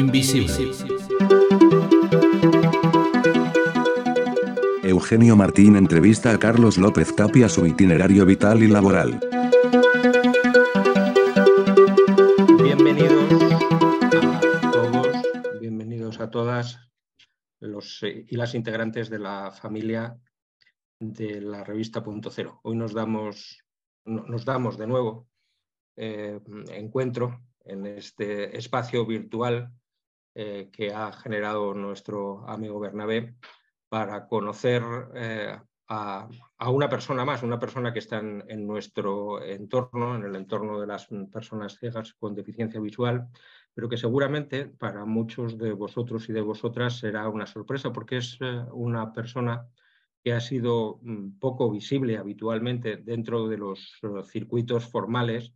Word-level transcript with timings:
Invisible. 0.00 0.54
Eugenio 4.82 5.36
Martín 5.36 5.76
entrevista 5.76 6.32
a 6.32 6.38
Carlos 6.38 6.78
López 6.78 7.14
Tapia 7.14 7.50
su 7.50 7.66
itinerario 7.66 8.24
vital 8.24 8.62
y 8.62 8.68
laboral. 8.68 9.20
Bienvenidos 12.62 13.42
a 13.52 14.70
todos, 14.70 15.22
bienvenidos 15.60 16.18
a 16.18 16.30
todas 16.30 16.78
los 17.58 18.02
eh, 18.02 18.24
y 18.26 18.36
las 18.36 18.54
integrantes 18.54 19.10
de 19.10 19.18
la 19.18 19.50
familia 19.50 20.18
de 20.98 21.42
la 21.42 21.62
revista 21.62 22.02
Punto 22.02 22.30
Cero. 22.30 22.58
Hoy 22.62 22.74
nos 22.74 22.94
damos, 22.94 23.62
nos 24.06 24.46
damos 24.46 24.78
de 24.78 24.86
nuevo 24.86 25.28
eh, 25.96 26.40
encuentro 26.70 27.42
en 27.66 27.84
este 27.84 28.56
espacio 28.56 29.04
virtual 29.04 29.70
eh, 30.42 30.70
que 30.72 30.90
ha 30.90 31.12
generado 31.12 31.74
nuestro 31.74 32.48
amigo 32.48 32.80
Bernabé 32.80 33.34
para 33.90 34.26
conocer 34.26 34.82
eh, 35.14 35.54
a, 35.88 36.30
una 36.70 36.88
persona 36.88 37.26
más, 37.26 37.42
una 37.42 37.58
persona 37.58 37.92
que 37.92 37.98
está 37.98 38.20
en, 38.20 38.66
nuestro 38.66 39.42
entorno, 39.44 40.16
en 40.16 40.24
el 40.24 40.34
entorno 40.36 40.80
de 40.80 40.86
las 40.86 41.08
personas 41.30 41.76
ciegas 41.78 42.14
con 42.14 42.34
deficiencia 42.34 42.80
visual, 42.80 43.28
pero 43.74 43.86
que 43.90 43.98
seguramente 43.98 44.64
para 44.64 45.04
muchos 45.04 45.58
de 45.58 45.72
vosotros 45.72 46.26
y 46.30 46.32
de 46.32 46.40
vosotras 46.40 46.96
será 47.00 47.28
una 47.28 47.46
sorpresa 47.46 47.92
porque 47.92 48.16
es 48.16 48.38
eh, 48.40 48.64
una 48.72 49.12
persona 49.12 49.66
que 50.24 50.32
ha 50.32 50.40
sido 50.40 51.00
mm, 51.02 51.38
poco 51.38 51.70
visible 51.70 52.16
habitualmente 52.16 52.96
dentro 52.96 53.46
de 53.46 53.58
los 53.58 54.00
circuitos 54.30 54.86
formales 54.86 55.52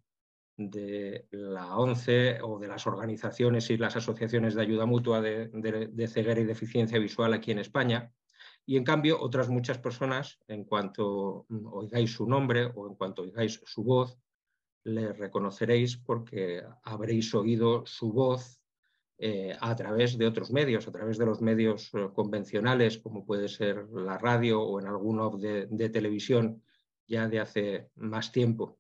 de 0.57 1.27
la 1.31 1.77
ONCE 1.77 2.41
o 2.43 2.59
de 2.59 2.69
las 2.69 2.87
organizaciones 2.87 3.71
y 3.71 3.77
las 3.77 3.97
asociaciones 3.97 4.55
de 4.55 4.63
ayuda 4.63 4.87
mutua 4.87 5.21
de, 5.21 6.09
ceguera 6.09 6.41
y 6.41 6.45
deficiencia 6.45 6.99
visual 6.99 7.33
aquí 7.33 7.51
en 7.51 7.59
España. 7.59 8.13
Y 8.67 8.77
en 8.77 8.85
cambio, 8.85 9.21
otras 9.21 9.49
muchas 9.49 9.79
personas, 9.79 10.39
en 10.49 10.65
cuanto 10.65 11.47
mm, 11.49 11.67
oigáis 11.67 12.13
su 12.13 12.27
nombre 12.27 12.71
o 12.75 12.89
en 12.89 12.95
cuanto 12.95 13.23
oigáis 13.23 13.61
su 13.65 13.83
voz, 13.83 14.17
le 14.85 15.13
reconoceréis 15.13 15.97
porque 15.97 16.63
habréis 16.83 17.35
oído 17.35 17.85
su 17.87 18.13
voz 18.13 18.61
eh, 19.19 19.57
a 19.61 19.75
través 19.77 20.19
de 20.19 20.27
otros 20.27 20.51
medios, 20.51 20.87
a 20.87 20.93
través 20.93 21.19
de 21.19 21.27
los 21.27 21.41
medios 21.41 21.91
eh, 21.95 22.09
convencionales, 22.15 22.99
como 22.99 23.25
puede 23.25 23.49
ser 23.49 23.89
la 23.91 24.19
radio 24.19 24.63
o 24.63 24.81
en 24.81 24.87
alguno 24.87 25.31
de, 25.37 25.67
de 25.67 25.89
televisión 25.89 26.63
ya 27.07 27.29
de 27.29 27.41
hace 27.41 27.91
más 27.97 28.33
tiempo. 28.33 28.79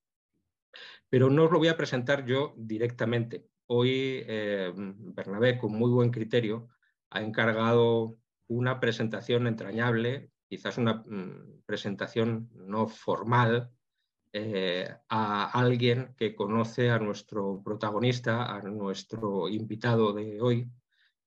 Pero 1.15 1.31
no 1.31 1.45
os 1.45 1.53
lo 1.53 1.59
voy 1.59 1.69
a 1.69 1.77
presentar 1.77 2.27
yo 2.27 2.55
directamente. 2.57 3.47
Hoy 3.67 4.25
eh, 4.27 4.73
Bernabé, 4.75 5.59
con 5.59 5.71
muy 5.71 5.89
buen 5.93 6.11
criterio, 6.11 6.71
ha 7.09 7.21
encargado 7.21 8.19
una 8.49 8.81
presentación 8.81 9.47
entrañable, 9.47 10.33
quizás 10.49 10.77
una 10.77 11.05
mm, 11.07 11.63
presentación 11.67 12.51
no 12.53 12.89
formal, 12.89 13.71
eh, 14.33 14.93
a 15.09 15.57
alguien 15.57 16.17
que 16.17 16.35
conoce 16.35 16.91
a 16.91 16.99
nuestro 16.99 17.63
protagonista, 17.63 18.53
a 18.53 18.61
nuestro 18.63 19.49
invitado 19.49 20.13
de 20.15 20.41
hoy, 20.41 20.69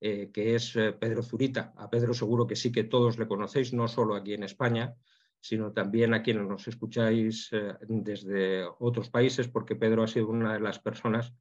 eh, 0.02 0.32
que 0.34 0.56
es 0.56 0.74
Pedro 1.00 1.24
Zurita. 1.24 1.72
A 1.78 1.90
Pedro 1.90 2.14
seguro 2.14 2.46
que 2.46 2.58
sí 2.58 2.74
que 2.74 2.84
todos 2.84 3.18
le 3.18 3.26
conocéis, 3.26 3.72
no 3.72 3.88
solo 3.88 4.16
aquí 4.16 4.34
en 4.34 4.44
España, 4.44 4.98
sino 5.40 5.72
también 5.72 6.14
a 6.14 6.22
quienes 6.22 6.48
nos 6.48 6.68
escucháis 6.68 7.50
eh, 7.52 7.74
desde 7.88 8.66
otros 8.80 9.10
países, 9.10 9.48
porque 9.48 9.76
Pedro 9.76 10.04
ha 10.04 10.08
sido 10.08 10.30
una 10.30 10.54
de 10.54 10.60
las 10.60 10.80
personas 10.80 11.34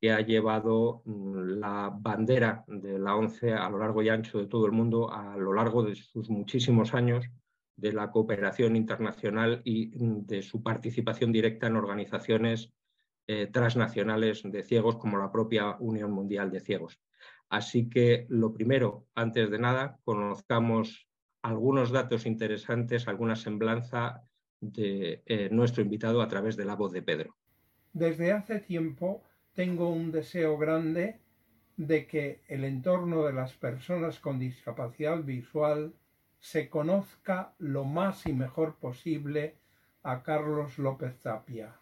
que 0.00 0.12
ha 0.12 0.20
llevado 0.20 1.02
mm, 1.04 1.58
la 1.60 1.92
bandera 1.94 2.64
de 2.66 2.98
la 2.98 3.16
ONCE 3.16 3.52
a 3.52 3.68
lo 3.68 3.78
largo 3.78 4.02
y 4.02 4.08
ancho 4.08 4.38
de 4.38 4.46
todo 4.46 4.66
el 4.66 4.72
mundo 4.72 5.12
a 5.12 5.36
lo 5.36 5.52
largo 5.52 5.82
de 5.82 5.94
sus 5.94 6.30
muchísimos 6.30 6.94
años 6.94 7.26
de 7.76 7.92
la 7.92 8.10
cooperación 8.10 8.76
internacional 8.76 9.60
y 9.64 9.88
mm, 9.88 10.26
de 10.26 10.42
su 10.42 10.62
participación 10.62 11.32
directa 11.32 11.66
en 11.66 11.76
organizaciones 11.76 12.72
eh, 13.26 13.46
transnacionales 13.46 14.42
de 14.44 14.62
ciegos 14.62 14.96
como 14.96 15.18
la 15.18 15.30
propia 15.30 15.76
Unión 15.78 16.10
Mundial 16.12 16.50
de 16.50 16.60
Ciegos. 16.60 16.98
Así 17.48 17.88
que 17.88 18.26
lo 18.28 18.52
primero, 18.52 19.06
antes 19.14 19.50
de 19.50 19.58
nada, 19.58 19.98
conozcamos 20.04 21.09
algunos 21.42 21.90
datos 21.90 22.26
interesantes, 22.26 23.08
alguna 23.08 23.36
semblanza 23.36 24.22
de 24.60 25.22
eh, 25.26 25.48
nuestro 25.50 25.82
invitado 25.82 26.22
a 26.22 26.28
través 26.28 26.56
de 26.56 26.64
la 26.64 26.76
voz 26.76 26.92
de 26.92 27.02
Pedro. 27.02 27.36
Desde 27.92 28.32
hace 28.32 28.60
tiempo 28.60 29.24
tengo 29.54 29.88
un 29.90 30.12
deseo 30.12 30.58
grande 30.58 31.20
de 31.76 32.06
que 32.06 32.42
el 32.48 32.64
entorno 32.64 33.24
de 33.24 33.32
las 33.32 33.54
personas 33.54 34.18
con 34.18 34.38
discapacidad 34.38 35.22
visual 35.22 35.94
se 36.38 36.68
conozca 36.68 37.54
lo 37.58 37.84
más 37.84 38.26
y 38.26 38.32
mejor 38.32 38.76
posible 38.76 39.56
a 40.02 40.22
Carlos 40.22 40.78
López 40.78 41.18
Tapia. 41.20 41.76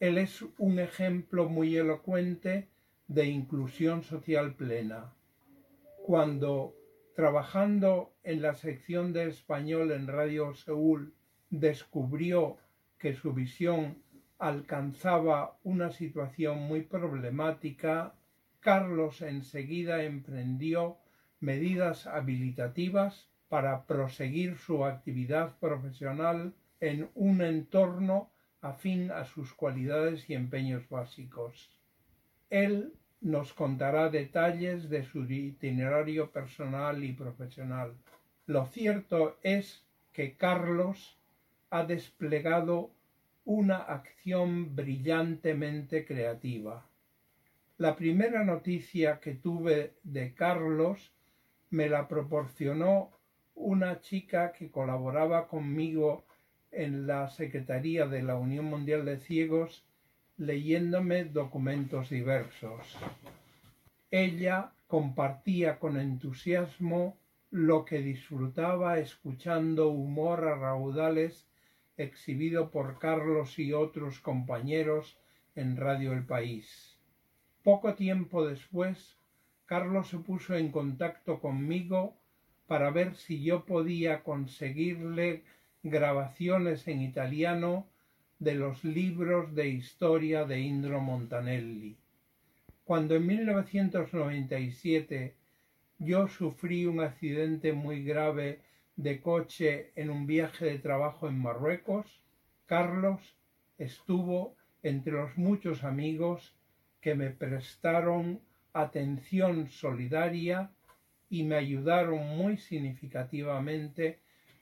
Él 0.00 0.18
es 0.18 0.44
un 0.58 0.78
ejemplo 0.78 1.48
muy 1.48 1.76
elocuente 1.76 2.68
de 3.08 3.26
inclusión 3.26 4.02
social 4.02 4.54
plena. 4.54 5.12
Cuando 6.04 6.74
trabajando 7.18 8.14
en 8.22 8.42
la 8.42 8.54
sección 8.54 9.12
de 9.12 9.26
español 9.26 9.90
en 9.90 10.06
Radio 10.06 10.54
Seúl, 10.54 11.12
descubrió 11.50 12.58
que 12.96 13.12
su 13.12 13.32
visión 13.32 13.98
alcanzaba 14.38 15.58
una 15.64 15.90
situación 15.90 16.60
muy 16.60 16.82
problemática, 16.82 18.14
Carlos 18.60 19.20
enseguida 19.20 20.04
emprendió 20.04 20.98
medidas 21.40 22.06
habilitativas 22.06 23.28
para 23.48 23.84
proseguir 23.86 24.56
su 24.56 24.84
actividad 24.84 25.58
profesional 25.58 26.54
en 26.78 27.10
un 27.16 27.42
entorno 27.42 28.30
afín 28.60 29.10
a 29.10 29.24
sus 29.24 29.52
cualidades 29.54 30.30
y 30.30 30.34
empeños 30.34 30.88
básicos. 30.88 31.68
Él 32.48 32.92
nos 33.20 33.52
contará 33.52 34.08
detalles 34.10 34.88
de 34.88 35.02
su 35.02 35.24
itinerario 35.24 36.30
personal 36.30 37.02
y 37.02 37.12
profesional. 37.12 37.94
Lo 38.46 38.66
cierto 38.66 39.38
es 39.42 39.84
que 40.12 40.36
Carlos 40.36 41.18
ha 41.70 41.84
desplegado 41.84 42.90
una 43.44 43.76
acción 43.76 44.74
brillantemente 44.76 46.04
creativa. 46.04 46.86
La 47.76 47.96
primera 47.96 48.44
noticia 48.44 49.20
que 49.20 49.34
tuve 49.34 49.94
de 50.02 50.34
Carlos 50.34 51.12
me 51.70 51.88
la 51.88 52.08
proporcionó 52.08 53.10
una 53.54 54.00
chica 54.00 54.52
que 54.52 54.70
colaboraba 54.70 55.48
conmigo 55.48 56.24
en 56.70 57.06
la 57.06 57.28
Secretaría 57.28 58.06
de 58.06 58.22
la 58.22 58.36
Unión 58.36 58.66
Mundial 58.66 59.04
de 59.04 59.18
Ciegos 59.18 59.84
leyéndome 60.38 61.24
documentos 61.24 62.10
diversos. 62.10 62.96
Ella 64.10 64.72
compartía 64.86 65.78
con 65.78 65.98
entusiasmo 65.98 67.16
lo 67.50 67.84
que 67.84 68.00
disfrutaba 68.00 68.98
escuchando 68.98 69.88
humor 69.88 70.46
a 70.46 70.54
raudales 70.54 71.46
exhibido 71.96 72.70
por 72.70 72.98
Carlos 72.98 73.58
y 73.58 73.72
otros 73.72 74.20
compañeros 74.20 75.18
en 75.56 75.76
Radio 75.76 76.12
El 76.12 76.24
País. 76.24 76.96
Poco 77.64 77.94
tiempo 77.94 78.46
después, 78.46 79.18
Carlos 79.66 80.08
se 80.08 80.18
puso 80.18 80.54
en 80.54 80.70
contacto 80.70 81.40
conmigo 81.40 82.16
para 82.68 82.90
ver 82.90 83.16
si 83.16 83.42
yo 83.42 83.64
podía 83.64 84.22
conseguirle 84.22 85.42
grabaciones 85.82 86.86
en 86.86 87.02
italiano 87.02 87.86
de 88.38 88.54
los 88.54 88.84
libros 88.84 89.54
de 89.54 89.68
historia 89.68 90.44
de 90.44 90.60
Indro 90.60 91.00
Montanelli. 91.00 91.96
Cuando 92.84 93.16
en 93.16 93.26
1997 93.26 95.34
yo 95.98 96.28
sufrí 96.28 96.86
un 96.86 97.00
accidente 97.00 97.72
muy 97.72 98.04
grave 98.04 98.60
de 98.96 99.20
coche 99.20 99.90
en 99.96 100.10
un 100.10 100.26
viaje 100.26 100.66
de 100.66 100.78
trabajo 100.78 101.28
en 101.28 101.38
Marruecos, 101.38 102.06
Carlos 102.66 103.20
estuvo 103.76 104.54
entre 104.82 105.12
los 105.12 105.36
muchos 105.36 105.82
amigos 105.82 106.54
que 107.00 107.14
me 107.14 107.30
prestaron 107.30 108.40
atención 108.72 109.68
solidaria 109.68 110.70
y 111.28 111.42
me 111.42 111.56
ayudaron 111.56 112.36
muy 112.36 112.56
significativamente 112.56 114.20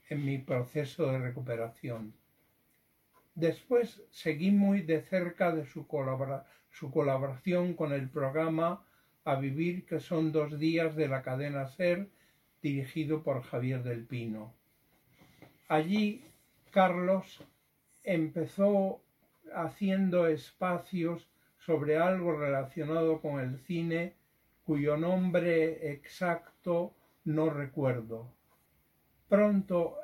en 0.09 0.25
mi 0.25 0.39
proceso 0.39 1.13
de 1.13 1.19
recuperación. 1.19 2.15
Después 3.37 4.03
seguí 4.11 4.51
muy 4.51 4.81
de 4.81 5.03
cerca 5.03 5.53
de 5.53 5.67
su, 5.67 5.87
colaboración 5.87 7.75
con 7.75 7.93
el 7.93 8.09
programa 8.09 8.83
A 9.27 9.35
Vivir, 9.37 9.85
que 9.85 10.01
son 10.01 10.33
dos 10.33 10.59
días 10.59 10.97
de 10.97 11.07
la 11.07 11.23
cadena 11.23 11.67
Ser, 11.67 12.09
dirigido 12.63 13.23
por 13.23 13.43
Javier 13.43 13.83
del 13.83 14.07
Pino. 14.07 14.55
Allí 15.69 16.25
Carlos 16.71 17.45
empezó 18.05 19.03
haciendo 19.55 20.29
espacios 20.29 21.29
sobre 21.59 21.99
algo 21.99 22.39
relacionado 22.39 23.21
con 23.21 23.39
el 23.39 23.59
cine 23.59 24.15
cuyo 24.65 24.97
nombre 24.97 25.93
exacto 25.93 26.95
no 27.25 27.51
recuerdo. 27.51 28.33
Pronto 29.29 29.99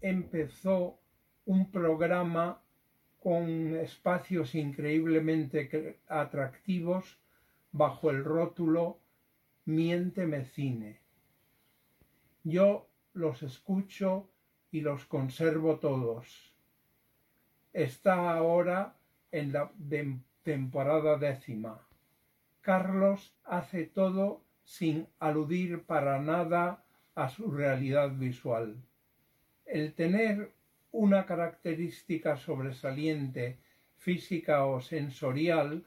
empezó 0.00 0.98
un 1.44 1.70
programa 1.70 2.61
con 3.22 3.76
espacios 3.76 4.56
increíblemente 4.56 6.00
atractivos 6.08 7.18
bajo 7.70 8.10
el 8.10 8.24
rótulo 8.24 8.98
Miénteme 9.64 10.44
Cine. 10.44 10.98
Yo 12.42 12.88
los 13.14 13.44
escucho 13.44 14.28
y 14.72 14.80
los 14.80 15.04
conservo 15.04 15.78
todos. 15.78 16.52
Está 17.72 18.34
ahora 18.34 18.96
en 19.30 19.52
la 19.52 19.70
temporada 20.42 21.16
décima. 21.16 21.80
Carlos 22.60 23.36
hace 23.44 23.86
todo 23.86 24.42
sin 24.64 25.06
aludir 25.20 25.84
para 25.84 26.18
nada 26.20 26.84
a 27.14 27.28
su 27.28 27.52
realidad 27.52 28.10
visual. 28.16 28.82
El 29.64 29.94
tener 29.94 30.52
una 30.92 31.26
característica 31.26 32.36
sobresaliente 32.36 33.58
física 33.96 34.66
o 34.66 34.80
sensorial 34.80 35.84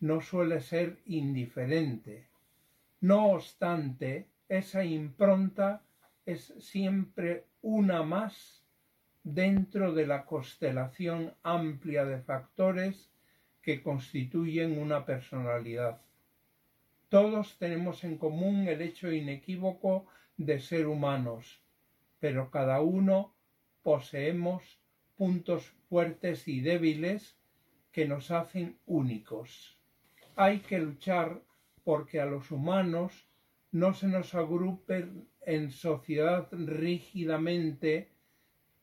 no 0.00 0.20
suele 0.20 0.60
ser 0.60 0.98
indiferente. 1.06 2.28
No 3.00 3.32
obstante, 3.32 4.28
esa 4.48 4.84
impronta 4.84 5.82
es 6.24 6.54
siempre 6.60 7.44
una 7.62 8.02
más 8.02 8.64
dentro 9.22 9.92
de 9.92 10.06
la 10.06 10.24
constelación 10.24 11.34
amplia 11.42 12.04
de 12.04 12.20
factores 12.20 13.10
que 13.60 13.82
constituyen 13.82 14.78
una 14.78 15.04
personalidad. 15.04 16.00
Todos 17.08 17.58
tenemos 17.58 18.04
en 18.04 18.18
común 18.18 18.68
el 18.68 18.82
hecho 18.82 19.10
inequívoco 19.10 20.06
de 20.36 20.60
ser 20.60 20.86
humanos, 20.86 21.60
pero 22.20 22.50
cada 22.50 22.80
uno 22.80 23.34
poseemos 23.88 24.78
puntos 25.16 25.72
fuertes 25.88 26.46
y 26.46 26.60
débiles 26.60 27.38
que 27.90 28.06
nos 28.06 28.30
hacen 28.30 28.76
únicos. 28.84 29.80
Hay 30.36 30.58
que 30.58 30.78
luchar 30.78 31.40
porque 31.84 32.20
a 32.20 32.26
los 32.26 32.50
humanos 32.50 33.26
no 33.72 33.94
se 33.94 34.06
nos 34.08 34.34
agrupen 34.34 35.26
en 35.40 35.70
sociedad 35.70 36.48
rígidamente 36.50 38.12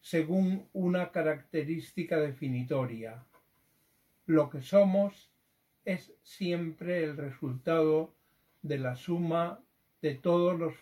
según 0.02 0.68
una 0.74 1.12
característica 1.12 2.18
definitoria. 2.18 3.24
Lo 4.25 4.50
que 4.50 4.63
somos 4.63 5.30
es 5.84 6.16
siempre 6.24 7.04
el 7.04 7.16
resultado 7.16 8.16
de 8.63 8.80
la 8.80 8.96
suma 8.96 9.60
de 10.01 10.16
todos 10.16 10.58
los 10.58 10.74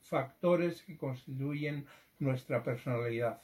factores 0.00 0.82
que 0.84 0.96
constituyen 0.96 1.84
nuestra 2.18 2.62
personalidad. 2.62 3.42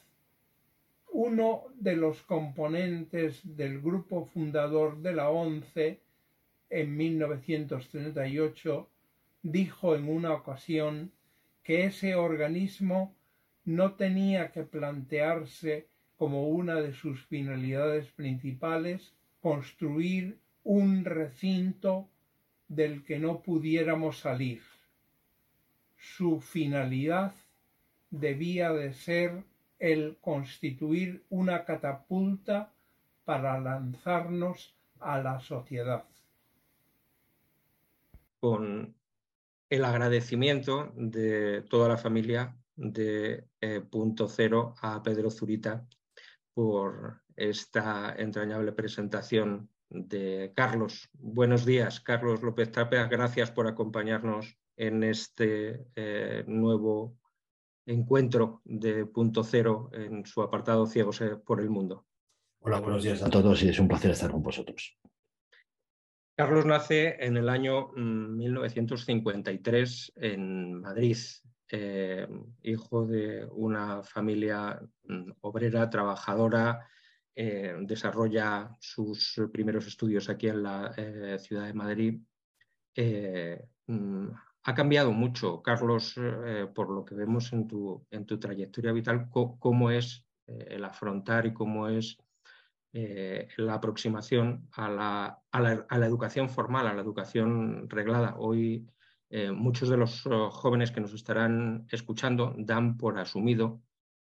Uno 1.16 1.66
de 1.78 1.94
los 1.94 2.22
componentes 2.22 3.40
del 3.44 3.80
grupo 3.80 4.24
fundador 4.24 5.00
de 5.00 5.14
la 5.14 5.30
ONCE 5.30 6.00
en 6.70 6.96
1938 6.96 8.90
dijo 9.44 9.94
en 9.94 10.08
una 10.08 10.32
ocasión 10.32 11.12
que 11.62 11.84
ese 11.84 12.16
organismo 12.16 13.14
no 13.64 13.92
tenía 13.92 14.50
que 14.50 14.64
plantearse 14.64 15.86
como 16.16 16.48
una 16.48 16.80
de 16.80 16.92
sus 16.92 17.24
finalidades 17.26 18.10
principales 18.10 19.14
construir 19.40 20.40
un 20.64 21.04
recinto 21.04 22.08
del 22.66 23.04
que 23.04 23.20
no 23.20 23.40
pudiéramos 23.40 24.18
salir. 24.18 24.62
Su 25.96 26.40
finalidad 26.40 27.32
debía 28.10 28.72
de 28.72 28.92
ser 28.94 29.44
el 29.78 30.16
constituir 30.20 31.24
una 31.30 31.64
catapulta 31.64 32.72
para 33.24 33.58
lanzarnos 33.60 34.74
a 35.00 35.18
la 35.18 35.40
sociedad. 35.40 36.04
Con 38.40 38.94
el 39.70 39.84
agradecimiento 39.84 40.92
de 40.96 41.62
toda 41.68 41.88
la 41.88 41.96
familia 41.96 42.56
de 42.76 43.44
eh, 43.60 43.80
Punto 43.80 44.28
Cero 44.28 44.74
a 44.80 45.02
Pedro 45.02 45.30
Zurita 45.30 45.86
por 46.52 47.22
esta 47.36 48.14
entrañable 48.16 48.72
presentación 48.72 49.68
de 49.88 50.52
Carlos. 50.54 51.08
Buenos 51.12 51.64
días, 51.64 52.00
Carlos 52.00 52.42
López 52.42 52.70
Tapia. 52.72 53.06
Gracias 53.06 53.50
por 53.50 53.66
acompañarnos 53.66 54.56
en 54.76 55.02
este 55.04 55.86
eh, 55.94 56.44
nuevo 56.46 57.16
encuentro 57.86 58.60
de 58.64 59.06
Punto 59.06 59.44
Cero 59.44 59.90
en 59.92 60.26
su 60.26 60.42
apartado 60.42 60.86
Ciegos 60.86 61.22
por 61.44 61.60
el 61.60 61.70
Mundo. 61.70 62.06
Hola, 62.60 62.80
buenos 62.80 63.02
días 63.02 63.22
a 63.22 63.28
todos 63.28 63.62
y 63.62 63.68
es 63.68 63.78
un 63.78 63.88
placer 63.88 64.12
estar 64.12 64.30
con 64.30 64.42
vosotros. 64.42 64.98
Carlos 66.36 66.66
nace 66.66 67.16
en 67.24 67.36
el 67.36 67.48
año 67.48 67.92
1953 67.92 70.12
mm, 70.16 70.24
en 70.24 70.80
Madrid, 70.80 71.16
eh, 71.70 72.26
hijo 72.62 73.06
de 73.06 73.46
una 73.52 74.02
familia 74.02 74.80
mm, 75.04 75.30
obrera, 75.42 75.88
trabajadora, 75.90 76.88
eh, 77.36 77.76
desarrolla 77.80 78.70
sus 78.80 79.40
primeros 79.52 79.86
estudios 79.86 80.28
aquí 80.28 80.48
en 80.48 80.62
la 80.62 80.92
eh, 80.96 81.38
ciudad 81.38 81.66
de 81.66 81.74
Madrid. 81.74 82.20
Ha 84.64 84.74
cambiado 84.74 85.12
mucho, 85.12 85.62
Carlos, 85.62 86.14
por 86.74 86.90
lo 86.90 87.04
que 87.04 87.14
vemos 87.14 87.52
en 87.52 87.68
tu, 87.68 88.06
en 88.10 88.24
tu 88.24 88.38
trayectoria 88.38 88.92
vital, 88.92 89.28
cómo 89.30 89.90
es 89.90 90.24
el 90.46 90.84
afrontar 90.84 91.44
y 91.46 91.52
cómo 91.52 91.88
es 91.88 92.16
la 92.92 93.74
aproximación 93.74 94.68
a 94.72 94.88
la, 94.88 95.38
a, 95.52 95.60
la, 95.60 96.06
educación 96.06 96.48
formal, 96.48 96.86
a 96.86 96.94
la 96.94 97.02
educación 97.02 97.90
reglada. 97.90 98.36
Hoy 98.38 98.86
eh, 99.36 99.50
muchos 99.50 99.88
de 99.88 99.96
los 99.96 100.24
oh, 100.26 100.48
jóvenes 100.48 100.92
que 100.92 101.00
nos 101.00 101.12
estarán 101.12 101.88
escuchando 101.90 102.54
dan 102.56 102.96
por 102.96 103.18
asumido 103.18 103.82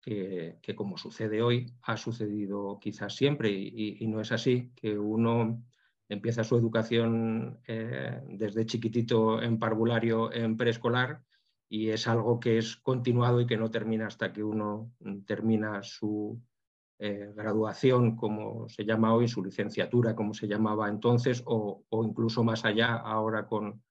que, 0.01 0.73
como 0.73 0.97
sucede 0.97 1.41
hoy, 1.41 1.73
ha 1.81 1.97
sucedido 1.97 2.79
quizás 2.79 3.13
siempre 3.13 3.49
y, 3.49 4.05
no 4.07 4.21
es 4.21 4.31
así, 4.31 4.71
que 4.73 4.97
uno 4.97 5.63
empieza 6.09 6.43
su 6.43 6.57
educación 6.57 7.59
eh, 7.67 8.21
desde 8.27 8.65
chiquitito 8.65 9.41
en 9.41 9.59
parvulario, 9.59 10.31
en 10.31 10.57
preescolar, 10.57 11.21
y 11.67 11.89
es 11.89 12.07
algo 12.07 12.39
que 12.39 12.57
es 12.57 12.77
continuado 12.77 13.41
y 13.41 13.47
que 13.47 13.57
no 13.57 13.71
termina 13.71 14.07
hasta 14.07 14.31
que 14.31 14.43
uno 14.43 14.91
termina 15.25 15.81
su 15.81 16.39
eh, 16.99 17.33
graduación, 17.35 18.15
como 18.15 18.69
se 18.69 18.85
llama 18.85 19.13
hoy, 19.13 19.27
su 19.27 19.43
licenciatura, 19.43 20.15
como 20.15 20.33
se 20.33 20.47
llamaba 20.47 20.87
entonces, 20.89 21.43
o 21.45 21.83
incluso 22.03 22.43
más 22.43 22.65
allá 22.65 22.95
ahora 22.95 23.47
con, 23.47 23.81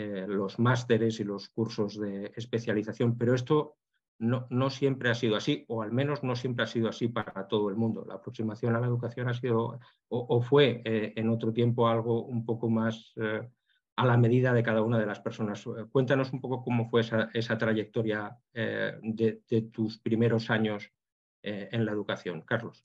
eh, 0.00 0.26
los 0.28 0.58
másteres 0.58 1.18
y 1.18 1.24
los 1.24 1.48
cursos 1.48 1.98
de 1.98 2.30
especialización, 2.36 3.16
pero 3.16 3.34
esto 3.34 3.78
no, 4.18 4.46
no, 4.50 4.70
siempre 4.70 5.10
ha 5.10 5.14
sido 5.14 5.36
así, 5.36 5.64
o 5.68 5.82
al 5.82 5.92
menos 5.92 6.22
no 6.22 6.36
siempre 6.36 6.64
ha 6.64 6.66
sido 6.66 6.88
así 6.88 7.08
para 7.08 7.46
todo 7.46 7.68
el 7.70 7.76
mundo. 7.76 8.04
La 8.06 8.14
aproximación 8.14 8.74
a 8.74 8.80
la 8.80 8.86
educación 8.86 9.28
ha 9.28 9.34
sido 9.34 9.78
o, 10.08 10.42
fue 10.42 10.82
eh, 10.84 11.12
en 11.16 11.28
otro 11.28 11.52
tiempo 11.52 11.88
algo 11.88 12.24
un 12.24 12.44
poco 12.44 12.68
más 12.68 13.12
eh, 13.16 13.48
a 13.96 14.06
la 14.06 14.16
medida 14.16 14.52
de 14.52 14.62
cada 14.62 14.82
una 14.82 14.98
de 14.98 15.06
las 15.06 15.20
personas. 15.20 15.64
Cuéntanos 15.90 16.32
un 16.32 16.40
poco 16.40 16.62
cómo 16.62 16.88
fue 16.88 17.00
esa, 17.00 17.58
trayectoria 17.58 18.36
de, 18.52 19.70
tus 19.72 19.98
primeros 19.98 20.50
años 20.50 20.88
en 21.42 21.84
la 21.84 21.90
educación, 21.90 22.42
Carlos. 22.42 22.84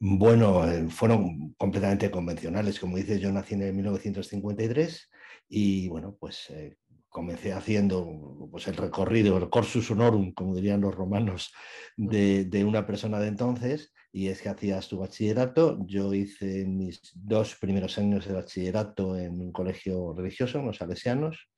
Bueno, 0.00 0.62
fueron 0.90 1.54
completamente 1.54 2.10
convencionales. 2.10 2.78
Como 2.78 2.96
dices, 2.96 3.20
yo 3.20 3.32
nací 3.32 3.54
en 3.54 3.74
1953 3.74 5.10
y 5.48 5.88
bueno, 5.88 6.16
pues 6.18 6.50
eh, 6.50 6.76
comencé 7.08 7.52
haciendo 7.52 8.48
pues, 8.50 8.68
el 8.68 8.76
recorrido, 8.76 9.36
el 9.38 9.50
corsus 9.50 9.90
honorum, 9.90 10.32
como 10.32 10.54
dirían 10.54 10.80
los 10.80 10.94
romanos, 10.94 11.52
de, 11.96 12.64
una 12.64 12.86
persona 12.86 13.18
de 13.20 13.28
entonces, 13.28 13.92
y 14.12 14.28
es 14.28 14.42
que 14.42 14.48
hacías 14.48 14.88
tu 14.88 14.98
bachillerato. 14.98 15.78
Yo 15.86 16.12
hice 16.14 16.66
mis 16.66 17.12
dos 17.14 17.56
primeros 17.56 17.98
años 17.98 18.26
de 18.26 18.34
bachillerato 18.34 19.16
en 19.16 19.40
un 19.40 19.52
colegio 19.52 20.14
religioso, 20.14 20.58
en 20.58 20.66
los 20.66 20.76
salesianos. 20.76 21.48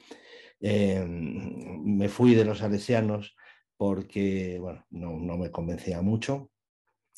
Em, 0.60 1.82
me 1.84 2.08
fui 2.08 2.34
de 2.34 2.44
los 2.44 2.58
salesianos 2.58 3.34
porque 3.76 4.58
bueno, 4.60 4.84
no, 4.90 5.18
no 5.18 5.38
me 5.38 5.50
convencía 5.50 6.02
mucho 6.02 6.50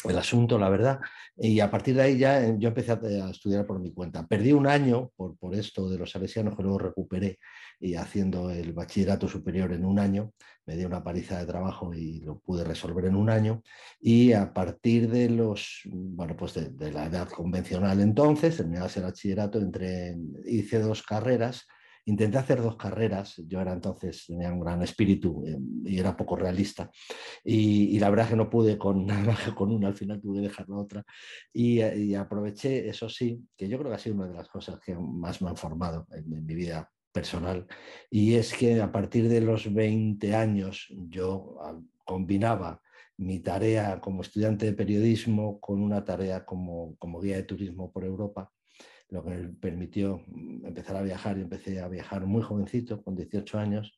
el 0.04 0.18
asunto, 0.18 0.59
la 0.59 0.68
verdad. 0.68 1.00
Y 1.37 1.61
a 1.61 1.71
partir 1.71 1.94
de 1.94 2.02
ahí 2.02 2.18
ya 2.18 2.44
eh, 2.44 2.56
yo 2.59 2.68
empecé 2.68 2.92
a, 2.92 3.30
estudiar 3.30 3.66
por 3.66 3.80
mi 3.80 3.92
cuenta. 3.92 4.26
Perdí 4.26 4.52
un 4.52 4.66
año 4.66 5.11
por, 5.16 5.37
por 5.37 5.54
esto 5.54 5.88
de 5.88 5.99
los 5.99 6.11
salesianos 6.11 6.56
que 6.56 6.62
luego 6.62 6.78
recuperé 6.78 7.38
y 7.80 7.94
haciendo 7.94 8.50
el 8.50 8.73
bachillerato 8.73 9.28
superior 9.28 9.73
en 9.73 9.85
un 9.85 9.99
año. 9.99 10.32
Me 10.66 10.76
di 10.76 10.85
una 10.85 11.02
paliza 11.02 11.38
de 11.38 11.47
trabajo 11.47 11.92
y 11.94 12.21
lo 12.21 12.38
pude 12.38 12.64
resolver 12.64 13.06
en 13.06 13.16
un 13.16 13.30
año. 13.30 13.62
Y 14.00 14.32
a 14.32 14.52
partir 14.52 15.11
de 15.11 15.30
los, 15.30 15.82
bueno, 15.87 16.37
pues 16.37 16.54
de, 16.54 16.92
la 16.92 17.06
edad 17.06 17.28
convencional 17.28 18.00
entonces, 18.00 18.56
terminé 18.56 18.85
el 18.85 19.02
bachillerato, 19.02 19.59
entré, 19.59 20.16
hice 20.44 20.78
dos 20.78 21.02
carreras 21.02 21.66
intenté 22.04 22.38
hacer 22.38 22.61
dos 22.61 22.76
carreras, 22.76 23.37
yo 23.47 23.61
era 23.61 23.73
entonces, 23.73 24.25
tenía 24.26 24.52
un 24.52 24.61
gran 24.61 24.82
espíritu 24.82 25.44
eh, 25.47 25.59
y 25.85 25.99
era 25.99 26.16
poco 26.16 26.37
realista, 26.37 26.90
y, 27.44 27.99
la 27.99 28.11
verdad 28.11 28.28
que 28.28 28.37
no 28.37 28.50
pude 28.50 28.76
con 28.78 29.06
nada 29.06 29.23
más 29.23 29.40
que 29.44 29.54
con 29.54 29.71
una, 29.71 29.88
al 29.88 29.94
final 29.94 30.21
tuve 30.21 30.37
que 30.37 30.49
dejar 30.49 30.68
la 30.68 30.76
otra, 30.76 31.04
y, 31.52 32.14
aproveché, 32.14 32.88
eso 32.88 33.09
sí, 33.09 33.40
que 33.56 33.68
yo 33.68 33.78
creo 33.78 33.90
que 33.90 33.97
ha 33.97 34.00
sido 34.00 34.16
una 34.16 34.28
de 34.28 34.35
las 34.35 34.49
cosas 34.49 34.80
que 34.80 34.94
más 34.97 35.40
me 35.42 35.50
han 35.50 35.56
formado 35.56 36.06
en, 36.11 36.44
mi 36.44 36.54
vida 36.54 36.90
personal, 37.12 37.66
y 38.11 38.35
es 38.35 38.52
que 38.54 38.80
a 38.80 38.90
partir 38.90 39.28
de 39.28 39.40
los 39.40 39.73
20 39.73 40.35
años 40.35 40.88
yo 41.09 41.56
combinaba 42.04 42.80
mi 43.18 43.40
tarea 43.40 44.00
como 44.00 44.23
estudiante 44.23 44.66
de 44.66 44.73
periodismo 44.73 45.61
con 45.61 45.80
una 45.80 46.04
tarea 46.04 46.44
como, 46.44 46.97
como 46.97 47.21
guía 47.21 47.37
de 47.37 47.42
turismo 47.44 47.92
por 47.92 48.04
Europa 48.04 48.50
lo 49.12 49.23
que 49.23 49.31
me 49.31 49.49
permitió 49.50 50.23
mm, 50.26 50.66
empezar 50.66 50.97
a 50.97 51.02
viajar 51.02 51.37
y 51.38 51.42
empecé 51.42 51.81
a 51.81 51.88
viajar 51.88 52.26
muy 52.26 52.42
jovencito, 52.42 53.02
con 53.02 53.14
18 53.14 53.59
años, 53.59 53.92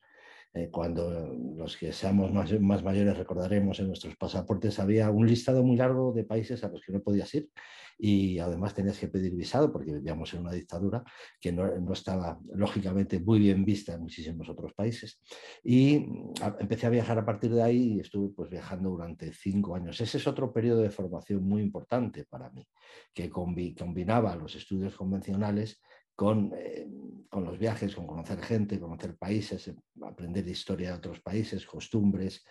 eh, 0.55 0.69
cuando 0.71 1.35
los 1.57 1.75
que 1.75 1.91
seamos 1.91 2.31
más, 2.31 2.57
más, 2.61 2.81
mayores 2.81 3.17
recordaremos 3.17 3.77
en 3.81 3.87
nuestros 3.87 4.15
pasaportes 4.15 4.79
había 4.79 5.09
un 5.09 5.27
listado 5.27 5.61
muy 5.63 5.75
largo 5.75 6.13
de 6.13 6.23
países 6.23 6.63
a 6.63 6.69
los 6.69 6.81
que 6.81 6.93
no 6.93 7.01
podías 7.01 7.33
ir 7.35 7.49
y 7.97 8.39
además 8.39 8.73
tenías 8.73 8.97
que 8.97 9.09
pedir 9.09 9.35
visado 9.35 9.69
porque 9.69 9.91
vivíamos 9.91 10.33
en 10.33 10.41
una 10.41 10.53
dictadura 10.53 11.03
que 11.41 11.51
no, 11.51 11.67
no 11.79 11.91
estaba 11.91 12.39
lógicamente 12.53 13.19
muy 13.19 13.39
bien 13.39 13.65
vista 13.65 13.93
en 13.95 14.01
muchísimos 14.01 14.47
otros 14.47 14.73
países. 14.73 15.21
Y 15.61 15.99
mm, 15.99 16.33
empecé 16.59 16.87
a 16.87 16.89
viajar 16.89 17.19
a 17.19 17.25
partir 17.25 17.53
de 17.53 17.61
ahí 17.61 17.95
y 17.95 17.99
estuve 17.99 18.29
pues, 18.33 18.49
viajando 18.49 18.91
durante 18.91 19.33
cinco 19.33 19.75
años. 19.75 19.99
Ese 19.99 20.17
es 20.17 20.27
otro 20.27 20.53
periodo 20.53 20.81
de 20.81 20.89
formación 20.89 21.43
muy 21.43 21.61
importante 21.61 22.23
para 22.23 22.49
mí, 22.51 22.65
que 23.13 23.29
combinaba 23.29 24.35
los 24.37 24.55
estudios 24.55 24.95
convencionales 24.95 25.81
con, 26.15 26.53
eh, 26.55 26.87
con, 27.29 27.43
los 27.43 27.59
viajes, 27.59 27.95
con 27.95 28.07
conocer 28.07 28.41
gente, 28.41 28.79
conocer 28.79 29.17
países, 29.17 29.73
aprender 30.01 30.47
historia 30.47 30.89
de 30.89 30.97
otros 30.97 31.21
países, 31.21 31.65
costumbres, 31.65 32.45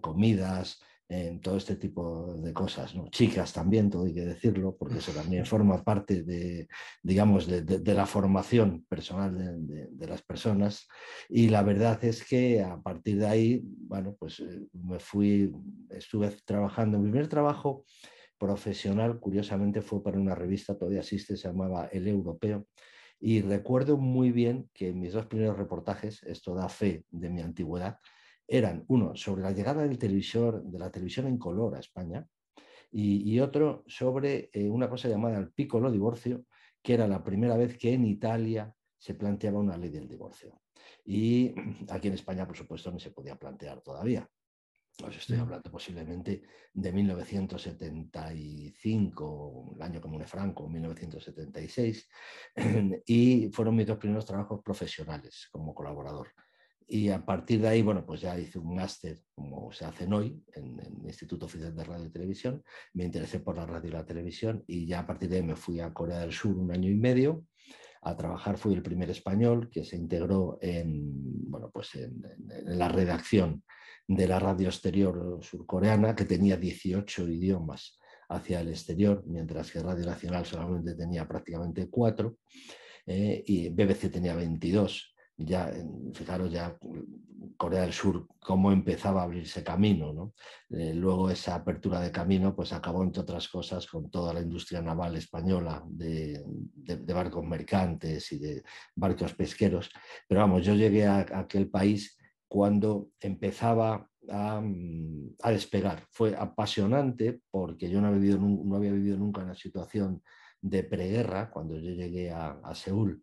comidas, 0.00 0.80
todo 1.42 1.56
este 1.56 1.76
tipo 1.76 2.34
de 2.36 2.52
cosas, 2.52 2.94
¿no? 2.94 3.08
chicas 3.08 3.52
también, 3.52 3.90
todo 3.90 4.04
hay 4.04 4.14
que 4.14 4.24
decirlo, 4.24 4.76
porque 4.78 4.98
eso 4.98 5.12
también 5.12 5.44
forma 5.44 5.82
parte 5.82 6.22
de, 6.22 6.68
digamos, 7.02 7.46
de, 7.46 7.94
la 7.94 8.06
formación 8.06 8.86
personal 8.88 9.66
de, 9.66 10.06
las 10.06 10.22
personas. 10.22 10.88
Y 11.28 11.48
la 11.48 11.62
verdad 11.62 12.02
es 12.04 12.24
que 12.24 12.62
a 12.62 12.80
partir 12.80 13.18
de 13.18 13.26
ahí, 13.26 13.60
bueno, 13.62 14.16
pues 14.18 14.40
eh, 14.40 14.62
me 14.72 14.98
fui, 14.98 15.52
estuve 15.90 16.30
trabajando, 16.44 16.98
mi 16.98 17.10
primer 17.10 17.28
trabajo 17.28 17.84
profesional, 18.42 19.20
curiosamente, 19.20 19.82
fue 19.82 20.02
para 20.02 20.18
una 20.18 20.34
revista, 20.34 20.76
todavía 20.76 20.98
existe, 20.98 21.36
se 21.36 21.46
llamaba 21.46 21.86
El 21.92 22.08
Europeo, 22.08 22.66
y 23.20 23.40
recuerdo 23.40 23.96
muy 23.98 24.32
bien 24.32 24.68
que 24.74 24.92
mis 24.92 25.12
dos 25.12 25.26
primeros 25.26 25.56
reportajes, 25.56 26.24
esto 26.24 26.52
da 26.52 26.68
fe 26.68 27.04
de 27.12 27.30
mi 27.30 27.40
antigüedad, 27.40 27.98
eran 28.48 28.84
uno 28.88 29.14
sobre 29.14 29.42
la 29.42 29.52
llegada 29.52 29.86
del 29.86 29.96
televisor, 29.96 30.60
de 30.64 30.76
la 30.76 30.90
televisión 30.90 31.28
en 31.28 31.38
color 31.38 31.76
a 31.76 31.78
España 31.78 32.26
y, 32.90 33.38
otro 33.38 33.84
sobre 33.86 34.50
eh, 34.52 34.68
una 34.68 34.90
cosa 34.90 35.08
llamada 35.08 35.38
el 35.38 35.52
piccolo 35.52 35.92
divorcio, 35.92 36.44
que 36.82 36.94
era 36.94 37.06
la 37.06 37.22
primera 37.22 37.56
vez 37.56 37.78
que 37.78 37.92
en 37.94 38.04
Italia 38.04 38.74
se 38.98 39.14
planteaba 39.14 39.60
una 39.60 39.76
ley 39.76 39.90
del 39.90 40.08
divorcio. 40.08 40.60
Y 41.04 41.54
aquí 41.90 42.08
en 42.08 42.14
España, 42.14 42.44
por 42.44 42.56
supuesto, 42.56 42.90
no 42.90 42.98
se 42.98 43.12
podía 43.12 43.36
plantear 43.36 43.80
todavía. 43.82 44.28
Os 45.02 45.16
estoy 45.16 45.38
mm. 45.38 45.40
hablando 45.40 45.70
posiblemente 45.70 46.42
de 46.72 46.92
1975, 46.92 49.74
el 49.76 49.82
año 49.82 50.00
común 50.00 50.24
Franco, 50.26 50.68
1976, 50.68 52.08
y 53.06 53.50
fueron 53.52 53.76
mis 53.76 53.86
dos 53.86 53.98
primeros 53.98 54.24
trabajos 54.24 54.62
profesionales 54.62 55.48
como 55.50 55.74
colaborador. 55.74 56.28
Y 56.86 57.08
a 57.08 57.24
partir 57.24 57.60
de 57.60 57.68
ahí, 57.68 57.82
bueno, 57.82 58.04
pues 58.04 58.20
ya 58.20 58.38
hice 58.38 58.58
un 58.58 58.74
máster, 58.74 59.22
como 59.34 59.72
se 59.72 59.84
hace 59.84 60.06
hoy, 60.12 60.42
en, 60.54 60.78
el 60.78 61.06
Instituto 61.06 61.46
Oficial 61.46 61.74
de 61.74 61.84
Radio 61.84 62.06
y 62.06 62.10
Televisión. 62.10 62.62
Me 62.92 63.04
interesé 63.04 63.40
por 63.40 63.56
la 63.56 63.66
radio 63.66 63.88
y 63.88 63.92
la 63.92 64.04
televisión 64.04 64.62
y 64.66 64.86
ya 64.86 65.00
a 65.00 65.06
partir 65.06 65.30
de 65.30 65.36
ahí 65.36 65.42
me 65.42 65.56
fui 65.56 65.80
a 65.80 65.92
Corea 65.92 66.20
del 66.20 66.32
Sur 66.32 66.58
un 66.58 66.70
año 66.70 66.90
y 66.90 66.96
medio 66.96 67.44
a 68.02 68.16
trabajar. 68.16 68.58
Fui 68.58 68.74
el 68.74 68.82
primer 68.82 69.10
español 69.10 69.70
que 69.70 69.84
se 69.84 69.96
integró 69.96 70.58
en, 70.60 71.50
bueno, 71.50 71.70
pues 71.72 71.94
en, 71.94 72.22
la 72.64 72.88
redacción 72.88 73.62
de 74.06 74.26
la 74.26 74.38
radio 74.38 74.68
exterior 74.68 75.38
surcoreana, 75.42 76.14
que 76.14 76.24
tenía 76.24 76.56
18 76.56 77.28
idiomas 77.28 77.98
hacia 78.28 78.60
el 78.60 78.68
exterior, 78.68 79.22
mientras 79.26 79.70
que 79.70 79.80
Radio 79.80 80.06
Nacional 80.06 80.44
solamente 80.44 80.94
tenía 80.94 81.26
prácticamente 81.28 81.88
cuatro 81.88 82.38
eh, 83.06 83.42
y 83.46 83.68
BBC 83.68 84.10
tenía 84.10 84.34
22 84.34 85.11
ya, 85.36 85.72
fijaros 86.14 86.50
ya 86.50 86.76
Corea 87.56 87.82
del 87.82 87.92
Sur, 87.92 88.26
cómo 88.40 88.72
empezaba 88.72 89.20
a 89.20 89.24
abrirse 89.24 89.62
camino. 89.62 90.12
¿no? 90.12 90.34
Eh, 90.70 90.94
luego 90.94 91.30
esa 91.30 91.54
apertura 91.54 92.00
de 92.00 92.10
camino 92.10 92.54
pues 92.54 92.72
acabó, 92.72 93.02
entre 93.02 93.22
otras 93.22 93.48
cosas, 93.48 93.86
con 93.86 94.10
toda 94.10 94.32
la 94.34 94.40
industria 94.40 94.82
naval 94.82 95.16
española 95.16 95.82
de, 95.86 96.42
barcos 97.14 97.44
mercantes 97.44 98.32
y 98.32 98.38
de 98.38 98.62
barcos 98.94 99.34
pesqueros. 99.34 99.90
Pero 100.28 100.40
vamos, 100.40 100.64
yo 100.64 100.74
llegué 100.74 101.06
a, 101.06 101.20
aquel 101.20 101.70
país 101.70 102.18
cuando 102.48 103.10
empezaba 103.20 104.08
a, 104.28 104.60
mm, 104.60 105.36
despegar. 105.46 106.04
Fue 106.10 106.34
apasionante 106.36 107.40
porque 107.50 107.88
yo 107.88 108.00
no 108.00 108.08
había 108.08 108.20
vivido, 108.20 108.38
no 108.40 108.76
había 108.76 108.92
vivido 108.92 109.16
nunca 109.18 109.42
una 109.42 109.54
situación 109.54 110.22
de 110.60 110.84
preguerra 110.84 111.50
cuando 111.50 111.76
yo 111.76 111.90
llegué 111.90 112.30
a, 112.30 112.60
a 112.62 112.74
Seúl 112.74 113.22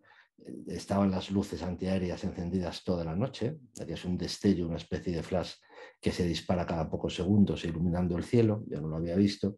estaban 0.67 1.11
las 1.11 1.31
luces 1.31 1.63
antiaéreas 1.63 2.23
encendidas 2.23 2.83
toda 2.83 3.03
la 3.03 3.15
noche, 3.15 3.57
es 3.87 4.05
un 4.05 4.17
destello, 4.17 4.67
una 4.67 4.77
especie 4.77 5.15
de 5.15 5.23
flash 5.23 5.53
que 6.01 6.11
se 6.11 6.25
dispara 6.25 6.65
cada 6.65 6.89
pocos 6.89 7.15
segundos 7.15 7.65
iluminando 7.65 8.17
el 8.17 8.23
cielo, 8.23 8.63
yo 8.67 8.79
no 8.81 8.87
lo 8.87 8.97
había 8.97 9.15
visto, 9.15 9.57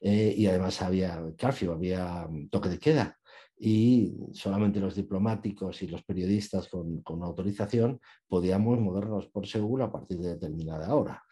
eh, 0.00 0.34
y 0.36 0.46
además 0.46 0.82
había 0.82 1.22
curfew, 1.38 1.72
había 1.72 2.26
mm, 2.28 2.48
toque 2.48 2.68
de 2.68 2.78
queda, 2.78 3.18
y 3.58 4.14
solamente 4.32 4.80
los 4.80 4.94
diplomáticos 4.94 5.82
y 5.82 5.88
los 5.88 6.02
periodistas 6.02 6.68
con, 6.68 7.22
autorización 7.22 8.00
podíamos 8.28 8.78
movernos 8.78 9.28
por 9.28 9.46
seguro 9.46 9.84
a 9.84 9.92
partir 9.92 10.18
de 10.18 10.30
determinada 10.30 10.94
hora. 10.94 11.22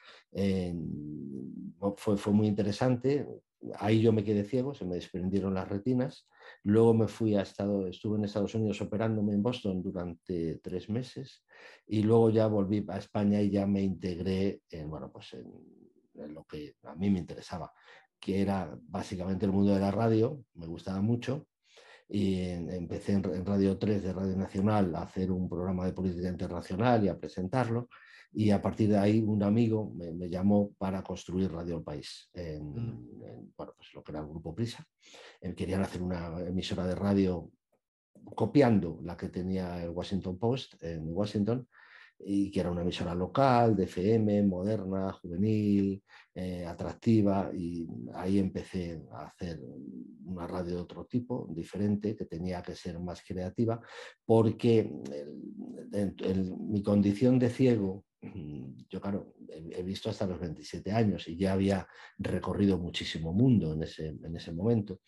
fue, 1.96 2.16
fue 2.16 2.32
muy 2.32 2.46
interesante, 2.46 3.26
ahí 3.78 4.00
yo 4.00 4.12
me 4.12 4.24
quedé 4.24 4.44
ciego, 4.44 4.74
se 4.74 4.84
me 4.84 4.96
desprendieron 4.96 5.54
las 5.54 5.68
retinas. 5.68 6.28
Luego 6.62 6.94
me 6.94 7.08
fui 7.08 7.34
a 7.34 7.42
Estado, 7.42 7.86
estuve 7.86 8.18
en 8.18 8.24
Estados 8.24 8.54
Unidos 8.54 8.80
operándome 8.80 9.32
en 9.32 9.42
Boston 9.42 9.82
durante 9.82 10.58
tres 10.58 10.88
meses 10.88 11.44
y 11.86 12.02
luego 12.02 12.30
ya 12.30 12.46
volví 12.46 12.84
a 12.88 12.98
España 12.98 13.40
y 13.40 13.50
ya 13.50 13.66
me 13.66 13.82
integré 13.82 14.60
en, 14.70 14.90
bueno, 14.90 15.10
pues 15.10 15.34
en, 15.34 16.32
lo 16.32 16.44
que 16.44 16.76
a 16.84 16.94
mí 16.94 17.10
me 17.10 17.18
interesaba, 17.18 17.72
que 18.20 18.40
era 18.40 18.76
básicamente 18.82 19.46
el 19.46 19.52
mundo 19.52 19.74
de 19.74 19.80
la 19.80 19.90
radio, 19.90 20.44
me 20.54 20.66
gustaba 20.66 21.00
mucho. 21.00 21.46
Y 22.06 22.38
empecé 22.38 23.14
en, 23.14 23.44
Radio 23.44 23.78
3 23.78 24.02
de 24.02 24.12
Radio 24.12 24.36
Nacional 24.36 24.94
a 24.94 25.02
hacer 25.02 25.32
un 25.32 25.48
programa 25.48 25.86
de 25.86 25.92
política 25.92 26.28
internacional 26.28 27.02
y 27.04 27.08
a 27.08 27.18
presentarlo 27.18 27.88
y 28.34 28.50
a 28.50 28.60
partir 28.60 28.88
de 28.88 28.98
ahí 28.98 29.20
un 29.20 29.42
amigo 29.42 29.92
me, 29.94 30.28
llamó 30.28 30.72
para 30.76 31.02
construir 31.02 31.52
Radio 31.52 31.76
El 31.78 31.84
País, 31.84 32.30
en, 32.34 32.68
mm. 32.68 33.52
bueno, 33.56 33.74
pues 33.76 33.94
lo 33.94 34.02
que 34.02 34.12
era 34.12 34.20
el 34.20 34.26
Grupo 34.26 34.54
Prisa. 34.54 34.84
Eh, 35.40 35.54
querían 35.54 35.82
hacer 35.82 36.02
una 36.02 36.40
emisora 36.40 36.84
de 36.86 36.96
radio 36.96 37.50
copiando 38.34 38.98
la 39.02 39.16
que 39.16 39.28
tenía 39.28 39.82
el 39.82 39.90
Washington 39.90 40.38
Post 40.38 40.82
en 40.82 41.04
Washington, 41.14 41.68
y 42.18 42.50
que 42.50 42.60
era 42.60 42.70
una 42.70 42.82
emisora 42.82 43.14
local, 43.14 43.76
de 43.76 43.84
FM, 43.84 44.44
moderna, 44.44 45.12
juvenil, 45.12 46.02
eh, 46.34 46.64
atractiva, 46.64 47.50
y 47.54 47.86
ahí 48.14 48.38
empecé 48.38 49.02
a 49.12 49.26
hacer 49.26 49.60
una 50.24 50.46
radio 50.46 50.76
de 50.76 50.80
otro 50.80 51.04
tipo, 51.04 51.46
diferente, 51.50 52.16
que 52.16 52.24
tenía 52.24 52.62
que 52.62 52.74
ser 52.74 52.98
más 52.98 53.22
creativa, 53.22 53.80
porque 54.24 54.90
mi 56.58 56.82
condición 56.82 57.38
de 57.38 57.50
ciego 57.50 58.04
yo 58.88 59.00
claro, 59.00 59.34
he 59.48 59.82
visto 59.82 60.10
hasta 60.10 60.26
los 60.26 60.40
27 60.40 60.92
años 60.92 61.28
y 61.28 61.36
ya 61.36 61.52
había 61.52 61.86
recorrido 62.18 62.78
muchísimo 62.78 63.32
mundo 63.32 63.72
en 63.72 63.82
ese, 63.82 64.08
en 64.08 64.36
ese 64.36 64.52
momento. 64.52 65.00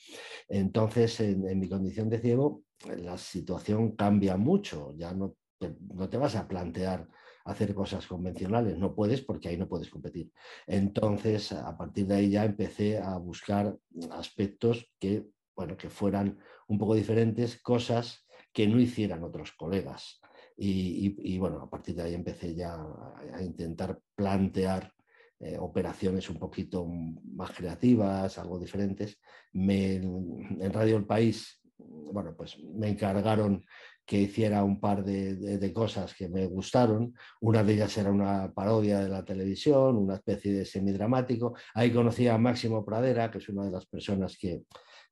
Entonces, 0.48 1.20
en, 1.20 1.58
mi 1.58 1.68
condición 1.68 2.08
de 2.08 2.18
ciego, 2.18 2.62
la 2.98 3.16
situación 3.18 3.92
cambia 3.92 4.36
mucho, 4.36 4.94
ya 4.96 5.12
no 5.12 5.36
te, 5.58 5.76
no 5.94 6.08
te 6.08 6.16
vas 6.16 6.36
a 6.36 6.46
plantear 6.46 7.08
hacer 7.46 7.74
cosas 7.74 8.06
convencionales, 8.06 8.76
no 8.76 8.94
puedes 8.94 9.22
porque 9.22 9.48
ahí 9.48 9.56
no 9.56 9.68
puedes 9.68 9.88
competir. 9.88 10.32
Entonces, 10.66 11.52
a 11.52 11.76
partir 11.78 12.06
de 12.06 12.16
ahí 12.16 12.30
ya 12.30 12.44
empecé 12.44 12.98
a 12.98 13.16
buscar 13.18 13.76
aspectos 14.10 14.90
que, 14.98 15.26
bueno, 15.54 15.76
que 15.76 15.88
fueran 15.88 16.38
un 16.66 16.78
poco 16.78 16.94
diferentes, 16.94 17.62
cosas 17.62 18.26
que 18.52 18.66
no 18.66 18.80
hicieran 18.80 19.22
otros 19.22 19.52
colegas. 19.52 20.20
Y, 20.58 21.38
bueno, 21.38 21.60
a 21.60 21.68
partir 21.68 21.94
de 21.94 22.02
ahí 22.02 22.14
empecé 22.14 22.54
ya 22.54 22.74
a, 22.74 23.42
intentar 23.42 24.00
plantear 24.14 24.92
eh, 25.38 25.58
operaciones 25.58 26.30
un 26.30 26.38
poquito 26.38 26.86
más 26.86 27.50
creativas, 27.50 28.38
algo 28.38 28.58
diferentes. 28.58 29.18
en 29.52 30.72
Radio 30.72 30.96
El 30.96 31.04
País, 31.04 31.60
bueno, 31.78 32.34
pues 32.36 32.58
me 32.58 32.88
encargaron 32.88 33.64
que 34.06 34.20
hiciera 34.20 34.62
un 34.62 34.80
par 34.80 35.04
de, 35.04 35.72
cosas 35.74 36.14
que 36.14 36.28
me 36.28 36.46
gustaron. 36.46 37.12
Una 37.40 37.64
de 37.64 37.74
ellas 37.74 37.98
era 37.98 38.12
una 38.12 38.52
parodia 38.52 39.00
de 39.00 39.08
la 39.08 39.24
televisión, 39.24 39.96
una 39.96 40.14
especie 40.14 40.52
de 40.52 40.64
semidramático. 40.64 41.54
Ahí 41.74 41.90
conocí 41.92 42.28
a 42.28 42.38
Máximo 42.38 42.84
Pradera, 42.84 43.30
que 43.30 43.38
es 43.38 43.48
una 43.48 43.64
de 43.64 43.72
las 43.72 43.84
personas 43.86 44.38
que, 44.38 44.62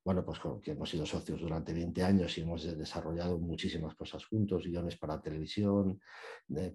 bueno, 0.04 0.23
pues 0.23 0.38
que 0.62 0.73
hemos 0.73 0.90
sido 0.90 1.06
socios 1.06 1.40
durante 1.40 1.73
20 1.73 2.02
años 2.02 2.37
y 2.37 2.42
hemos 2.42 2.62
desarrollado 2.76 3.38
muchísimas 3.38 3.94
cosas 3.94 4.26
juntos, 4.26 4.66
guiones 4.66 4.99
para 4.99 5.20
televisión, 5.20 5.99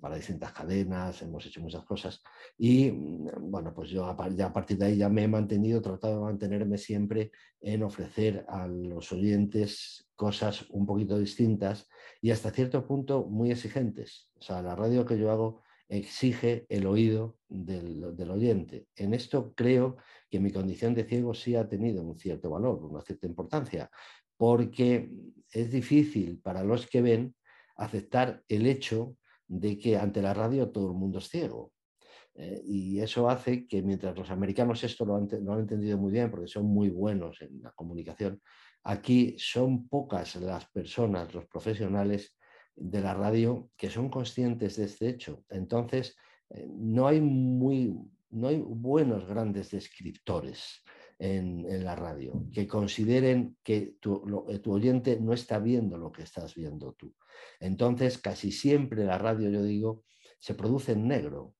para 0.01 0.15
distintas 0.15 0.51
cadenas, 0.51 1.21
hemos 1.21 1.45
hecho 1.45 1.61
muchas 1.61 1.85
cosas. 1.85 2.23
Y 2.57 2.91
mm, 2.91 3.51
bueno, 3.51 3.71
pues 3.73 3.91
yo 3.91 4.17
ya 4.35 4.47
a 4.47 4.53
partir 4.53 4.77
de 4.77 4.85
ahí 4.85 4.97
ya 4.97 5.09
me 5.09 5.23
he 5.23 5.27
mantenido, 5.27 5.79
tratado 5.79 6.15
de 6.15 6.25
mantenerme 6.25 6.79
siempre 6.79 7.31
en 7.61 7.83
ofrecer 7.83 8.45
a 8.49 8.67
los 8.67 9.11
oyentes 9.11 10.09
cosas 10.15 10.65
un 10.71 10.87
poquito 10.87 11.19
distintas 11.19 11.87
y 12.21 12.31
hasta 12.31 12.49
cierto 12.49 12.87
punto 12.87 13.25
muy 13.25 13.51
exigentes. 13.51 14.31
O 14.39 14.41
sea, 14.41 14.63
la 14.63 14.75
radio 14.75 15.05
que 15.05 15.19
yo 15.19 15.29
hago 15.29 15.61
exige 15.89 16.65
el 16.69 16.85
oído 16.85 17.37
del, 17.49 18.29
oyente. 18.29 18.87
En 18.95 19.13
esto 19.13 19.53
creo 19.55 19.97
que 20.29 20.39
mi 20.39 20.51
condición 20.51 20.93
de 20.93 21.05
ciego 21.05 21.33
sí 21.33 21.55
ha 21.55 21.67
tenido 21.67 22.03
un 22.03 22.17
cierto 22.17 22.49
valor, 22.49 22.83
una 22.83 23.01
cierta 23.01 23.27
importancia, 23.27 23.89
porque 24.37 25.11
es 25.51 25.71
difícil 25.71 26.39
para 26.39 26.63
los 26.63 26.87
que 26.87 27.01
ven 27.01 27.35
aceptar 27.75 28.43
el 28.47 28.67
hecho 28.67 29.17
de 29.47 29.77
que 29.77 29.97
ante 29.97 30.21
la 30.21 30.33
radio 30.33 30.69
todo 30.69 30.91
el 30.91 30.97
mundo 30.97 31.19
es 31.19 31.29
ciego. 31.29 31.73
Eh, 32.35 32.61
y 32.63 32.99
eso 32.99 33.29
hace 33.29 33.67
que 33.67 33.81
mientras 33.81 34.17
los 34.17 34.29
americanos 34.29 34.83
esto 34.83 35.05
lo 35.05 35.15
han, 35.15 35.27
lo 35.43 35.53
han 35.53 35.61
entendido 35.61 35.97
muy 35.97 36.11
bien 36.11 36.29
porque 36.29 36.47
son 36.47 36.65
muy 36.65 36.89
buenos 36.89 37.41
en 37.41 37.61
la 37.61 37.71
comunicación, 37.71 38.41
aquí 38.83 39.35
son 39.37 39.87
pocas 39.87 40.35
las 40.37 40.69
personas, 40.69 41.33
los 41.33 41.47
profesionales 41.47 42.37
de 42.75 43.01
la 43.01 43.13
radio 43.13 43.69
que 43.75 43.89
son 43.89 44.09
conscientes 44.09 44.77
de 44.77 44.85
este 44.85 45.09
hecho. 45.09 45.43
Entonces, 45.49 46.15
eh, 46.49 46.67
no 46.69 47.07
hay, 47.07 47.19
muy, 47.19 47.93
no 48.31 48.47
hay 48.47 48.57
buenos 48.57 49.27
grandes 49.27 49.71
descriptores 49.71 50.83
en, 51.17 51.83
la 51.83 51.95
radio 51.95 52.45
que 52.53 52.67
consideren 52.67 53.57
que 53.63 53.95
tu, 53.99 54.47
eh, 54.49 54.59
tu, 54.59 54.73
oyente 54.73 55.19
no 55.19 55.33
está 55.33 55.59
viendo 55.59 55.97
lo 55.97 56.11
que 56.11 56.23
estás 56.23 56.55
viendo 56.55 56.93
tú. 56.93 57.13
Entonces, 57.59 58.17
casi 58.17 58.51
siempre 58.51 59.03
la 59.03 59.17
radio, 59.17 59.49
yo 59.49 59.63
digo, 59.63 60.03
se 60.39 60.55
produce 60.55 60.93
en 60.93 61.07
negro. 61.07 61.55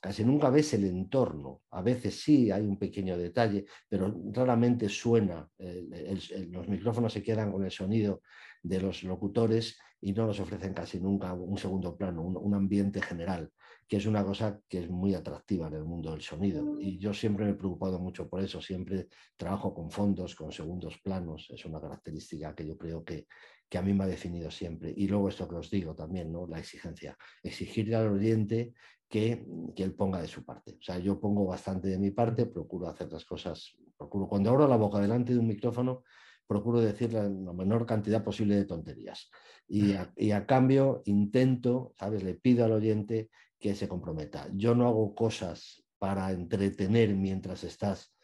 Casi 0.00 0.24
nunca 0.24 0.50
ves 0.50 0.74
el 0.74 0.84
entorno. 0.84 1.62
A 1.70 1.82
veces 1.82 2.20
sí 2.20 2.50
hay 2.50 2.62
un 2.62 2.78
pequeño 2.78 3.18
detalle, 3.18 3.64
pero 3.88 4.14
raramente 4.32 4.88
suena. 4.88 5.48
los 5.58 6.68
micrófonos 6.68 7.12
se 7.12 7.22
quedan 7.22 7.50
con 7.50 7.64
el 7.64 7.70
sonido 7.70 8.22
de 8.62 8.80
los 8.80 9.02
locutores 9.02 9.78
y 10.00 10.12
no 10.12 10.26
nos 10.26 10.38
ofrecen 10.38 10.72
casi 10.72 11.00
nunca 11.00 11.32
un 11.32 11.58
segundo 11.58 11.96
plano, 11.96 12.22
un, 12.22 12.54
ambiente 12.54 13.02
general, 13.02 13.50
que 13.88 13.96
es 13.96 14.06
una 14.06 14.22
cosa 14.22 14.60
que 14.68 14.80
es 14.80 14.90
muy 14.90 15.14
atractiva 15.14 15.68
en 15.68 15.74
el 15.74 15.84
mundo 15.84 16.10
del 16.12 16.20
sonido. 16.20 16.78
Y 16.78 16.98
yo 16.98 17.14
siempre 17.14 17.46
me 17.46 17.52
he 17.52 17.54
preocupado 17.54 17.98
mucho 17.98 18.28
por 18.28 18.42
eso, 18.42 18.60
siempre 18.60 19.08
trabajo 19.36 19.72
con 19.72 19.90
fondos, 19.90 20.34
con 20.34 20.52
segundos 20.52 20.98
planos, 20.98 21.48
es 21.50 21.64
una 21.64 21.80
característica 21.80 22.54
que 22.54 22.66
yo 22.66 22.76
creo 22.76 23.02
que, 23.02 23.26
que 23.66 23.78
a 23.78 23.82
mí 23.82 23.94
me 23.94 24.04
ha 24.04 24.06
definido 24.06 24.50
siempre. 24.50 24.92
Y 24.94 25.08
luego 25.08 25.30
esto 25.30 25.48
que 25.48 25.56
os 25.56 25.70
digo 25.70 25.94
también, 25.94 26.30
¿no? 26.30 26.46
la 26.46 26.58
exigencia, 26.58 27.16
exigirle 27.42 27.96
al 27.96 28.08
oyente 28.08 28.74
que, 29.08 29.46
que, 29.74 29.82
él 29.84 29.94
ponga 29.94 30.20
de 30.20 30.28
su 30.28 30.44
parte. 30.44 30.72
O 30.72 30.82
sea, 30.82 30.98
yo 30.98 31.18
pongo 31.18 31.46
bastante 31.46 31.88
de 31.88 31.98
mi 31.98 32.10
parte, 32.10 32.44
procuro 32.44 32.88
hacer 32.88 33.10
las 33.10 33.24
cosas, 33.24 33.74
procuro, 33.96 34.28
cuando 34.28 34.50
abro 34.50 34.68
la 34.68 34.76
boca 34.76 35.00
delante 35.00 35.32
de 35.32 35.38
un 35.38 35.46
micrófono, 35.46 36.02
procuro 36.48 36.80
decir 36.80 37.12
la, 37.12 37.28
menor 37.28 37.86
cantidad 37.86 38.24
posible 38.24 38.56
de 38.56 38.64
tonterías. 38.64 39.30
Y 39.70 40.30
a, 40.32 40.46
cambio 40.46 41.02
intento, 41.04 41.92
¿sabes? 41.98 42.22
Le 42.22 42.32
pido 42.32 42.64
al 42.64 42.72
oyente 42.72 43.28
que 43.58 43.74
se 43.74 43.88
comprometa. 43.88 44.48
Yo 44.54 44.74
no 44.74 44.86
hago 44.86 45.14
cosas 45.14 45.84
para 45.98 46.30
entretener 46.30 47.14
mientras 47.14 47.64
estás 47.64 48.14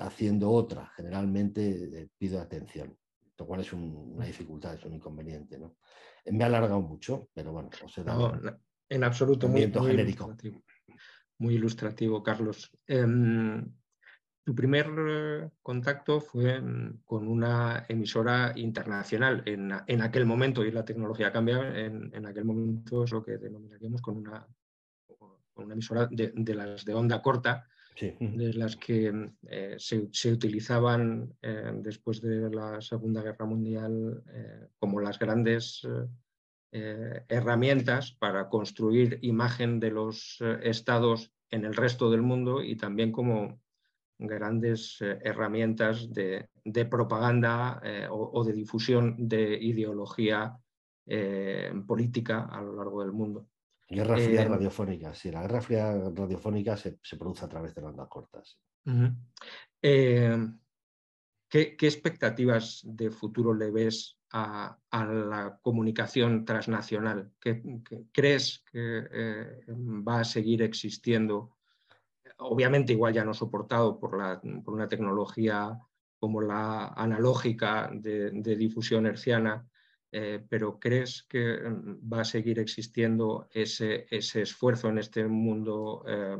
haciendo 0.00 0.50
otra. 0.50 0.90
Generalmente 0.96 2.08
pido 2.16 2.40
atención, 2.40 2.96
lo 3.38 3.46
cual 3.46 3.60
es 3.60 3.72
una 3.72 4.24
dificultad, 4.24 4.74
es 4.74 4.84
un 4.84 4.94
inconveniente. 4.94 5.58
¿no? 5.58 5.76
Me 6.26 6.44
ha 6.44 6.46
alargado 6.46 6.80
mucho, 6.80 7.28
pero 7.34 7.52
bueno, 7.52 7.70
os 7.84 7.98
he 7.98 8.04
dado 8.04 8.40
en 8.88 9.04
absoluto 9.04 9.48
muy, 9.48 9.62
genérico. 9.62 10.24
Ilustrativo. 10.24 10.62
Muy 11.38 11.54
ilustrativo, 11.54 12.22
Carlos. 12.22 12.70
Em, 12.86 13.66
tu 14.44 14.54
primer 14.54 14.86
eh, 15.08 15.50
contacto 15.62 16.20
fue 16.20 16.60
mm, 16.60 17.02
con 17.04 17.28
una 17.28 17.86
emisora 17.88 18.52
internacional. 18.56 19.42
En, 19.46 20.02
aquel 20.02 20.26
momento, 20.26 20.64
y 20.64 20.72
la 20.72 20.84
tecnología 20.84 21.32
cambia, 21.32 21.58
en, 21.78 22.10
en, 22.12 22.26
aquel 22.26 22.44
momento 22.44 23.04
es 23.04 23.12
lo 23.12 23.22
que 23.22 23.38
denominaríamos 23.38 24.02
con 24.02 24.16
una, 24.16 24.46
una 25.54 25.74
emisora 25.74 26.08
de, 26.10 26.54
las 26.54 26.84
de 26.84 26.94
onda 26.94 27.22
corta, 27.22 27.68
de 28.00 28.54
las 28.54 28.74
que 28.76 29.12
mm, 29.12 29.36
eh, 29.48 29.76
se, 29.78 30.32
utilizaban 30.32 31.34
eh, 31.42 31.72
después 31.76 32.20
de 32.20 32.50
la 32.50 32.80
Segunda 32.80 33.22
Guerra 33.22 33.46
Mundial 33.46 34.24
como 34.78 35.00
las 35.00 35.18
grandes 35.18 35.86
herramientas 36.72 38.12
para 38.12 38.48
construir 38.48 39.18
imagen 39.20 39.78
de 39.78 39.90
los 39.90 40.42
estados 40.62 41.30
en 41.50 41.66
el 41.66 41.74
resto 41.74 42.10
del 42.10 42.22
mundo 42.22 42.62
y 42.62 42.76
también 42.76 43.12
como 43.12 43.60
grandes 44.26 44.98
eh, 45.00 45.18
herramientas 45.22 46.12
de, 46.12 46.48
propaganda 46.90 47.80
eh, 47.84 48.06
o, 48.10 48.44
de 48.44 48.52
difusión 48.52 49.16
de 49.28 49.58
ideología 49.60 50.56
eh, 51.06 51.72
política 51.86 52.48
a 52.50 52.60
lo 52.60 52.74
largo 52.76 53.02
del 53.02 53.12
mundo. 53.12 53.48
Guerra 53.88 54.16
fría 54.16 54.44
radiofónica, 54.46 55.12
sí, 55.12 55.30
la 55.30 55.42
guerra 55.42 55.60
fría 55.60 55.92
radiofónica 55.92 56.76
se, 56.76 56.98
produce 57.18 57.44
a 57.44 57.48
través 57.48 57.74
de 57.74 57.82
ondas 57.82 58.08
cortas. 58.08 58.58
¿qué, 59.80 61.76
expectativas 61.78 62.80
de 62.84 63.10
futuro 63.10 63.52
le 63.52 63.70
ves 63.70 64.16
a, 64.32 64.78
la 64.90 65.58
comunicación 65.60 66.46
transnacional? 66.46 67.32
¿Qué, 67.38 67.62
crees 68.12 68.64
que 68.72 69.60
va 69.68 70.20
a 70.20 70.24
seguir 70.24 70.62
existiendo 70.62 71.56
obviamente 72.42 72.92
igual 72.92 73.14
ya 73.14 73.24
no 73.24 73.34
soportado 73.34 73.98
por, 73.98 74.14
una 74.14 74.88
tecnología 74.88 75.78
como 76.18 76.40
la 76.40 76.88
analógica 76.88 77.90
de, 77.92 78.30
difusión 78.56 79.06
herciana, 79.06 79.68
eh, 80.12 80.44
pero 80.48 80.78
¿crees 80.78 81.24
que 81.24 81.56
mm, 81.56 82.12
va 82.12 82.20
a 82.20 82.24
seguir 82.24 82.60
existiendo 82.60 83.48
ese, 83.50 84.06
ese 84.08 84.42
esfuerzo 84.42 84.88
en 84.88 84.98
este 84.98 85.26
mundo 85.26 86.04
eh, 86.06 86.36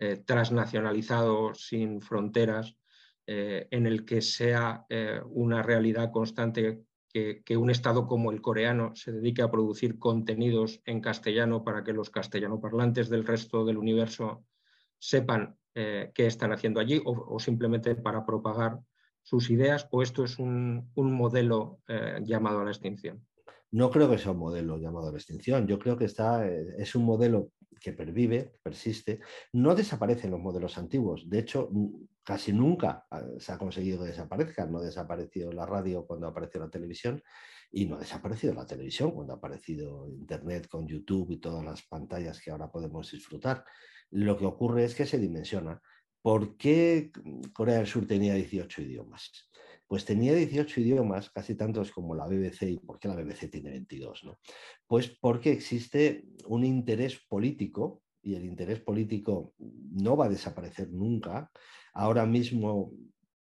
eh, 0.00 0.16
transnacionalizado, 0.26 1.54
sin 1.54 2.00
fronteras, 2.00 2.76
en 3.26 3.86
el 3.86 4.04
que 4.04 4.20
sea 4.20 4.84
una 5.30 5.62
realidad 5.62 6.10
constante 6.12 6.84
que, 7.08 7.42
que, 7.42 7.56
un 7.56 7.70
Estado 7.70 8.06
como 8.06 8.30
el 8.30 8.42
coreano 8.42 8.94
se 8.94 9.12
dedique 9.12 9.40
a 9.40 9.50
producir 9.50 9.98
contenidos 9.98 10.82
en 10.84 11.00
castellano 11.00 11.64
para 11.64 11.84
que 11.84 11.94
los 11.94 12.10
castellanoparlantes 12.10 13.08
del 13.08 13.24
resto 13.24 13.64
del 13.64 13.78
universo 13.78 14.44
sepan 15.04 15.54
eh, 15.74 16.12
qué 16.14 16.26
están 16.26 16.52
haciendo 16.52 16.80
allí 16.80 17.02
o, 17.04 17.38
simplemente 17.38 17.94
para 17.94 18.24
propagar 18.24 18.80
sus 19.22 19.50
ideas 19.50 19.86
o 19.90 20.02
esto 20.02 20.24
es 20.24 20.38
un, 20.38 20.90
modelo 20.96 21.80
eh, 21.88 22.20
llamado 22.22 22.60
a 22.60 22.64
la 22.64 22.70
extinción? 22.70 23.26
No 23.70 23.90
creo 23.90 24.08
que 24.08 24.18
sea 24.18 24.32
un 24.32 24.38
modelo 24.38 24.78
llamado 24.78 25.08
a 25.08 25.12
la 25.12 25.18
extinción. 25.18 25.66
Yo 25.66 25.78
creo 25.78 25.98
que 25.98 26.06
está, 26.06 26.46
eh, 26.48 26.76
es 26.78 26.94
un 26.94 27.04
modelo 27.04 27.50
que 27.80 27.92
pervive, 27.92 28.52
persiste. 28.62 29.20
No 29.52 29.74
desaparecen 29.74 30.30
los 30.30 30.40
modelos 30.40 30.78
antiguos. 30.78 31.28
De 31.28 31.40
hecho, 31.40 31.68
casi 32.22 32.52
nunca 32.52 33.04
ah, 33.10 33.22
se 33.38 33.52
ha 33.52 33.58
conseguido 33.58 33.98
que 33.98 34.10
desaparezcan. 34.10 34.72
No 34.72 34.78
ha 34.78 34.82
desaparecido 34.82 35.52
la 35.52 35.66
radio 35.66 36.06
cuando 36.06 36.28
apareció 36.28 36.60
la 36.60 36.70
televisión 36.70 37.22
y 37.70 37.84
no 37.84 37.96
ha 37.96 37.98
desaparecido 37.98 38.54
la 38.54 38.64
televisión 38.64 39.10
cuando 39.10 39.34
ha 39.34 39.36
aparecido 39.36 40.08
Internet 40.08 40.68
con 40.68 40.86
YouTube 40.86 41.32
y 41.32 41.38
todas 41.38 41.64
las 41.64 41.82
pantallas 41.82 42.40
que 42.40 42.52
ahora 42.52 42.70
podemos 42.70 43.10
disfrutar. 43.10 43.64
Lo 44.14 44.38
que 44.38 44.46
ocurre 44.46 44.84
es 44.84 44.94
que 44.94 45.06
se 45.06 45.18
dimensiona. 45.18 45.82
¿Por 46.22 46.56
qué 46.56 47.10
Corea 47.52 47.78
del 47.78 47.88
Sur 47.88 48.06
tenía 48.06 48.34
18 48.34 48.82
idiomas? 48.82 49.50
Pues 49.88 50.04
tenía 50.04 50.32
18 50.32 50.80
idiomas, 50.80 51.30
casi 51.30 51.56
tantos 51.56 51.90
como 51.90 52.14
la 52.14 52.28
BBC. 52.28 52.70
¿Y 52.70 52.78
por 52.78 53.00
qué 53.00 53.08
la 53.08 53.16
BBC 53.16 53.50
tiene 53.50 53.70
22? 53.70 54.22
¿no? 54.22 54.38
Pues 54.86 55.08
porque 55.20 55.50
existe 55.50 56.26
un 56.46 56.64
interés 56.64 57.18
político 57.28 58.02
y 58.22 58.36
el 58.36 58.44
interés 58.44 58.78
político 58.78 59.52
no 59.58 60.16
va 60.16 60.26
a 60.26 60.30
desaparecer 60.30 60.92
nunca. 60.92 61.50
Ahora 61.92 62.24
mismo, 62.24 62.92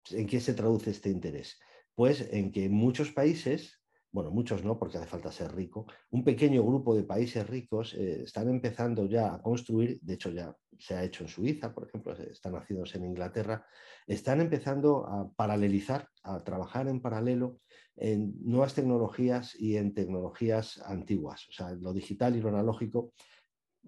¿en 0.10 0.26
qué 0.26 0.40
se 0.40 0.54
traduce 0.54 0.92
este 0.92 1.10
interés? 1.10 1.60
Pues 1.96 2.30
en 2.32 2.50
que 2.50 2.70
muchos 2.70 3.12
países 3.12 3.81
bueno, 4.12 4.30
muchos 4.30 4.64
no, 4.64 4.78
porque 4.78 4.98
hace 4.98 5.08
falta 5.08 5.32
ser 5.32 5.56
rico, 5.56 5.86
un 6.10 6.24
pequeño 6.24 6.64
grupo 6.64 6.96
de 6.96 7.04
países 7.04 7.48
ricos 7.48 7.94
eh, 7.94 8.24
están 8.24 8.50
empezando 8.50 9.06
ya 9.06 9.34
a 9.34 9.42
construir, 9.42 10.00
de 10.02 10.14
hecho 10.16 10.32
ya 10.32 10.54
se 10.78 10.96
ha 10.96 11.04
hecho 11.04 11.24
en 11.24 11.30
Suiza, 11.30 11.74
por 11.74 11.88
ejemplo, 11.88 12.14
están 12.14 12.54
nacidos 12.54 12.94
en 12.96 13.06
Inglaterra, 13.06 13.66
están 14.06 14.42
empezando 14.42 15.06
a 15.08 15.32
paralelizar, 15.32 16.10
a 16.24 16.44
trabajar 16.44 16.88
en 16.88 17.02
paralelo 17.02 17.60
en 17.96 18.34
nuevas 18.42 18.74
tecnologías 18.74 19.56
y 19.56 19.78
en 19.78 19.94
tecnologías 19.94 20.82
antiguas. 20.86 21.48
O 21.50 21.52
sea, 21.54 21.72
lo 21.72 21.94
digital 21.94 22.36
y 22.36 22.42
lo 22.42 22.50
analógico 22.50 23.14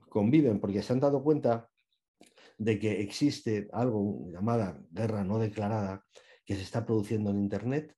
conviven 0.10 0.60
porque 0.60 0.82
se 0.84 0.94
han 0.94 1.00
dado 1.00 1.24
cuenta 1.24 1.70
de 2.58 2.80
que 2.80 3.02
existe 3.02 3.68
algo 3.74 4.30
llamada 4.32 4.80
guerra 4.92 5.24
no 5.24 5.40
declarada 5.40 6.06
que 6.46 6.56
se 6.56 6.62
está 6.62 6.86
produciendo 6.86 7.32
en 7.32 7.40
Internet 7.40 7.96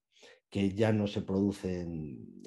que 0.55 0.71
ya 0.71 0.93
no 0.93 1.05
se 1.05 1.21
producen 1.21 2.41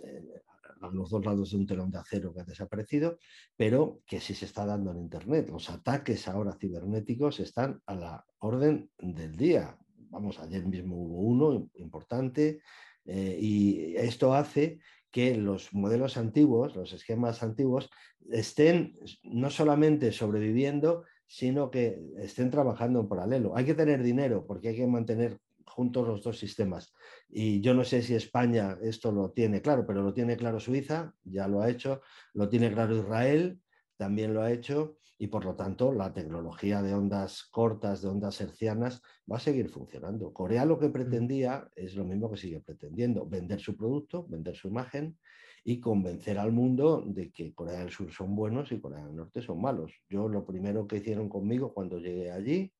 a 0.80 0.88
los 0.88 1.10
dos 1.10 1.26
lados 1.26 1.50
de 1.50 1.58
un 1.58 1.66
telón 1.66 1.90
de 1.90 1.98
acero 1.98 2.32
que 2.32 2.40
ha 2.40 2.44
desaparecido, 2.44 3.18
pero 3.54 4.00
que 4.06 4.18
sí 4.18 4.32
se 4.32 4.46
está 4.46 4.64
dando 4.64 4.92
en 4.92 4.96
Internet. 4.96 5.50
Los 5.50 5.68
ataques 5.68 6.26
ahora 6.26 6.56
cibernéticos 6.58 7.38
están 7.38 7.82
a 7.84 7.94
la 7.94 8.24
orden 8.38 8.90
del 8.96 9.36
día. 9.36 9.76
Vamos, 10.08 10.38
ayer 10.38 10.64
mismo 10.66 10.96
hubo 10.96 11.20
uno 11.20 11.68
importante 11.74 12.62
eh, 13.04 13.38
y 13.38 13.94
esto 13.96 14.32
hace 14.32 14.80
que 15.10 15.36
los 15.36 15.74
modelos 15.74 16.16
antiguos, 16.16 16.76
los 16.76 16.94
esquemas 16.94 17.42
antiguos, 17.42 17.90
estén 18.30 18.94
no 19.22 19.50
solamente 19.50 20.12
sobreviviendo, 20.12 21.04
sino 21.26 21.70
que 21.70 22.00
estén 22.16 22.50
trabajando 22.50 23.00
en 23.00 23.08
paralelo. 23.08 23.54
Hay 23.54 23.66
que 23.66 23.74
tener 23.74 24.02
dinero 24.02 24.46
porque 24.46 24.68
hay 24.68 24.76
que 24.76 24.86
mantener 24.86 25.38
juntos 25.68 26.06
los 26.06 26.22
dos 26.22 26.38
sistemas. 26.38 26.92
Y 27.28 27.60
yo 27.60 27.74
no 27.74 27.84
sé 27.84 28.02
si 28.02 28.14
España 28.14 28.78
esto 28.82 29.12
lo 29.12 29.30
tiene 29.30 29.60
claro, 29.60 29.86
pero 29.86 30.02
lo 30.02 30.12
tiene 30.12 30.36
claro 30.36 30.60
Suiza, 30.60 31.14
ya 31.24 31.48
lo 31.48 31.60
ha 31.60 31.70
hecho, 31.70 32.00
lo 32.34 32.48
tiene 32.48 32.72
claro 32.72 32.96
Israel, 32.96 33.60
también 33.96 34.34
lo 34.34 34.42
ha 34.42 34.52
hecho, 34.52 34.98
y 35.18 35.26
por 35.26 35.44
lo 35.44 35.56
tanto 35.56 35.92
la 35.92 36.12
tecnología 36.12 36.80
de 36.80 36.94
ondas 36.94 37.42
cortas, 37.50 38.02
de 38.02 38.08
ondas 38.08 38.40
hercianas, 38.40 39.02
va 39.30 39.36
a 39.36 39.40
seguir 39.40 39.68
funcionando. 39.68 40.32
Corea 40.32 40.64
lo 40.64 40.78
que 40.78 40.88
mm. 40.88 40.92
pretendía 40.92 41.68
es 41.74 41.96
lo 41.96 42.04
mismo 42.04 42.30
que 42.30 42.36
sigue 42.36 42.60
pretendiendo, 42.60 43.26
vender 43.26 43.60
su 43.60 43.76
producto, 43.76 44.26
vender 44.28 44.54
su 44.54 44.68
imagen 44.68 45.18
y 45.64 45.80
convencer 45.80 46.38
al 46.38 46.52
mundo 46.52 47.02
de 47.04 47.32
que 47.32 47.52
Corea 47.52 47.80
del 47.80 47.90
Sur 47.90 48.12
son 48.12 48.36
buenos 48.36 48.70
y 48.70 48.80
Corea 48.80 49.04
del 49.04 49.16
Norte 49.16 49.42
son 49.42 49.60
malos. 49.60 49.92
Yo 50.08 50.28
lo 50.28 50.46
primero 50.46 50.86
que 50.86 50.98
hicieron 50.98 51.28
conmigo 51.28 51.74
cuando 51.74 51.98
llegué 51.98 52.30
allí 52.30 52.72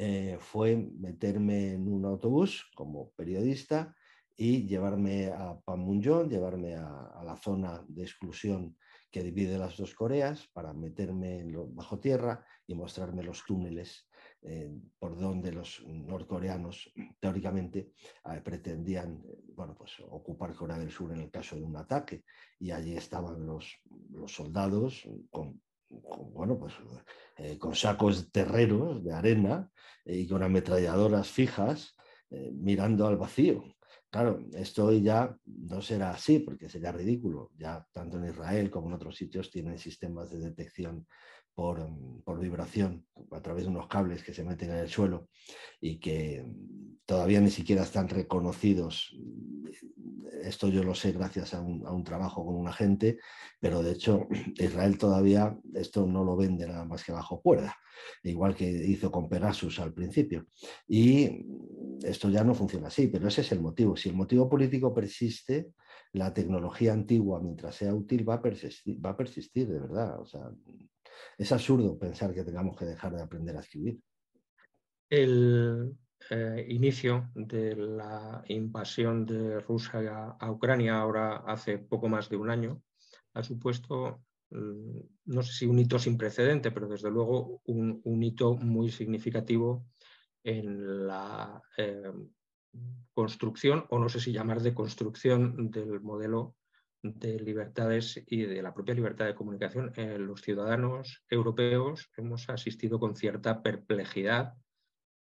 eh, 0.00 0.36
fue 0.38 0.76
meterme 0.76 1.72
en 1.72 1.88
un 1.88 2.04
autobús 2.04 2.70
como 2.76 3.10
periodista 3.16 3.96
y 4.36 4.64
llevarme 4.68 5.26
a 5.26 5.58
Panmunjom, 5.58 6.28
llevarme 6.28 6.76
a, 6.76 7.20
la 7.24 7.36
zona 7.36 7.84
de 7.88 8.04
exclusión 8.04 8.76
que 9.10 9.24
divide 9.24 9.58
las 9.58 9.76
dos 9.76 9.94
Coreas 9.94 10.46
para 10.52 10.72
meterme 10.72 11.40
en 11.40 11.74
bajo 11.74 11.98
tierra 11.98 12.46
y 12.64 12.76
mostrarme 12.76 13.24
los 13.24 13.44
túneles 13.44 14.08
eh, 14.42 14.70
por 15.00 15.18
donde 15.18 15.50
los 15.50 15.84
norcoreanos 15.84 16.92
teóricamente 17.18 17.90
eh, 18.32 18.40
pretendían 18.40 19.20
bueno, 19.56 19.74
pues, 19.76 19.94
ocupar 20.08 20.54
Corea 20.54 20.78
del 20.78 20.92
Sur 20.92 21.10
en 21.10 21.22
el 21.22 21.30
caso 21.32 21.56
de 21.56 21.64
un 21.64 21.76
ataque. 21.76 22.22
Y 22.60 22.70
allí 22.70 22.96
estaban 22.96 23.44
los, 23.44 23.80
los 24.12 24.32
soldados 24.32 25.08
con 25.30 25.60
bueno, 25.90 26.58
pues, 26.58 26.74
eh, 27.36 27.58
con 27.58 27.74
sacos 27.74 28.30
terreros 28.30 29.02
de 29.04 29.12
arena 29.12 29.70
y 30.04 30.26
con 30.26 30.42
ametralladoras 30.42 31.28
fijas 31.28 31.96
eh, 32.30 32.50
mirando 32.52 33.06
al 33.06 33.16
vacío. 33.16 33.64
Claro, 34.10 34.40
esto 34.54 34.90
ya 34.92 35.36
no 35.44 35.82
será 35.82 36.12
así 36.12 36.38
porque 36.38 36.68
sería 36.68 36.92
ridículo. 36.92 37.50
Ya 37.58 37.86
tanto 37.92 38.16
en 38.16 38.28
Israel 38.30 38.70
como 38.70 38.88
en 38.88 38.94
otros 38.94 39.16
sitios 39.16 39.50
tienen 39.50 39.78
sistemas 39.78 40.30
de 40.30 40.38
detección 40.38 41.06
por, 41.54 41.80
mm, 41.80 42.22
por, 42.22 42.40
vibración 42.40 43.04
a 43.32 43.42
través 43.42 43.64
de 43.64 43.70
unos 43.70 43.86
cables 43.88 44.22
que 44.22 44.32
se 44.32 44.44
meten 44.44 44.70
en 44.70 44.76
el 44.76 44.88
suelo 44.88 45.28
y 45.80 45.98
que 45.98 46.42
mm, 46.42 47.04
todavía 47.04 47.40
ni 47.40 47.50
siquiera 47.50 47.82
están 47.82 48.08
reconocidos. 48.08 49.14
Esto 50.42 50.68
yo 50.68 50.82
lo 50.84 50.94
sé 50.94 51.12
gracias 51.12 51.52
a 51.52 51.60
un, 51.60 51.86
a 51.86 51.92
un, 51.92 52.04
trabajo 52.04 52.46
con 52.46 52.54
un 52.54 52.68
agente, 52.68 53.18
pero 53.60 53.82
de 53.82 53.92
hecho 53.92 54.26
Israel 54.56 54.96
todavía 54.96 55.58
esto 55.74 56.06
no 56.06 56.24
lo 56.24 56.34
vende 56.34 56.66
nada 56.66 56.86
más 56.86 57.04
que 57.04 57.12
bajo 57.12 57.42
cuerda, 57.42 57.76
igual 58.22 58.54
que 58.54 58.70
hizo 58.70 59.10
con 59.10 59.28
Pegasus 59.28 59.80
al 59.80 59.92
principio. 59.92 60.46
Y 60.86 61.44
esto 62.02 62.30
ya 62.30 62.44
no 62.44 62.54
funciona 62.54 62.88
así, 62.88 63.08
pero 63.08 63.28
ese 63.28 63.40
es 63.40 63.52
el 63.52 63.60
motivo. 63.60 63.96
Si 63.98 64.08
el 64.08 64.14
motivo 64.14 64.48
político 64.48 64.94
persiste, 64.94 65.72
la 66.12 66.32
tecnología 66.32 66.92
antigua, 66.92 67.40
mientras 67.40 67.74
sea 67.74 67.94
útil, 67.94 68.28
va 68.28 68.34
a 68.34 69.16
persistir, 69.16 69.68
de 69.68 69.80
verdad. 69.80 70.20
O 70.20 70.26
sea, 70.26 70.50
es 71.36 71.52
absurdo 71.52 71.98
pensar 71.98 72.34
que 72.34 72.44
tengamos 72.44 72.76
que 72.76 72.84
dejar 72.84 73.14
de 73.14 73.22
aprender 73.22 73.56
a 73.56 73.60
escribir. 73.60 74.00
El 75.10 75.96
eh, 76.30 76.66
inicio 76.68 77.30
de 77.34 77.76
la 77.76 78.42
invasión 78.48 79.24
de 79.24 79.60
Rusia 79.60 80.36
a, 80.38 80.50
Ucrania, 80.50 80.98
ahora 80.98 81.36
hace 81.46 81.78
poco 81.78 82.08
más 82.08 82.28
de 82.28 82.36
un 82.36 82.50
año, 82.50 82.82
ha 83.34 83.42
supuesto, 83.42 84.22
mm, 84.50 84.98
no 85.26 85.42
sé 85.42 85.52
si 85.52 85.66
un 85.66 85.78
hito 85.78 85.98
sin 85.98 86.18
precedente, 86.18 86.70
pero 86.70 86.88
desde 86.88 87.10
luego 87.10 87.62
un, 87.64 88.22
hito 88.22 88.56
muy 88.56 88.90
significativo 88.90 89.86
en 90.42 91.06
la 91.06 91.62
eh, 91.76 92.12
construcción, 93.12 93.84
o 93.90 93.98
no 93.98 94.08
sé 94.08 94.20
si 94.20 94.32
llamar 94.32 94.60
de 94.60 94.74
construcción 94.74 95.70
del 95.70 96.00
modelo 96.00 96.54
de 97.02 97.38
libertades 97.40 98.22
y 98.26 98.42
de 98.42 98.62
la 98.62 98.74
propia 98.74 98.94
libertad 98.94 99.26
de 99.26 99.34
comunicación, 99.34 99.92
eh, 99.96 100.18
los 100.18 100.40
ciudadanos 100.40 101.24
europeos 101.28 102.10
hemos 102.16 102.48
asistido 102.48 102.98
con 102.98 103.16
cierta 103.16 103.62
perplejidad 103.62 104.54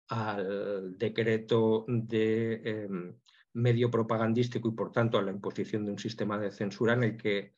al 0.08 0.98
decreto 0.98 1.84
de 1.88 2.60
em, 2.64 3.14
medio 3.54 3.90
propagandístico 3.90 4.68
y 4.68 4.72
por 4.72 4.92
tanto 4.92 5.18
a 5.18 5.22
la 5.22 5.30
imposición 5.30 5.84
de 5.84 5.92
un 5.92 5.98
sistema 5.98 6.38
de 6.38 6.50
censura 6.50 6.94
en 6.94 7.04
el 7.04 7.16
que 7.16 7.54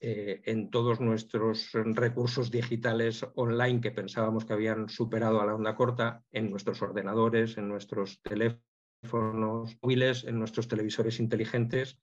eh, 0.00 0.42
en 0.44 0.70
todos 0.70 1.00
nuestros 1.00 1.70
recursos 1.72 2.50
digitales 2.50 3.26
online 3.34 3.80
que 3.80 3.90
pensábamos 3.90 4.44
que 4.44 4.52
habían 4.52 4.88
superado 4.88 5.40
a 5.40 5.46
la 5.46 5.54
onda 5.54 5.74
corta, 5.74 6.22
en 6.30 6.50
nuestros 6.50 6.80
ordenadores, 6.82 7.58
en 7.58 7.68
nuestros 7.68 8.22
teléfonos 8.22 8.67
móviles, 9.02 10.24
en 10.24 10.38
nuestros 10.38 10.68
televisores 10.68 11.20
inteligentes, 11.20 11.98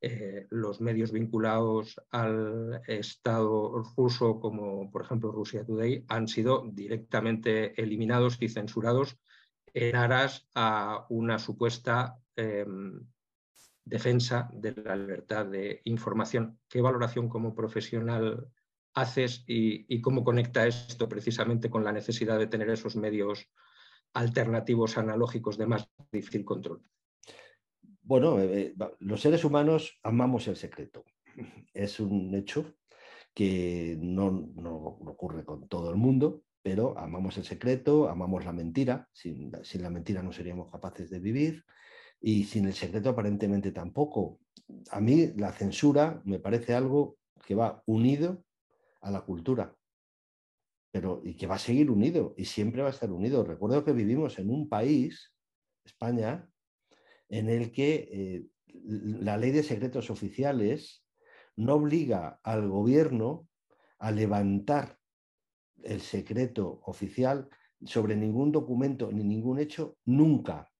eh, 0.00 0.46
los 0.50 0.80
medios 0.80 1.12
vinculados 1.12 2.00
al 2.10 2.82
Estado 2.86 3.82
ruso, 3.96 4.38
como 4.38 4.90
por 4.90 5.02
ejemplo 5.02 5.32
Rusia 5.32 5.64
Today, 5.64 6.04
han 6.08 6.28
sido 6.28 6.64
directamente 6.72 7.80
eliminados 7.80 8.36
y 8.40 8.48
censurados 8.48 9.16
en 9.72 9.96
aras 9.96 10.46
a 10.54 11.06
una 11.08 11.38
supuesta 11.38 12.18
em, 12.36 13.00
defensa 13.84 14.50
de 14.52 14.72
la 14.72 14.96
libertad 14.96 15.46
de 15.46 15.80
información. 15.84 16.58
¿Qué 16.68 16.80
valoración 16.80 17.28
como 17.28 17.54
profesional 17.54 18.46
haces 18.94 19.44
y, 19.46 20.00
cómo 20.00 20.22
conecta 20.22 20.66
esto 20.66 21.08
precisamente 21.08 21.68
con 21.68 21.82
la 21.82 21.92
necesidad 21.92 22.38
de 22.38 22.46
tener 22.46 22.70
esos 22.70 22.94
medios 22.94 23.48
alternativos 24.14 24.96
analógicos 24.96 25.58
de 25.58 25.66
más 25.66 25.88
difícil 26.10 26.44
control? 26.44 26.82
Bueno, 28.02 28.38
eh, 28.40 28.66
eh, 28.66 28.74
los 29.00 29.20
seres 29.20 29.44
humanos 29.44 29.98
amamos 30.02 30.46
el 30.48 30.56
secreto. 30.56 31.04
Es 31.72 32.00
un 32.00 32.34
hecho 32.34 32.74
que 33.34 33.96
no, 34.00 34.26
ocurre 35.06 35.44
con 35.44 35.68
todo 35.68 35.90
el 35.90 35.96
mundo, 35.96 36.42
pero 36.62 36.96
amamos 36.98 37.36
el 37.38 37.44
secreto, 37.44 38.08
amamos 38.08 38.44
la 38.44 38.52
mentira. 38.52 39.08
Sin, 39.12 39.50
sin, 39.62 39.82
la 39.82 39.90
mentira 39.90 40.22
no 40.22 40.32
seríamos 40.32 40.70
capaces 40.70 41.10
de 41.10 41.18
vivir 41.18 41.64
y 42.20 42.44
sin 42.44 42.66
el 42.66 42.74
secreto 42.74 43.10
aparentemente 43.10 43.72
tampoco. 43.72 44.38
A 44.90 45.00
mí 45.00 45.32
la 45.36 45.52
censura 45.52 46.22
me 46.24 46.38
parece 46.38 46.74
algo 46.74 47.16
que 47.44 47.54
va 47.54 47.82
unido 47.86 48.44
a 49.00 49.10
la 49.10 49.22
cultura, 49.22 49.74
pero 50.94 51.20
y 51.24 51.34
que 51.34 51.48
va 51.48 51.56
a 51.56 51.58
seguir 51.58 51.90
unido 51.90 52.34
y 52.36 52.44
siempre 52.44 52.80
va 52.80 52.86
a 52.86 52.92
estar 52.92 53.10
unido. 53.10 53.42
Recuerdo 53.42 53.84
que 53.84 53.90
vivimos 53.90 54.38
en 54.38 54.48
un 54.48 54.68
país, 54.68 55.34
España, 55.84 56.48
en 57.28 57.48
el 57.48 57.72
que 57.72 58.08
eh, 58.12 58.46
la 58.84 59.36
ley 59.36 59.50
de 59.50 59.64
secretos 59.64 60.08
oficiales 60.08 61.04
no 61.56 61.74
obliga 61.74 62.38
al 62.44 62.68
gobierno 62.68 63.48
a 63.98 64.12
levantar 64.12 64.96
el 65.82 66.00
secreto 66.00 66.80
oficial 66.84 67.48
sobre 67.84 68.14
ningún 68.14 68.52
documento 68.52 69.10
ni 69.10 69.24
ningún 69.24 69.58
hecho 69.58 69.98
nunca. 70.04 70.70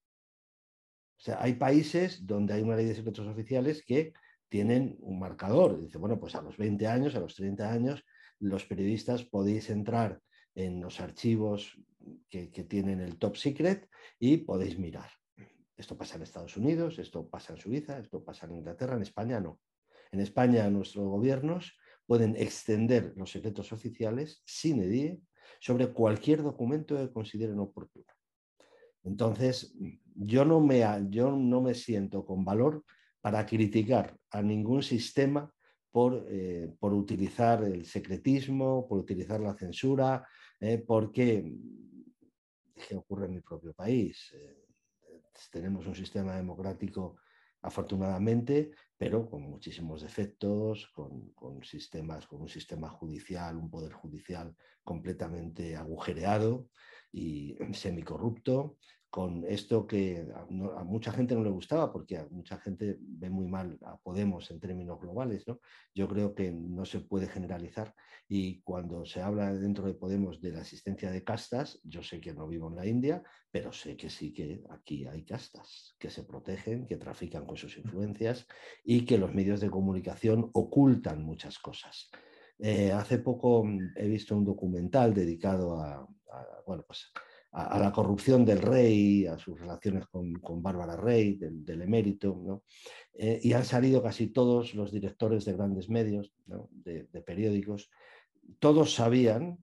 O 1.19 1.23
sea, 1.25 1.43
hay 1.43 1.55
países 1.55 2.25
donde 2.25 2.55
hay 2.55 2.63
una 2.63 2.77
ley 2.77 2.87
de 2.87 2.95
secretos 2.95 3.27
oficiales 3.27 3.85
que 3.85 4.13
tienen 4.49 4.97
un 5.01 5.19
marcador. 5.19 5.81
Dice, 5.81 5.99
bueno, 5.99 6.21
pues 6.21 6.37
a 6.37 6.43
los 6.43 6.57
20 6.57 6.87
años, 6.87 7.17
a 7.17 7.21
los 7.21 7.35
30 7.35 7.69
años, 7.69 8.05
los 8.41 8.65
periodistas 8.65 9.25
podéis 9.25 9.71
entrar 9.71 10.21
en 10.55 10.81
los 10.81 11.01
archivos 11.01 11.81
que 12.29 12.65
tienen 12.69 13.01
el 13.01 13.19
top 13.19 13.37
secret 13.37 13.89
y 14.19 14.39
podéis 14.39 14.79
mirar 14.79 15.11
Esto 15.77 15.97
pasa 15.97 16.17
en 16.17 16.23
Estados 16.23 16.57
Unidos, 16.57 16.99
esto 16.99 17.29
pasa 17.29 17.55
en 17.55 17.59
Suiza, 17.59 17.99
esto 17.99 18.23
pasa 18.23 18.47
en 18.47 18.57
Inglaterra, 18.57 18.95
en 18.95 19.03
España 19.03 19.41
no. 19.41 19.61
En 20.13 20.21
España 20.21 20.69
nuestros 20.71 21.07
gobiernos 21.07 21.77
pueden 22.07 22.37
extender 22.37 23.15
los 23.17 23.31
secretos 23.31 23.73
oficiales 23.73 24.43
sin 24.45 24.83
edie 24.83 25.21
sobre 25.61 25.93
cualquier 25.93 26.43
documento 26.43 26.97
que 26.97 27.13
consideren 27.13 27.59
oportuno. 27.59 28.07
Entonces, 29.03 29.75
yo 30.15 30.45
no 30.45 30.61
me, 30.61 30.83
yo 31.11 31.33
no 31.37 31.61
me 31.61 31.75
siento 31.75 32.25
con 32.25 32.45
valor 32.45 32.85
para 33.21 33.45
criticar 33.47 34.17
a 34.31 34.43
ningún 34.43 34.83
sistema 34.83 35.54
por, 35.95 36.27
eh, 36.29 36.75
por 36.81 36.93
utilizar 36.93 37.63
el 37.63 37.87
secretismo, 37.87 38.85
por 38.89 38.99
utilizar 38.99 39.39
la 39.39 39.55
censura, 39.55 40.27
eh, 40.59 40.79
porque 40.85 41.55
¿qué 42.75 42.97
ocurre 42.97 43.27
en 43.27 43.35
mi 43.35 43.41
propio 43.41 43.73
país? 43.73 44.33
Eh, 44.35 44.65
tenemos 45.53 45.87
un 45.87 45.95
sistema 45.95 46.35
democrático 46.35 47.19
afortunadamente, 47.63 48.73
pero 48.99 49.31
con 49.31 49.43
muchísimos 49.43 50.03
defectos, 50.03 50.89
con, 50.89 51.63
sistemas, 51.63 52.27
con 52.27 52.43
un 52.43 52.49
sistema 52.49 52.89
judicial, 52.89 53.57
un 53.57 53.71
poder 53.71 53.93
judicial 53.93 54.53
completamente 54.83 55.77
agujereado 55.77 56.71
y 57.13 57.57
semicorrupto, 57.73 58.79
con 59.15 59.45
esto 59.47 59.87
que 59.87 60.27
a, 60.35 60.45
mucha 60.83 61.13
gente 61.13 61.37
no 61.37 61.45
le 61.45 61.51
gustaba, 61.51 61.93
porque 61.93 62.19
a 62.19 62.27
mucha 62.33 62.59
gente 62.59 62.99
ve 62.99 63.31
muy 63.31 63.47
mal 63.47 63.79
a 63.83 63.97
Podemos 63.97 64.51
en 64.51 64.59
términos 64.59 64.99
globales. 65.01 65.47
¿no? 65.47 65.61
Yo 65.95 66.09
creo 66.09 66.35
que 66.35 66.51
no 66.51 66.85
se 66.85 66.99
puede 66.99 67.29
generalizar 67.29 67.95
y 68.27 68.61
cuando 68.63 69.07
se 69.07 69.23
habla 69.23 69.55
dentro 69.55 69.87
de 69.87 69.95
Podemos 69.95 70.41
de 70.41 70.51
la 70.51 70.63
existencia 70.63 71.13
de 71.13 71.23
castas, 71.23 71.79
yo 71.85 72.03
sé 72.03 72.21
que 72.21 72.35
no 72.35 72.49
vivo 72.49 72.69
en 72.71 72.75
la 72.75 72.87
India, 72.87 73.23
pero 73.53 73.73
sé 73.73 73.97
que 73.97 74.11
sí 74.11 74.35
que 74.35 74.65
aquí 74.71 75.07
hay 75.07 75.25
castas 75.25 75.95
que 75.97 76.11
se 76.11 76.25
protegen, 76.25 76.85
que 76.85 76.97
trafican 76.97 77.47
con 77.47 77.57
sus 77.57 77.79
influencias 77.79 78.49
y 78.83 79.05
que 79.05 79.17
los 79.17 79.33
medios 79.33 79.61
de 79.61 79.71
comunicación 79.71 80.51
ocultan 80.55 81.23
muchas 81.23 81.61
cosas. 81.61 82.11
Eh, 82.59 82.91
hace 82.91 83.19
poco 83.19 83.63
mm, 83.63 83.93
he 83.95 84.09
visto 84.09 84.37
un 84.37 84.45
documental 84.45 85.15
dedicado 85.15 85.81
a, 85.81 86.05
bueno, 86.67 86.83
pues, 86.85 87.13
a, 87.55 87.79
la 87.79 87.93
corrupción 87.93 88.45
del 88.45 88.61
rey, 88.61 89.27
a 89.27 89.39
sus 89.39 89.59
relaciones 89.61 90.07
con, 90.09 90.61
Bárbara 90.61 90.97
Rey, 90.97 91.37
del, 91.37 91.83
emérito, 91.83 92.63
eh, 93.15 93.39
y 93.43 93.53
han 93.53 93.65
salido 93.65 94.03
casi 94.03 94.27
todos 94.27 94.75
los 94.75 94.91
directores 94.91 95.45
de 95.45 95.53
grandes 95.53 95.89
medios, 95.89 96.33
de, 96.47 97.05
periódicos, 97.25 97.91
todos 98.59 98.95
sabían 98.95 99.59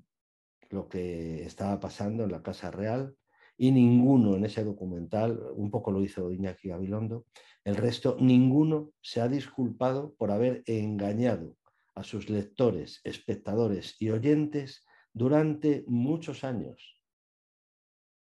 lo 0.70 0.88
que 0.88 1.44
estaba 1.44 1.82
pasando 1.82 2.24
en 2.24 2.32
la 2.32 2.42
Casa 2.42 2.72
Real 2.72 3.14
y 3.58 3.72
ninguno 3.72 4.38
en 4.38 4.46
ese 4.46 4.64
documental, 4.64 5.38
un 5.56 5.70
poco 5.70 5.92
lo 5.92 6.02
hizo 6.02 6.32
Iñaki 6.32 6.70
Gabilondo, 6.70 7.26
el 7.66 7.76
resto, 7.76 8.16
ninguno 8.20 8.94
se 9.02 9.20
ha 9.20 9.28
disculpado 9.28 10.16
por 10.18 10.32
haber 10.32 10.64
engañado 10.66 11.58
a 11.94 12.04
sus 12.04 12.30
lectores, 12.30 13.02
espectadores 13.04 13.98
y 14.00 14.10
oyentes 14.12 14.86
durante 15.14 15.84
muchos 15.88 16.46
años 16.46 17.01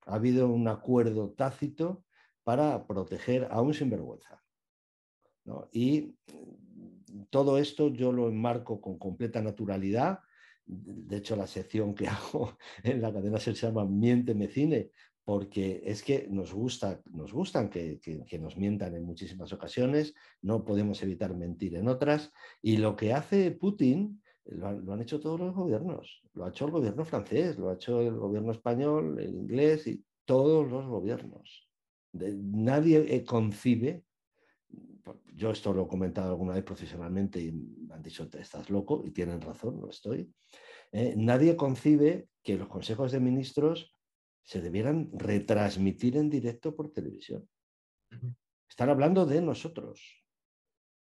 ha 0.05 0.15
habido 0.15 0.49
un 0.49 0.67
acuerdo 0.67 1.31
tácito 1.31 2.03
para 2.43 2.87
proteger 2.87 3.47
a 3.51 3.61
un 3.61 3.73
sinvergüenza. 3.73 4.43
Y 5.71 6.15
todo 7.29 7.57
esto 7.57 7.89
yo 7.89 8.11
lo 8.11 8.27
enmarco 8.27 8.81
con 8.81 8.97
completa 8.97 9.41
naturalidad. 9.41 10.19
De 10.65 11.17
hecho, 11.17 11.35
la 11.35 11.47
sección 11.47 11.95
que 11.95 12.07
hago 12.07 12.57
en 12.83 13.01
la 13.01 13.11
cadena 13.11 13.39
se 13.39 13.53
llama 13.53 13.85
Miénteme 13.85 14.47
Cine, 14.47 14.91
porque 15.23 15.81
es 15.85 16.03
que 16.03 16.27
nos, 16.29 16.53
gusta, 16.53 17.01
nos 17.11 17.33
gustan 17.33 17.69
que, 17.69 17.99
nos 18.39 18.57
mientan 18.57 18.95
en 18.95 19.03
muchísimas 19.03 19.53
ocasiones, 19.53 20.15
no 20.41 20.63
podemos 20.63 21.01
evitar 21.03 21.35
mentir 21.35 21.75
en 21.75 21.87
otras. 21.87 22.31
Y 22.61 22.77
lo 22.77 22.95
que 22.95 23.13
hace 23.13 23.51
Putin 23.51 24.21
lo 24.51 24.71
lo 24.79 24.93
han, 24.93 25.01
hecho 25.01 25.19
todos 25.19 25.39
los 25.39 25.53
gobiernos. 25.53 26.21
Lo 26.33 26.45
ha 26.45 26.49
hecho 26.49 26.65
el 26.65 26.71
gobierno 26.71 27.05
francés, 27.05 27.57
lo 27.57 27.69
ha 27.69 27.73
hecho 27.73 28.01
el 28.01 28.15
gobierno 28.15 28.51
español, 28.51 29.19
el 29.19 29.35
inglés 29.35 29.87
y 29.87 30.03
todos 30.25 30.69
los 30.69 30.85
gobiernos. 30.85 31.69
nadie 32.13 33.15
eh, 33.15 33.23
concibe, 33.23 34.03
yo 35.33 35.51
esto 35.51 35.73
lo 35.73 35.85
he 35.85 35.87
comentado 35.87 36.29
alguna 36.29 36.53
vez 36.53 36.63
profesionalmente 36.63 37.41
y 37.41 37.51
me 37.51 37.95
han 37.95 38.03
dicho, 38.03 38.27
estás 38.37 38.69
loco, 38.69 39.03
y 39.05 39.11
tienen 39.11 39.41
razón, 39.41 39.79
no 39.79 39.89
estoy. 39.89 40.31
Eh, 40.91 41.13
nadie 41.17 41.55
concibe 41.55 42.29
que 42.43 42.57
los 42.57 42.67
consejos 42.67 43.11
de 43.11 43.19
ministros 43.19 43.95
se 44.43 44.61
debieran 44.61 45.09
retransmitir 45.13 46.17
en 46.17 46.29
directo 46.29 46.75
por 46.75 46.91
televisión. 46.91 47.47
Están 48.67 48.89
hablando 48.89 49.25
de 49.25 49.41
nosotros, 49.41 50.25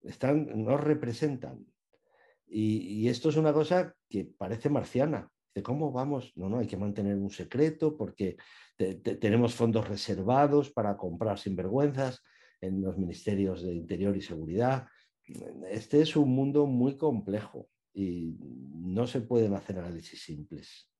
están, 0.02 0.64
nos 0.64 0.80
representan. 0.80 1.66
Y, 2.46 3.08
esto 3.08 3.28
es 3.28 3.36
una 3.36 3.52
cosa 3.52 3.94
que 4.08 4.24
parece 4.24 4.68
marciana, 4.68 5.28
de 5.54 5.62
cómo 5.62 5.92
vamos, 5.92 6.32
no, 6.36 6.48
no, 6.48 6.58
hay 6.58 6.66
que 6.66 6.76
mantener 6.76 7.16
un 7.16 7.30
secreto 7.30 7.96
porque 7.96 8.36
tenemos 8.76 9.54
fondos 9.54 9.88
reservados 9.88 10.70
para 10.70 10.96
comprar 10.96 11.38
sinvergüenzas 11.38 12.22
en 12.60 12.82
los 12.82 12.98
ministerios 12.98 13.62
de 13.62 13.74
Interior 13.74 14.16
y 14.16 14.20
Seguridad. 14.20 14.86
Este 15.70 16.00
es 16.00 16.16
un 16.16 16.34
mundo 16.34 16.66
muy 16.66 16.96
complejo 16.96 17.68
y 17.92 18.36
no 18.40 19.06
se 19.06 19.20
pueden 19.20 19.54
hacer 19.54 19.78
análisis 19.78 20.22
simples. 20.22 20.90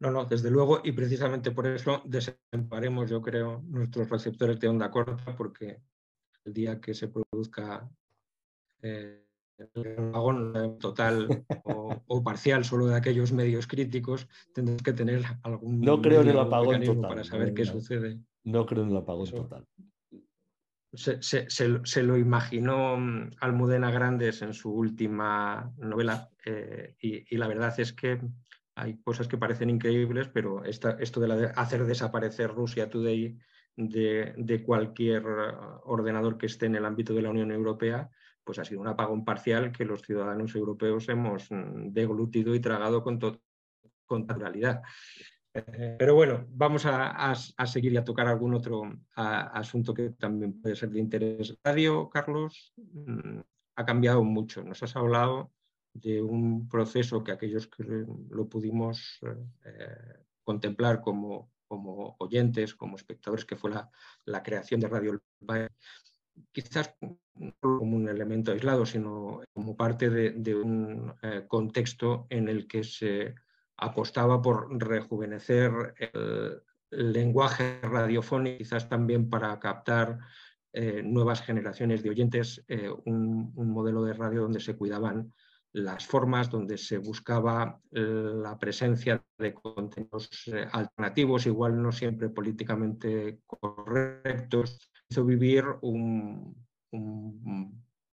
No, 0.00 0.10
no, 0.10 0.24
desde 0.24 0.50
luego, 0.50 0.80
y 0.82 0.92
precisamente 0.92 1.50
por 1.50 1.66
eso 1.66 2.02
desemparemos, 2.04 3.08
yo 3.08 3.22
creo, 3.22 3.62
nuestros 3.66 4.08
receptores 4.10 4.58
de 4.58 4.68
onda 4.68 4.90
corta, 4.90 5.36
porque 5.36 5.82
el 6.44 6.52
día 6.52 6.80
que 6.80 6.94
se 6.94 7.08
produzca 7.08 7.88
eh, 8.82 9.24
el 9.58 10.08
apagón 10.08 10.78
total 10.78 11.28
o, 11.64 12.22
parcial 12.22 12.64
solo 12.64 12.86
de 12.86 12.96
aquellos 12.96 13.32
medios 13.32 13.66
críticos, 13.66 14.28
tendrás 14.52 14.82
que 14.82 14.92
tener 14.92 15.22
algún 15.42 15.80
no 15.80 16.00
creo 16.00 16.22
en 16.22 16.28
el 16.28 16.38
apagón 16.38 16.82
total, 16.82 17.08
para 17.08 17.24
saber 17.24 17.54
qué 17.54 17.64
sucede. 17.64 18.18
No 18.44 18.66
creo 18.66 18.82
en 18.82 18.90
el 18.90 18.96
apagón 18.96 19.30
total. 19.30 19.66
Se, 20.92 22.02
lo 22.02 22.16
imaginó 22.16 22.96
mm, 22.96 23.30
Almudena 23.40 23.90
Grandes 23.90 24.42
en 24.42 24.54
su 24.54 24.72
última 24.72 25.72
novela 25.78 26.30
eh, 26.46 26.94
y, 27.00 27.36
la 27.36 27.48
verdad 27.48 27.74
es 27.80 27.92
que 27.92 28.20
hay 28.76 28.98
cosas 28.98 29.26
que 29.26 29.38
parecen 29.38 29.70
increíbles, 29.70 30.28
pero 30.28 30.64
esto 30.64 31.20
de, 31.20 31.52
hacer 31.54 31.84
desaparecer 31.84 32.50
Rusia 32.50 32.90
Today 32.90 33.36
de, 33.76 34.34
de 34.36 34.62
cualquier 34.62 35.24
ordenador 35.84 36.38
que 36.38 36.46
esté 36.46 36.66
en 36.66 36.76
el 36.76 36.84
ámbito 36.84 37.12
de 37.14 37.22
la 37.22 37.30
Unión 37.30 37.50
Europea 37.50 38.10
pues 38.44 38.58
ha 38.58 38.64
sido 38.64 38.80
un 38.80 38.88
apagón 38.88 39.24
parcial 39.24 39.72
que 39.72 39.84
los 39.84 40.02
ciudadanos 40.02 40.54
europeos 40.54 41.08
hemos 41.08 41.50
mm, 41.50 41.92
deglutido 41.92 42.54
y 42.54 42.60
tragado 42.60 43.02
con, 43.02 43.18
con 44.06 44.26
naturalidad. 44.26 44.82
Eh, 45.54 45.94
pero 45.98 46.14
bueno, 46.16 46.46
vamos 46.50 46.84
a, 46.84 47.34
seguir 47.66 47.92
y 47.92 47.96
a 47.96 48.04
tocar 48.04 48.26
algún 48.26 48.54
otro 48.54 48.82
asunto 49.14 49.94
que 49.94 50.10
también 50.10 50.60
puede 50.60 50.74
ser 50.74 50.90
de 50.90 51.00
interés. 51.00 51.56
Radio, 51.62 52.10
Carlos, 52.10 52.74
mm, 52.76 53.40
ha 53.76 53.84
cambiado 53.84 54.24
mucho. 54.24 54.62
Nos 54.64 54.82
has 54.82 54.96
hablado 54.96 55.52
de 55.92 56.20
un 56.20 56.68
proceso 56.68 57.22
que 57.22 57.32
aquellos 57.32 57.68
que 57.68 57.84
lo 57.84 58.48
pudimos 58.48 59.20
eh, 59.22 60.24
contemplar 60.42 61.00
como, 61.00 61.52
como 61.68 62.16
oyentes, 62.18 62.74
como 62.74 62.96
espectadores, 62.96 63.44
que 63.44 63.56
fue 63.56 63.70
la, 63.70 63.88
la 64.24 64.42
creación 64.42 64.80
de 64.80 64.88
Radio 64.88 65.22
quizás 66.52 66.94
como 67.60 67.96
un 67.96 68.08
elemento 68.08 68.52
aislado, 68.52 68.86
sino 68.86 69.40
como 69.52 69.76
parte 69.76 70.08
de, 70.10 70.54
un 70.54 71.12
eh, 71.22 71.44
contexto 71.48 72.26
en 72.30 72.48
el 72.48 72.66
que 72.66 72.84
se 72.84 73.34
apostaba 73.76 74.40
por 74.40 74.68
rejuvenecer 74.80 75.94
el, 75.98 76.62
lenguaje 76.90 77.80
radiofónico, 77.82 78.58
quizás 78.58 78.88
también 78.88 79.28
para 79.28 79.58
captar 79.58 80.20
eh, 80.72 81.02
nuevas 81.04 81.42
generaciones 81.42 82.04
de 82.04 82.10
oyentes, 82.10 82.64
eh, 82.68 82.88
un, 83.04 83.52
modelo 83.54 84.04
de 84.04 84.12
radio 84.12 84.42
donde 84.42 84.60
se 84.60 84.76
cuidaban 84.76 85.32
las 85.74 86.06
formas, 86.06 86.50
donde 86.50 86.78
se 86.78 86.98
buscaba 86.98 87.80
la 87.90 88.56
presencia 88.58 89.24
de 89.36 89.52
contenidos 89.52 90.30
alternativos, 90.70 91.46
igual 91.46 91.82
no 91.82 91.90
siempre 91.90 92.28
políticamente 92.28 93.40
correctos, 93.44 94.78
hizo 95.08 95.24
vivir 95.24 95.64
un, 95.82 96.56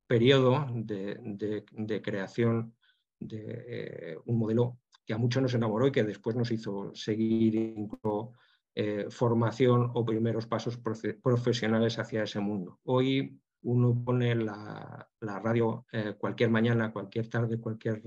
periodo 0.07 0.65
de, 0.73 2.01
creación 2.03 2.75
de 3.19 3.43
eh, 3.67 4.17
un 4.25 4.39
modelo 4.39 4.79
que 5.05 5.13
a 5.13 5.19
muchos 5.19 5.43
nos 5.43 5.53
enamoró 5.53 5.87
y 5.87 5.91
que 5.91 6.03
después 6.03 6.35
nos 6.35 6.51
hizo 6.51 6.93
seguir 6.95 7.55
incluso 7.55 8.33
eh, 8.73 9.05
formación 9.09 9.91
o 9.93 10.03
primeros 10.03 10.47
pasos 10.47 10.79
profesionales 11.21 11.99
hacia 11.99 12.23
ese 12.23 12.39
mundo. 12.39 12.79
Hoy 12.85 13.39
uno 13.63 14.03
pone 14.03 14.35
la, 14.35 15.07
radio 15.19 15.85
eh, 15.91 16.15
cualquier 16.17 16.49
mañana, 16.49 16.91
cualquier 16.91 17.29
tarde, 17.29 17.59
cualquier 17.59 18.01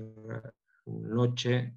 noche 0.85 1.75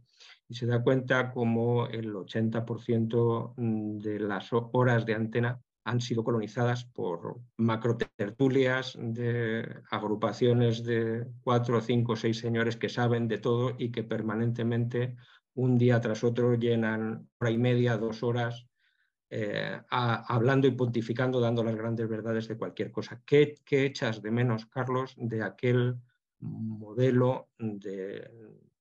y 0.49 0.55
se 0.55 0.67
da 0.67 0.83
cuenta 0.83 1.31
como 1.31 1.87
el 1.87 2.13
80% 2.15 3.55
de 4.03 4.21
las 4.21 4.49
horas 4.53 5.05
de 5.05 5.15
antena 5.15 5.61
han 5.85 6.01
sido 6.01 6.23
colonizadas 6.23 6.85
por 6.85 7.41
macrotertulias 7.57 8.97
de 9.01 9.83
agrupaciones 9.91 10.85
de 10.85 11.27
cuatro, 11.43 11.81
cinco, 11.81 12.15
seis 12.15 12.39
señores 12.39 12.77
que 12.77 12.91
saben 12.91 13.27
de 13.27 13.39
todo 13.39 13.75
y 13.79 13.91
que 13.91 14.05
permanentemente, 14.05 15.17
un 15.55 15.79
día 15.79 16.01
tras 16.01 16.25
otro, 16.25 16.55
llenan 16.55 17.29
hora 17.41 17.51
y 17.51 17.59
media, 17.59 17.97
dos 17.97 18.23
horas, 18.23 18.68
eh, 19.31 19.79
hablando 19.91 20.67
y 20.67 20.71
pontificando, 20.71 21.39
dando 21.41 21.63
las 21.63 21.77
grandes 21.77 22.09
verdades 22.09 22.49
de 22.49 22.57
cualquier 22.57 22.91
cosa. 22.91 23.23
¿Qué, 23.27 23.57
echas 23.71 24.23
de 24.23 24.31
menos, 24.31 24.67
Carlos, 24.67 25.15
de 25.19 25.43
aquel 25.43 25.97
modelo 26.41 27.49
de 27.59 28.31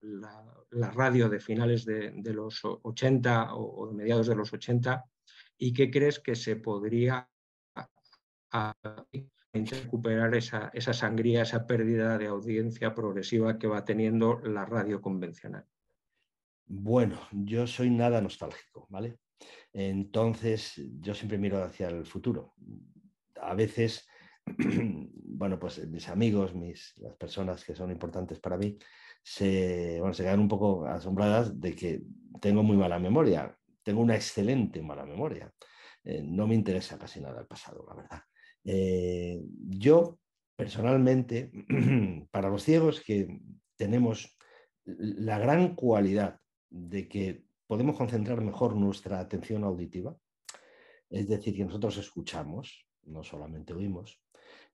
la, 0.02 0.92
radio 0.92 1.28
de 1.28 1.40
finales 1.40 1.86
de, 1.86 2.34
los 2.34 2.62
80 2.64 3.56
o, 3.56 3.88
de 3.88 3.94
mediados 3.94 4.28
de 4.28 4.36
los 4.36 4.54
80 4.54 5.04
y 5.58 5.74
qué 5.74 5.92
crees 5.92 6.20
que 6.20 6.36
se 6.36 6.56
podría 6.56 7.30
recuperar 9.52 10.34
esa, 10.36 10.70
esa 10.74 10.94
sangría, 10.94 11.42
esa 11.42 11.68
pérdida 11.68 12.18
de 12.18 12.28
audiencia 12.28 12.96
progresiva 12.96 13.58
que 13.58 13.68
va 13.68 13.84
teniendo 13.84 14.40
la 14.40 14.66
radio 14.66 15.02
convencional? 15.02 15.66
Bueno, 16.68 17.20
yo 17.32 17.68
soy 17.68 17.90
nada 17.90 18.22
nostálgico, 18.22 18.88
¿vale? 18.90 19.18
Entonces, 19.74 20.82
yo 21.00 21.14
siempre 21.14 21.38
miro 21.38 21.64
hacia 21.64 21.90
el 21.90 22.06
futuro. 22.06 22.54
A 23.42 23.54
veces, 23.54 24.08
bueno, 24.48 25.60
pues 25.60 25.88
mis 25.88 26.10
amigos, 26.10 26.56
mis, 26.56 26.94
las 26.98 27.16
personas 27.16 27.64
que 27.64 27.76
son 27.76 27.92
importantes 27.92 28.40
para 28.40 28.58
mí, 28.58 28.78
se, 29.24 30.02
se 30.14 30.24
quedan 30.24 30.40
un 30.40 30.48
poco 30.48 30.86
asombradas 30.86 31.60
de 31.60 31.76
que 31.76 32.02
tengo 32.42 32.64
muy 32.64 32.78
mala 32.78 33.00
memoria 33.00 33.58
tengo 33.88 34.02
una 34.02 34.16
excelente 34.16 34.82
mala 34.82 35.06
memoria. 35.06 35.50
Eh, 36.04 36.22
no 36.22 36.46
me 36.46 36.56
interesa 36.56 36.98
casi 37.00 37.22
nada 37.22 37.40
el 37.40 37.48
pasado, 37.48 37.86
la 37.88 37.96
verdad. 37.96 38.22
Eh, 38.66 39.42
yo, 39.66 40.20
personalmente, 40.58 41.50
para 42.32 42.50
los 42.50 42.64
ciegos 42.64 43.00
que 43.00 43.40
tenemos 43.78 44.38
la 44.84 45.40
gran 45.40 45.74
cualidad 45.74 46.38
de 46.70 47.08
que 47.08 47.46
podemos 47.68 47.96
concentrar 47.96 48.42
mejor 48.42 48.76
nuestra 48.76 49.20
atención 49.20 49.64
auditiva, 49.64 50.18
es 51.10 51.28
decir, 51.28 51.56
que 51.56 51.66
nosotros 51.66 51.98
escuchamos, 51.98 52.88
no 53.04 53.24
solamente 53.24 53.74
oímos, 53.74 54.22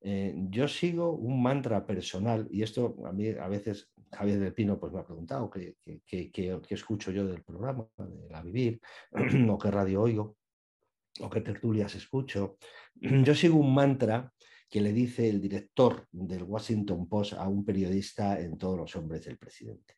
eh, 0.02 0.34
yo 0.50 0.68
sigo 0.68 1.14
un 1.14 1.42
mantra 1.42 1.86
personal, 1.86 2.48
y 2.52 2.62
esto 2.62 2.96
a 3.06 3.12
mí 3.12 3.30
a 3.30 3.48
veces 3.48 3.92
Javier 4.12 4.40
del 4.40 4.54
Pino 4.54 4.80
pues, 4.80 4.92
me 4.92 5.00
ha 5.00 5.06
preguntado 5.06 5.50
qué, 5.50 5.76
escucho 6.70 7.12
yo 7.12 7.26
del 7.26 7.44
programa, 7.44 7.88
de 7.98 8.30
La 8.30 8.42
Vivir, 8.42 8.82
o 9.50 9.58
qué 9.58 9.72
radio 9.72 10.02
oigo, 10.02 10.38
o 11.20 11.30
qué 11.30 11.42
tertulias 11.42 11.96
escucho. 11.96 12.58
Yo 13.24 13.36
sigo 13.36 13.58
un 13.58 13.74
mantra 13.74 14.34
que 14.70 14.82
le 14.82 14.92
dice 14.92 15.30
el 15.30 15.40
director 15.40 16.08
del 16.12 16.44
Washington 16.44 17.08
Post 17.08 17.34
a 17.34 17.48
un 17.48 17.64
periodista 17.64 18.40
en 18.40 18.58
todos 18.58 18.78
los 18.78 18.96
hombres 18.96 19.24
del 19.26 19.38
presidente. 19.38 19.96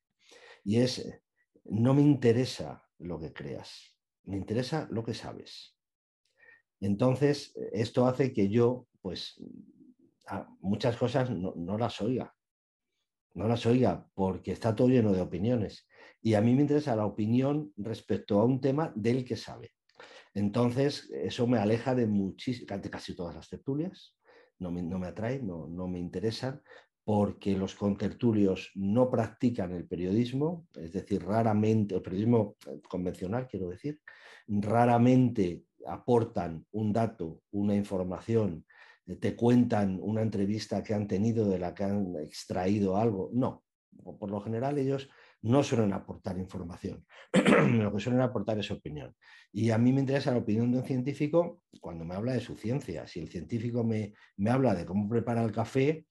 Y 0.66 0.78
es, 0.78 1.22
no 1.64 1.94
me 1.94 2.02
interesa 2.02 2.85
lo 3.00 3.20
que 3.20 3.34
creas, 3.34 3.98
me 4.24 4.38
interesa 4.38 4.88
lo 4.92 5.04
que 5.04 5.14
sabes. 5.14 5.78
Entonces, 6.80 7.54
esto 7.72 8.06
hace 8.06 8.34
que 8.34 8.50
yo, 8.50 8.88
pues, 9.02 9.42
muchas 10.60 10.98
cosas 10.98 11.30
no 11.30 11.78
las 11.78 12.02
oiga 12.02 12.36
no 13.36 13.48
las 13.48 13.66
oiga 13.66 14.08
porque 14.16 14.52
está 14.54 14.76
todo 14.76 14.88
lleno 14.88 15.12
de 15.12 15.22
opiniones. 15.22 15.88
Y 16.22 16.34
a 16.34 16.42
mí 16.42 16.56
me 16.56 16.62
interesa 16.62 16.96
la 16.96 17.06
opinión 17.06 17.72
respecto 17.78 18.40
a 18.40 18.46
un 18.46 18.60
tema 18.60 18.92
del 18.96 19.24
que 19.26 19.36
sabe. 19.36 19.72
Entonces, 20.34 21.10
eso 21.12 21.46
me 21.46 21.60
aleja 21.60 21.94
de 21.94 22.08
muchísimas, 22.08 22.82
casi 22.90 23.16
todas 23.16 23.36
las 23.36 23.50
tertulias, 23.50 24.16
no 24.58 24.72
me, 24.72 24.82
no 24.82 24.98
me 25.00 25.08
atraen, 25.08 25.46
no, 25.46 25.68
no 25.68 25.88
me 25.88 26.00
interesan, 26.00 26.62
porque 27.06 27.56
los 27.56 27.76
contertulios 27.76 28.72
no 28.76 29.10
practican 29.10 29.72
el 29.72 29.88
periodismo, 29.88 30.68
es 30.76 30.92
decir, 30.92 31.24
raramente, 31.24 31.96
el 31.96 32.02
periodismo 32.02 32.58
convencional, 32.90 33.48
quiero 33.48 33.70
decir, 33.70 34.02
raramente 34.48 35.64
aportan 35.86 36.66
un 36.72 36.92
dato, 36.92 37.42
una 37.52 37.76
información 37.76 38.66
te 39.20 39.36
cuentan 39.36 40.00
una 40.02 40.22
entrevista 40.22 40.82
que 40.82 40.94
han 40.94 41.08
tenido 41.08 41.48
de 41.48 41.60
la 41.60 41.74
que 41.76 41.84
han 41.84 42.16
extraído 42.16 42.98
algo. 42.98 43.30
No, 43.34 43.64
por 44.20 44.32
lo 44.32 44.42
general 44.42 44.78
ellos 44.80 45.10
no 45.42 45.62
suelen 45.62 45.94
aportar 45.94 46.40
información, 46.40 47.06
lo 47.34 47.94
que 47.94 48.00
suelen 48.00 48.22
aportar 48.22 48.58
es 48.58 48.72
opinión. 48.72 49.16
Y 49.52 49.70
a 49.70 49.78
mí 49.78 49.94
me 49.94 50.00
interesa 50.00 50.32
la 50.32 50.40
opinión 50.40 50.72
de 50.72 50.80
un 50.80 50.86
científico 50.86 51.62
cuando 51.80 52.04
me 52.04 52.16
habla 52.16 52.34
de 52.34 52.42
su 52.42 52.56
ciencia. 52.56 53.06
Si 53.06 53.20
el 53.20 53.30
científico 53.30 53.84
me, 53.84 54.14
me 54.38 54.50
habla 54.50 54.74
de 54.74 54.86
cómo 54.86 55.08
prepara 55.08 55.44
el 55.44 55.52
café, 55.52 56.06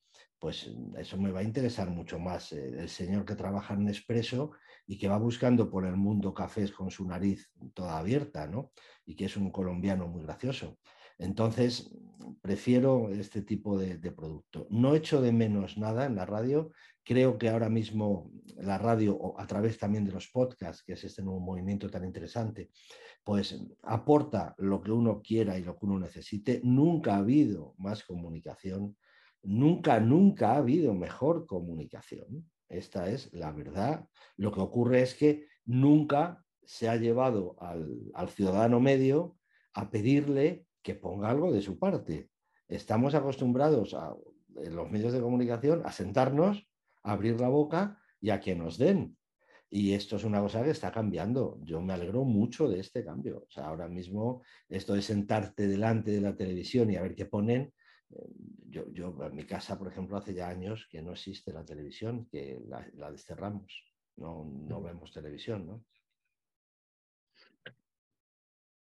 pues 0.45 0.71
eso 0.99 1.17
me 1.17 1.33
va 1.33 1.41
a 1.41 1.43
interesar 1.43 1.89
mucho 1.89 2.19
más. 2.19 2.53
Eh, 2.53 2.79
el 2.79 2.91
señor 2.91 3.25
que 3.25 3.35
trabaja 3.35 3.73
en 3.73 3.85
Nespresso 3.85 4.51
y 4.87 4.99
que 4.99 5.09
va 5.09 5.17
buscando 5.17 5.71
por 5.71 5.87
el 5.87 5.97
mundo 5.97 6.35
cafés 6.35 6.71
con 6.71 6.91
su 6.91 7.07
nariz 7.07 7.51
toda 7.73 7.97
abierta, 7.97 8.47
¿no? 8.47 8.71
Y 9.07 9.17
que 9.17 9.25
es 9.25 9.39
un 9.39 9.51
colombiano 9.51 10.07
muy 10.07 10.23
gracioso. 10.23 10.77
Entonces, 11.17 11.97
prefiero 12.43 13.09
este 13.09 13.41
tipo 13.41 13.79
de, 13.79 13.97
producto. 14.13 14.67
No 14.69 14.95
echo 14.95 15.23
de 15.23 15.33
menos 15.33 15.79
nada 15.79 16.05
en 16.05 16.15
la 16.15 16.27
radio. 16.27 16.73
Creo 17.05 17.39
que 17.39 17.49
ahora 17.49 17.71
mismo 17.71 18.31
la 18.59 18.77
radio, 18.77 19.41
a 19.41 19.47
través 19.47 19.79
también 19.79 20.05
de 20.05 20.13
los 20.13 20.29
podcasts, 20.29 20.83
que 20.85 20.93
es 20.93 21.05
este 21.05 21.23
nuevo 21.23 21.41
movimiento 21.41 21.89
tan 21.89 22.05
interesante, 22.05 22.69
pues 23.25 23.59
aporta 23.83 24.55
lo 24.59 24.83
que 24.83 24.93
uno 24.93 25.23
quiera 25.23 25.59
y 25.59 25.65
lo 25.65 25.79
que 25.79 25.87
uno 25.87 25.99
necesite. 25.99 26.61
Nunca 26.63 27.15
ha 27.15 27.21
habido 27.21 27.75
más 27.79 28.05
comunicación. 28.05 28.95
Nunca, 29.45 30.01
nunca 30.01 30.53
ha 30.53 30.57
habido 30.57 30.95
mejor 30.95 31.47
comunicación. 31.47 32.51
Esta 32.69 33.09
es 33.11 33.33
la 33.33 33.53
verdad. 33.53 34.09
Lo 34.37 34.53
que 34.53 34.61
ocurre 34.61 35.03
es 35.03 35.15
que 35.15 35.47
nunca 35.65 36.45
se 36.63 36.89
ha 36.89 36.97
llevado 36.97 37.57
al 37.61 38.29
ciudadano 38.31 38.81
medio 38.81 39.37
a 39.75 39.91
pedirle 39.91 40.67
que 40.83 40.95
ponga 40.95 41.31
algo 41.31 41.53
de 41.53 41.63
su 41.63 41.79
parte. 41.79 42.31
Estamos 42.69 43.15
acostumbrados 43.15 43.95
a, 43.95 44.15
los 44.49 44.91
medios 44.91 45.13
de 45.13 45.21
comunicación 45.21 45.83
a 45.85 45.93
sentarnos, 45.93 46.67
a 47.03 47.13
abrir 47.13 47.41
la 47.41 47.49
boca 47.49 47.99
y 48.21 48.31
a 48.31 48.41
que 48.41 48.55
nos 48.55 48.79
den. 48.79 49.17
Y 49.69 49.93
esto 49.93 50.17
es 50.17 50.25
una 50.25 50.41
cosa 50.41 50.63
que 50.63 50.71
está 50.71 50.93
cambiando. 50.93 51.59
Yo 51.63 51.81
me 51.81 51.95
alegro 51.95 52.25
mucho 52.25 52.69
de 52.69 52.79
este 52.79 53.05
cambio. 53.05 53.45
O 53.49 53.51
sea, 53.51 53.67
ahora 53.67 53.89
mismo 53.89 54.43
esto 54.69 54.95
de 54.95 55.03
sentarte 55.03 55.67
delante 55.67 56.13
de 56.13 56.21
la 56.21 56.37
televisión 56.37 56.91
y 56.91 56.97
a 56.97 57.03
ver 57.03 57.15
qué 57.15 57.27
ponen. 57.27 57.73
Yo, 58.69 58.91
yo 58.93 59.17
en 59.23 59.35
mi 59.35 59.45
casa, 59.45 59.79
por 59.79 59.89
ejemplo, 59.89 60.17
hace 60.17 60.35
ya 60.35 60.49
años 60.49 60.87
que 60.91 61.03
no 61.03 61.13
existe 61.13 61.53
la 61.53 61.65
televisión, 61.65 62.27
que 62.27 62.61
la, 62.67 62.87
la 62.95 63.11
desterramos. 63.11 63.73
No, 64.17 64.45
no 64.45 64.81
vemos 64.81 65.13
televisión, 65.13 65.67
¿no? 65.67 65.85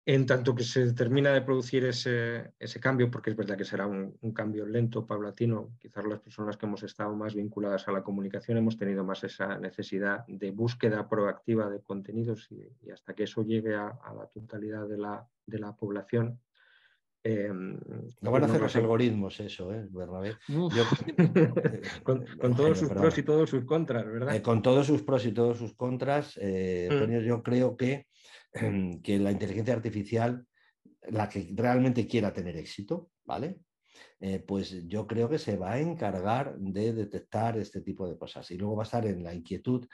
En 0.04 0.26
tanto 0.26 0.56
que 0.56 0.64
se 0.64 0.94
termina 0.94 1.32
de 1.32 1.44
producir 1.44 1.86
ese, 1.86 2.54
cambio, 2.82 3.12
porque 3.12 3.30
es 3.30 3.36
verdad 3.36 3.56
que 3.56 3.64
será 3.64 3.86
un, 3.86 4.34
cambio 4.34 4.66
lento, 4.66 5.06
paulatino, 5.06 5.76
quizás 5.80 6.06
las 6.06 6.20
personas 6.20 6.58
que 6.58 6.66
hemos 6.66 6.82
estado 6.82 7.16
más 7.16 7.36
vinculadas 7.36 7.88
a 7.88 7.92
la 7.92 8.02
comunicación 8.02 8.58
hemos 8.58 8.78
tenido 8.78 9.04
más 9.04 9.24
esa 9.24 9.60
necesidad 9.60 10.26
de 10.28 10.50
búsqueda 10.50 11.08
proactiva 11.08 11.70
de 11.70 11.82
contenidos 11.82 12.52
y, 12.52 12.90
hasta 12.90 13.14
que 13.14 13.24
eso 13.24 13.44
llegue 13.44 13.76
a, 13.76 13.96
la 14.18 14.26
totalidad 14.34 14.88
de 14.88 14.98
la, 14.98 15.76
población. 15.78 16.40
Em, 17.24 17.78
no 18.22 18.32
van 18.32 18.44
a 18.44 18.46
hacer 18.48 18.60
los 18.60 18.76
algoritmos 18.76 19.40
eso, 19.40 19.72
¿eh, 19.72 19.88
Bernabé? 19.92 20.38
con, 22.04 22.26
todos 22.56 22.80
sus 22.80 22.90
pros 22.90 23.18
y 23.18 23.24
todos 23.24 23.50
sus 23.50 23.66
contras, 23.66 24.06
¿verdad? 24.06 24.36
Eh, 24.36 24.42
con 24.42 24.62
todos 24.62 24.88
sus 24.88 25.04
pros 25.04 25.26
y 25.26 25.32
todos 25.32 25.58
sus 25.60 25.76
contras, 25.76 26.40
eh, 26.42 26.90
mm. 26.90 27.26
yo 27.26 27.44
creo 27.44 27.78
que 27.78 28.08
que 29.04 29.18
la 29.18 29.32
inteligencia 29.32 29.74
artificial, 29.74 30.46
la 31.10 31.30
que 31.30 31.52
realmente 31.56 32.06
quiera 32.06 32.34
tener 32.34 32.58
éxito, 32.58 33.10
¿vale? 33.24 33.60
Eh, 34.20 34.40
pues 34.40 34.88
yo 34.88 35.08
creo 35.08 35.30
que 35.30 35.40
se 35.40 35.58
va 35.58 35.74
a 35.74 35.80
encargar 35.80 36.58
de 36.58 36.94
detectar 36.94 37.58
este 37.58 37.82
tipo 37.82 38.08
de 38.08 38.18
cosas. 38.18 38.50
Y 38.52 38.58
luego 38.58 38.76
va 38.76 38.84
a 38.84 38.86
estar 38.86 39.06
en 39.06 39.24
la 39.24 39.34
inquietud, 39.34 39.88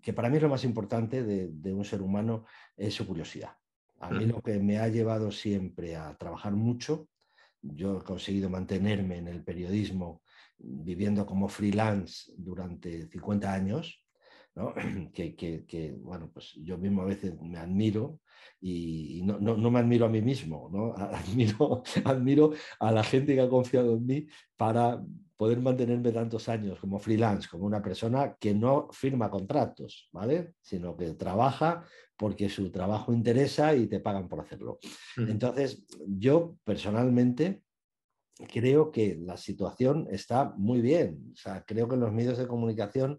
que 0.00 0.12
para 0.12 0.28
mí 0.28 0.36
es 0.36 0.42
lo 0.42 0.48
más 0.48 0.64
importante 0.64 1.22
de, 1.22 1.72
un 1.72 1.84
ser 1.84 2.02
humano, 2.02 2.44
es 2.76 2.94
su 2.94 3.06
curiosidad. 3.06 3.52
A 4.02 4.10
mí 4.10 4.26
lo 4.26 4.42
que 4.42 4.58
me 4.58 4.78
ha 4.78 4.88
llevado 4.88 5.30
siempre 5.30 5.94
a 5.94 6.16
trabajar 6.16 6.52
mucho, 6.52 7.08
yo 7.62 7.98
he 7.98 8.02
conseguido 8.02 8.50
mantenerme 8.50 9.18
en 9.18 9.28
el 9.28 9.44
periodismo 9.44 10.22
viviendo 10.58 11.24
como 11.24 11.48
freelance 11.48 12.32
durante 12.36 13.08
50 13.08 13.52
años, 13.52 14.04
Que, 15.14 15.96
bueno, 15.98 16.30
pues 16.32 16.52
yo 16.56 16.76
mismo 16.76 17.02
a 17.02 17.06
veces 17.06 17.40
me 17.40 17.58
admiro 17.58 18.20
y, 18.60 19.22
no, 19.24 19.38
no, 19.38 19.70
me 19.70 19.78
admiro 19.78 20.06
a 20.06 20.10
mí 20.10 20.20
mismo, 20.20 20.68
¿no? 20.70 20.94
Admiro, 20.98 21.82
admiro 22.04 22.52
a 22.78 22.92
la 22.92 23.02
gente 23.02 23.34
que 23.34 23.40
ha 23.40 23.48
confiado 23.48 23.94
en 23.94 24.06
mí 24.06 24.26
para 24.56 25.02
poder 25.42 25.60
mantenerme 25.60 26.12
tantos 26.12 26.48
años 26.48 26.78
como 26.78 27.00
freelance, 27.00 27.48
como 27.48 27.66
una 27.66 27.82
persona 27.82 28.36
que 28.38 28.54
no 28.54 28.86
firma 28.92 29.28
contratos, 29.28 30.08
¿vale? 30.12 30.54
Sino 30.60 30.96
que 30.96 31.14
trabaja 31.14 31.84
porque 32.16 32.48
su 32.48 32.70
trabajo 32.70 33.12
interesa 33.12 33.74
y 33.74 33.88
te 33.88 33.98
pagan 33.98 34.28
por 34.28 34.38
hacerlo. 34.38 34.78
Entonces, 35.16 35.84
yo 36.06 36.58
personalmente 36.62 37.64
creo 38.52 38.92
que 38.92 39.18
la 39.20 39.36
situación 39.36 40.06
está 40.12 40.54
muy 40.56 40.80
bien. 40.80 41.32
O 41.32 41.36
sea, 41.36 41.64
creo 41.64 41.88
que 41.88 41.96
los 41.96 42.12
medios 42.12 42.38
de 42.38 42.46
comunicación 42.46 43.18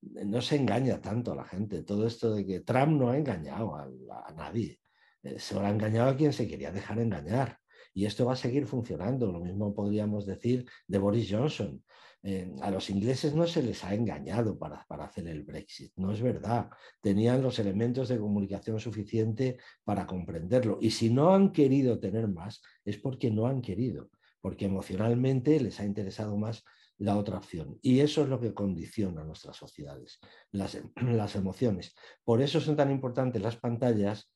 no 0.00 0.42
se 0.42 0.54
engaña 0.54 1.00
tanto 1.00 1.32
a 1.32 1.34
la 1.34 1.44
gente. 1.44 1.82
Todo 1.82 2.06
esto 2.06 2.32
de 2.36 2.46
que 2.46 2.60
Trump 2.60 3.00
no 3.00 3.10
ha 3.10 3.18
engañado 3.18 3.74
a, 3.74 4.32
nadie. 4.36 4.78
Eh, 5.24 5.40
se 5.40 5.56
lo 5.56 5.62
ha 5.62 5.70
engañado 5.70 6.10
a 6.10 6.16
quien 6.16 6.32
se 6.32 6.46
quería 6.46 6.70
dejar 6.70 7.00
engañar. 7.00 7.58
Y 7.94 8.04
esto 8.04 8.26
va 8.26 8.32
a 8.32 8.36
seguir 8.36 8.66
funcionando. 8.66 9.30
Lo 9.30 9.40
mismo 9.40 9.72
podríamos 9.72 10.26
decir 10.26 10.66
de 10.86 10.98
Boris 10.98 11.28
Johnson. 11.30 11.82
Eh, 12.26 12.50
a 12.62 12.70
los 12.70 12.88
ingleses 12.88 13.34
no 13.34 13.46
se 13.46 13.62
les 13.62 13.84
ha 13.84 13.94
engañado 13.94 14.58
para, 14.58 14.84
para, 14.88 15.04
hacer 15.04 15.28
el 15.28 15.42
Brexit, 15.42 15.92
no 15.96 16.10
es 16.10 16.22
verdad. 16.22 16.70
Tenían 17.02 17.42
los 17.42 17.58
elementos 17.58 18.08
de 18.08 18.18
comunicación 18.18 18.80
suficiente 18.80 19.58
para 19.84 20.06
comprenderlo. 20.06 20.78
Y 20.80 20.90
si 20.90 21.10
no 21.10 21.34
han 21.34 21.52
querido 21.52 22.00
tener 22.00 22.26
más, 22.28 22.62
es 22.82 22.96
porque 22.96 23.30
no 23.30 23.46
han 23.46 23.60
querido, 23.60 24.08
porque 24.40 24.64
emocionalmente 24.64 25.60
les 25.60 25.78
ha 25.80 25.84
interesado 25.84 26.34
más 26.38 26.64
la 26.98 27.16
otra 27.18 27.38
opción. 27.38 27.78
Y 27.82 28.00
eso 28.00 28.22
es 28.22 28.28
lo 28.28 28.40
que 28.40 28.54
condiciona 28.54 29.22
nuestras 29.22 29.56
sociedades, 29.56 30.18
las, 30.50 30.80
las 31.02 31.36
emociones. 31.36 31.94
Por 32.24 32.40
eso 32.40 32.60
son 32.60 32.76
tan 32.76 32.90
importantes 32.90 33.42
las 33.42 33.56
pantallas 33.56 34.30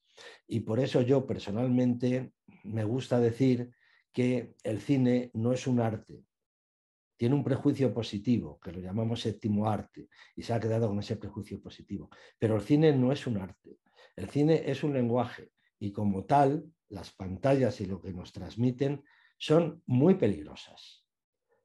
y 0.47 0.61
por 0.61 0.81
eso 0.81 1.03
yo 1.03 1.27
personalmente 1.27 2.33
me 2.65 2.85
gusta 2.85 3.21
decir 3.21 3.71
que 4.13 4.55
el 4.65 4.81
cine 4.81 5.31
no 5.35 5.53
es 5.53 5.67
un 5.67 5.81
arte, 5.81 6.25
tiene 7.17 7.35
un 7.35 7.45
prejuicio 7.45 7.93
positivo, 7.93 8.61
que 8.61 8.73
lo 8.73 8.81
llamamos 8.81 9.21
séptimo 9.21 9.69
arte, 9.69 10.09
y 10.37 10.43
se 10.43 10.55
ha 10.55 10.61
quedado 10.61 10.89
con 10.89 11.01
ese 11.01 11.17
prejuicio 11.17 11.61
positivo. 11.61 12.09
Pero 12.39 12.57
el 12.57 12.63
cine 12.63 12.93
no 12.93 13.13
es 13.13 13.27
un 13.27 13.39
arte, 13.39 13.79
el 14.17 14.31
cine 14.31 14.63
es 14.71 14.85
un 14.85 14.95
lenguaje, 14.95 15.51
y 15.81 15.91
como 15.93 16.25
tal, 16.25 16.65
las 16.89 17.11
pantallas 17.13 17.81
y 17.81 17.87
lo 17.87 18.01
que 18.01 18.13
nos 18.13 18.33
transmiten 18.33 19.03
son 19.37 19.83
muy 19.87 20.15
peligrosas. 20.15 21.05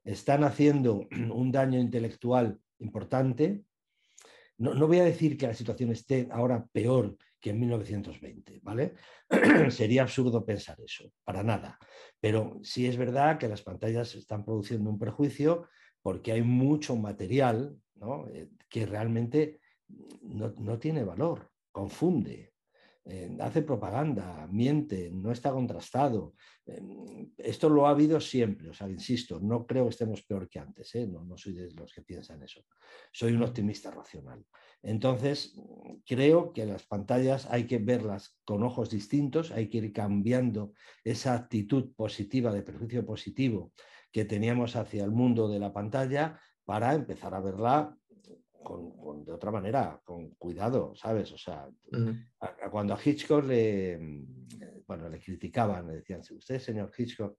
Están 0.04 0.44
haciendo 0.44 1.08
un 1.32 1.52
daño 1.52 1.80
intelectual 1.80 2.60
importante. 2.80 3.64
No, 4.58 4.74
no 4.74 4.88
voy 4.88 5.00
a 5.00 5.06
decir 5.06 5.38
que 5.38 5.48
la 5.48 5.54
situación 5.54 5.92
esté 5.92 6.28
ahora 6.32 6.68
peor 6.72 7.16
que 7.44 7.50
en 7.50 7.60
1920, 7.60 8.62
¿vale? 8.64 8.94
Sería 9.70 10.04
absurdo 10.04 10.46
pensar 10.46 10.78
eso, 10.80 11.12
para 11.26 11.44
nada. 11.44 11.78
Pero 12.22 12.58
sí 12.64 12.88
es 12.88 12.96
verdad 12.96 13.38
que 13.38 13.50
las 13.50 13.62
pantallas 13.62 14.16
están 14.16 14.46
produciendo 14.46 14.90
un 14.90 14.98
prejuicio 14.98 15.68
porque 16.02 16.32
hay 16.32 16.42
mucho 16.42 16.96
material 16.96 17.76
eh, 18.34 18.48
que 18.70 18.86
realmente 18.86 19.60
no, 20.22 20.54
no, 20.58 20.80
tiene 20.80 21.04
valor, 21.04 21.52
confunde, 21.74 22.53
eh, 23.06 23.36
hace 23.42 23.62
propaganda, 23.64 24.48
miente, 24.50 25.12
no 25.12 25.32
está 25.32 25.52
contrastado. 25.52 26.36
Eh, 26.66 26.82
esto 27.38 27.70
lo 27.70 27.86
ha 27.86 27.90
habido 27.90 28.20
siempre, 28.22 28.70
o 28.70 28.74
sea, 28.74 28.90
insisto, 28.90 29.40
no 29.42 29.66
creo 29.66 29.84
que 29.86 29.90
estemos 29.90 30.24
peor 30.24 30.48
que 30.48 30.60
antes, 30.60 30.96
¿eh? 30.96 31.06
no, 31.08 31.24
no 31.26 31.38
soy 31.38 31.54
de 31.54 31.72
los 31.72 31.94
que 31.94 32.02
piensan 32.02 32.42
eso. 32.44 32.62
Soy 33.12 33.34
un 33.34 33.44
optimista 33.44 33.92
racional. 33.92 34.46
Entonces, 34.82 35.54
creo 36.06 36.54
que 36.54 36.66
las 36.66 36.84
pantallas 36.84 37.46
hay 37.50 37.68
que 37.68 37.78
verlas 37.78 38.38
con 38.46 38.64
ojos 38.64 38.90
distintos, 38.90 39.52
hay 39.52 39.70
que 39.70 39.78
ir 39.80 39.94
cambiando 39.94 40.74
esa 41.04 41.34
actitud 41.34 41.94
positiva, 41.96 42.54
de 42.54 42.64
prejuicio 42.64 43.06
positivo 43.06 43.72
que 44.12 44.26
teníamos 44.26 44.76
hacia 44.76 45.04
el 45.04 45.12
mundo 45.12 45.50
de 45.50 45.60
la 45.60 45.74
pantalla 45.74 46.40
para 46.66 46.94
empezar 46.94 47.34
a 47.34 47.42
verla 47.42 47.98
con, 48.64 49.24
de 49.24 49.32
otra 49.32 49.52
manera, 49.52 50.02
con 50.04 50.32
cuidado, 50.32 50.96
¿sabes? 50.96 51.32
O 51.32 51.38
sea, 51.38 51.70
cuando 52.72 52.94
a 52.94 53.00
Hitchcock 53.04 53.46
le, 53.46 53.98
mm, 53.98 54.86
bueno, 54.88 55.10
le 55.10 55.20
criticaban, 55.20 55.88
le 55.88 55.96
decían, 55.96 56.22
usted, 56.22 56.60
señor 56.60 56.92
Hitchcock, 56.98 57.38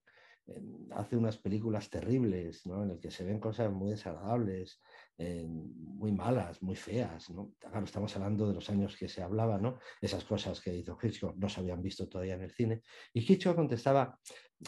hace 0.91 1.17
unas 1.17 1.39
películas 1.39 1.89
terribles, 1.89 2.67
¿no? 2.67 2.83
En 2.83 2.91
el 2.91 3.01
que 3.01 3.11
se 3.11 3.25
ven 3.25 3.41
cosas 3.41 3.73
muy 3.73 3.93
desagradables, 3.93 4.81
muy 5.17 6.13
malas, 6.13 6.63
muy 6.63 6.77
feas, 6.77 7.31
¿no? 7.31 7.55
Claro, 7.59 7.85
estamos 7.85 8.15
hablando 8.17 8.47
de 8.47 8.55
los 8.55 8.69
años 8.69 8.97
que 8.97 9.09
se 9.09 9.23
hablaba, 9.23 9.59
¿no? 9.59 9.79
Esas 10.01 10.25
cosas 10.25 10.61
que 10.61 10.75
hizo 10.75 10.99
Hitchcock 11.01 11.37
no 11.37 11.49
se 11.49 11.61
habían 11.61 11.81
visto 11.81 12.09
todavía 12.09 12.35
en 12.35 12.43
el 12.43 12.51
cine. 12.51 12.83
Y 13.13 13.21
Hitchcock 13.21 13.57
contestaba, 13.57 14.19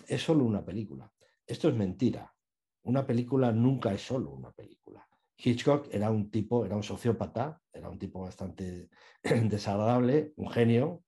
es 0.07 0.23
solo 0.23 0.45
una 0.45 0.65
película. 0.65 1.13
Esto 1.47 1.69
es 1.69 1.75
mentira. 1.75 2.33
Una 2.85 3.07
película 3.07 3.53
nunca 3.53 3.93
es 3.93 4.01
solo 4.01 4.31
una 4.31 4.53
película. 4.53 5.07
Hitchcock 5.39 5.89
era 5.93 6.11
un 6.11 6.31
tipo, 6.31 6.65
era 6.65 6.77
un 6.77 6.83
sociópata, 6.83 7.61
era 7.73 7.91
un 7.91 7.99
tipo 7.99 8.21
bastante 8.21 8.89
desagradable, 9.23 10.33
un 10.37 10.51
genio, 10.51 11.03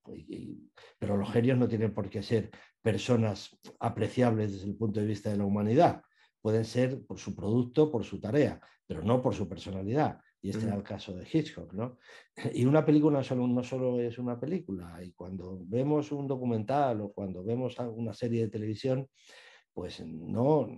pero 0.98 1.16
los 1.16 1.30
genios 1.32 1.58
no 1.58 1.68
tienen 1.68 1.94
por 1.94 2.10
qué 2.10 2.22
ser 2.22 2.50
personas 2.82 3.58
apreciables 3.80 4.52
desde 4.52 4.66
el 4.66 4.76
punto 4.76 5.00
de 5.00 5.06
vista 5.06 5.30
de 5.30 5.38
la 5.38 5.44
humanidad. 5.44 6.02
Pueden 6.40 6.64
ser 6.64 7.04
por 7.04 7.18
su 7.18 7.34
producto, 7.34 7.90
por 7.90 8.04
su 8.04 8.20
tarea, 8.20 8.60
pero 8.86 9.02
no 9.02 9.20
por 9.22 9.34
su 9.34 9.48
personalidad. 9.48 10.20
Y 10.40 10.50
este 10.50 10.66
era 10.66 10.76
el 10.76 10.84
caso 10.84 11.14
de 11.16 11.26
Hitchcock, 11.30 11.72
¿no? 11.72 11.98
Y 12.54 12.64
una 12.64 12.84
película 12.84 13.24
solo, 13.24 13.48
no 13.48 13.64
solo 13.64 13.98
es 13.98 14.18
una 14.18 14.38
película. 14.38 15.02
Y 15.02 15.12
cuando 15.12 15.58
vemos 15.64 16.12
un 16.12 16.28
documental 16.28 17.00
o 17.00 17.12
cuando 17.12 17.42
vemos 17.42 17.76
una 17.78 18.14
serie 18.14 18.42
de 18.42 18.48
televisión, 18.48 19.08
pues 19.72 20.00
no, 20.06 20.68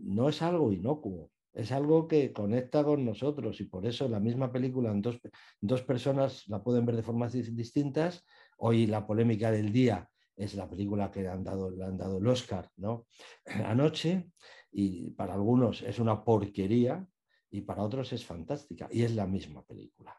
no 0.00 0.28
es 0.28 0.42
algo 0.42 0.72
inocuo 0.72 1.30
es 1.56 1.72
algo 1.72 2.06
que 2.06 2.34
conecta 2.34 2.84
con 2.84 3.04
nosotros 3.04 3.60
y 3.60 3.64
por 3.64 3.86
eso 3.86 4.08
la 4.08 4.20
misma 4.20 4.52
película 4.52 4.90
en 4.90 5.00
dos, 5.00 5.18
dos 5.60 5.82
personas 5.82 6.46
la 6.48 6.62
pueden 6.62 6.84
ver 6.84 6.96
de 6.96 7.02
formas 7.02 7.32
distintas. 7.32 8.24
Hoy 8.58 8.86
la 8.86 9.06
polémica 9.06 9.50
del 9.50 9.72
día 9.72 10.08
es 10.36 10.54
la 10.54 10.68
película 10.68 11.10
que 11.10 11.22
le 11.22 11.28
han 11.28 11.42
dado, 11.42 11.70
le 11.70 11.82
han 11.82 11.96
dado 11.96 12.18
el 12.18 12.26
Oscar 12.26 12.70
¿no? 12.76 13.06
anoche 13.64 14.30
y 14.70 15.10
para 15.12 15.32
algunos 15.32 15.80
es 15.80 15.98
una 15.98 16.22
porquería 16.22 17.06
y 17.50 17.62
para 17.62 17.82
otros 17.82 18.12
es 18.12 18.22
fantástica 18.22 18.86
y 18.92 19.02
es 19.02 19.14
la 19.14 19.26
misma 19.26 19.64
película. 19.64 20.14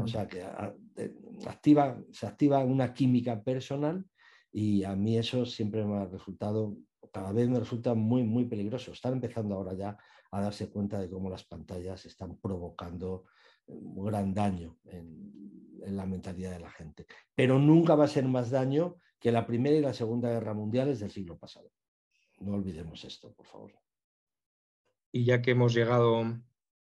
O 0.00 0.06
sea 0.06 0.26
que 0.26 0.42
activa, 1.46 2.00
se 2.12 2.26
activa 2.26 2.64
una 2.64 2.94
química 2.94 3.42
personal 3.42 4.06
y 4.50 4.84
a 4.84 4.94
mí 4.94 5.18
eso 5.18 5.44
siempre 5.44 5.84
me 5.84 5.96
ha 5.96 6.06
resultado, 6.06 6.76
cada 7.12 7.32
vez 7.32 7.48
me 7.48 7.58
resulta 7.58 7.94
muy, 7.94 8.22
muy 8.22 8.44
peligroso. 8.44 8.92
Están 8.92 9.14
empezando 9.14 9.56
ahora 9.56 9.74
ya 9.74 9.98
a 10.30 10.40
darse 10.40 10.70
cuenta 10.70 10.98
de 10.98 11.10
cómo 11.10 11.30
las 11.30 11.44
pantallas 11.44 12.04
están 12.06 12.38
provocando 12.38 13.24
eh, 13.66 13.72
un 13.74 14.04
gran 14.04 14.32
daño 14.32 14.78
en, 14.84 15.50
la 15.80 16.04
mentalidad 16.04 16.50
de 16.52 16.60
la 16.60 16.70
gente. 16.70 17.06
Pero 17.34 17.58
nunca 17.58 17.94
va 17.94 18.04
a 18.04 18.08
ser 18.08 18.26
más 18.26 18.50
daño 18.50 18.96
que 19.18 19.32
la 19.32 19.46
Primera 19.46 19.76
y 19.76 19.80
la 19.80 19.94
Segunda 19.94 20.28
Guerra 20.28 20.52
Mundiales 20.52 21.00
del 21.00 21.10
siglo 21.10 21.38
pasado. 21.38 21.70
No 22.40 22.54
olvidemos 22.54 23.02
esto, 23.04 23.32
por 23.32 23.46
favor. 23.46 23.72
Y 25.10 25.24
ya 25.24 25.40
que 25.40 25.52
hemos 25.52 25.72
llegado 25.72 26.22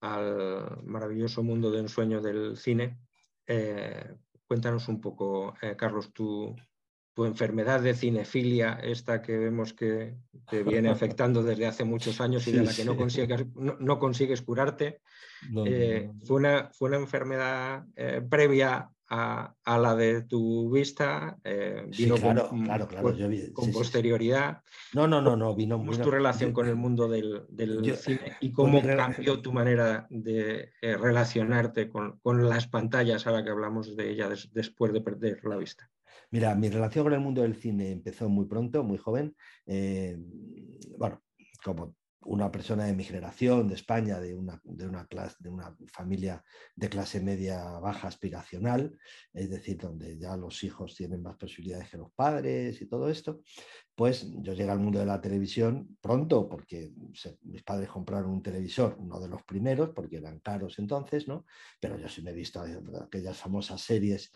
al 0.01 0.83
maravilloso 0.83 1.43
mundo 1.43 1.71
de 1.71 1.79
ensueño 1.79 2.21
del 2.21 2.57
cine, 2.57 2.99
eh, 3.47 4.15
cuéntanos 4.45 4.89
un 4.89 4.99
poco, 4.99 5.55
eh, 5.61 5.75
Carlos, 5.77 6.11
tú 6.13 6.55
tu 7.19 7.25
enfermedad 7.25 7.81
de 7.81 7.93
cinefilia, 7.93 8.79
esta 8.81 9.21
que 9.21 9.37
vemos 9.37 9.73
que 9.73 10.15
te 10.49 10.63
viene 10.63 10.87
afectando 10.89 11.43
desde 11.43 11.67
hace 11.67 11.83
muchos 11.83 12.21
años 12.21 12.47
y 12.47 12.53
de 12.53 12.63
la 12.63 12.73
que 12.73 12.85
no, 12.85 12.95
consigues, 12.95 13.45
no, 13.55 13.99
consigues 13.99 14.41
curarte, 14.41 15.01
eh, 15.65 16.09
fue, 16.23 16.37
una, 16.37 16.69
fue, 16.71 16.87
una, 16.87 16.97
enfermedad 16.99 17.83
eh, 17.97 18.21
previa 18.21 18.89
a, 19.09 19.55
la 19.65 19.95
de 19.95 20.21
tu 20.23 20.71
vista, 20.71 21.37
eh, 21.43 21.85
vino 21.97 22.15
con, 22.17 23.71
posterioridad. 23.73 24.61
No, 24.93 25.07
no, 25.07 25.21
no, 25.21 25.35
no, 25.35 25.55
vino. 25.55 25.77
¿Cómo 25.77 25.91
es 25.91 26.01
tu 26.01 26.11
relación 26.11 26.53
con 26.53 26.67
el 26.67 26.75
mundo 26.75 27.07
del, 27.07 27.45
cine 27.97 28.37
y 28.39 28.51
cómo 28.51 28.81
cambió 28.81 29.41
tu 29.41 29.51
manera 29.51 30.07
de 30.09 30.71
relacionarte 30.81 31.89
con, 31.89 32.19
las 32.49 32.67
pantallas 32.67 33.25
ahora 33.25 33.43
que 33.43 33.49
hablamos 33.49 33.95
de 33.95 34.11
ellas 34.11 34.49
después 34.53 34.93
de 34.93 35.01
perder 35.01 35.43
la 35.43 35.57
vista? 35.57 35.89
Mira, 36.31 36.53
mi 36.53 36.69
relación 36.69 37.05
con 37.05 37.13
el 37.13 37.19
mundo 37.19 37.41
del 37.41 37.55
cine 37.55 37.91
empezó 37.91 38.29
muy 38.29 38.45
pronto, 38.45 38.83
muy 38.83 38.99
joven. 38.99 39.35
Eh, 39.65 40.15
bueno, 40.97 41.23
como 41.63 41.95
una 42.21 42.51
persona 42.51 42.85
de 42.85 42.93
mi 42.93 43.03
generación, 43.03 43.67
de 43.67 43.75
España, 43.75 44.19
de 44.19 44.35
una, 44.35 44.59
de 44.63 44.87
una, 44.87 45.05
clase, 45.07 45.37
de 45.39 45.49
una 45.49 45.75
familia 45.91 46.43
de 46.75 46.89
clase 46.89 47.21
media 47.21 47.79
baja 47.79 48.07
aspiracional, 48.07 48.97
es 49.33 49.49
decir, 49.49 49.77
donde 49.77 50.17
ya 50.17 50.35
los 50.35 50.63
hijos 50.63 50.95
tienen 50.95 51.21
más 51.21 51.37
posibilidades 51.37 51.89
que 51.89 51.97
los 51.97 52.11
padres 52.11 52.81
y 52.81 52.87
todo 52.87 53.09
esto, 53.09 53.41
pues 53.95 54.31
yo 54.41 54.53
llegué 54.53 54.69
al 54.69 54.79
mundo 54.79 54.99
de 54.99 55.05
la 55.05 55.21
televisión 55.21 55.97
pronto, 56.01 56.47
porque 56.47 56.93
mis 57.43 57.63
padres 57.63 57.89
compraron 57.89 58.31
un 58.31 58.43
televisor, 58.43 58.95
uno 58.97 59.19
de 59.19 59.27
los 59.27 59.43
primeros, 59.43 59.89
porque 59.89 60.17
eran 60.17 60.39
caros 60.39 60.79
entonces, 60.79 61.27
¿no? 61.27 61.45
Pero 61.79 61.97
yo 61.97 62.07
sí 62.07 62.21
me 62.21 62.31
he 62.31 62.33
visto 62.33 62.63
aquellas 63.01 63.37
famosas 63.37 63.81
series 63.81 64.31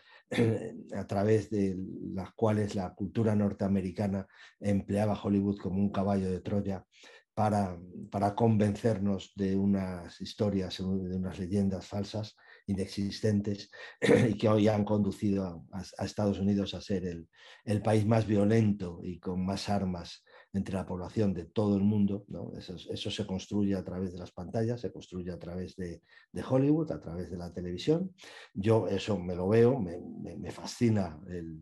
a 0.96 1.08
través 1.08 1.50
de 1.50 1.78
las 2.14 2.34
cuales 2.34 2.76
la 2.76 2.94
cultura 2.94 3.36
norteamericana 3.36 4.28
empleaba 4.60 5.20
Hollywood 5.22 5.58
como 5.58 5.80
un 5.80 5.92
caballo 5.92 6.30
de 6.30 6.42
Troya 6.42 6.86
para, 7.34 7.80
para 8.12 8.36
convencernos 8.36 9.34
de 9.36 9.56
unas 9.56 10.22
historias, 10.22 10.78
de 10.78 11.16
unas 11.16 11.40
leyendas 11.40 11.88
falsas, 11.88 12.36
inexistentes, 12.68 13.70
y 14.30 14.38
que 14.38 14.50
hoy 14.50 14.68
han 14.68 14.86
conducido 14.86 15.66
a, 15.72 16.06
Estados 16.06 16.40
Unidos 16.40 16.74
a 16.74 16.82
ser 16.82 17.06
el, 17.06 17.28
el, 17.66 17.82
país 17.82 18.06
más 18.06 18.28
violento 18.28 19.00
y 19.04 19.20
con 19.20 19.46
más 19.46 19.70
armas 19.70 20.24
entre 20.54 20.76
la 20.76 20.86
población 20.86 21.34
de 21.34 21.46
todo 21.46 21.76
el 21.76 21.84
mundo. 21.84 22.26
Eso, 22.58 23.12
se 23.12 23.26
construye 23.26 23.76
a 23.76 23.84
través 23.84 24.14
de 24.14 24.20
las 24.20 24.32
pantallas, 24.32 24.82
se 24.82 24.92
construye 24.92 25.32
a 25.32 25.40
través 25.40 25.76
de, 25.76 26.02
Hollywood, 26.48 26.92
a 26.92 27.00
través 27.00 27.32
de 27.32 27.38
la 27.38 27.52
televisión. 27.52 28.14
Yo 28.54 28.88
eso 28.88 29.18
me 29.18 29.36
lo 29.36 29.50
veo, 29.50 29.80
me, 29.80 30.52
fascina 30.52 31.20
el, 31.28 31.60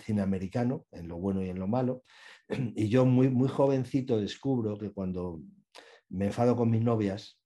cine 0.00 0.22
americano, 0.22 0.86
en 0.92 1.08
lo 1.08 1.16
bueno 1.16 1.42
y 1.42 1.48
en 1.48 1.58
lo 1.58 1.66
malo. 1.66 2.04
Y 2.76 2.88
yo 2.88 3.04
muy, 3.04 3.28
muy 3.30 3.48
jovencito 3.48 4.20
descubro 4.20 4.78
que 4.78 4.90
cuando 4.90 5.40
me 6.10 6.26
enfado 6.26 6.56
con 6.56 6.70
mis 6.70 6.82
novias, 6.82 7.38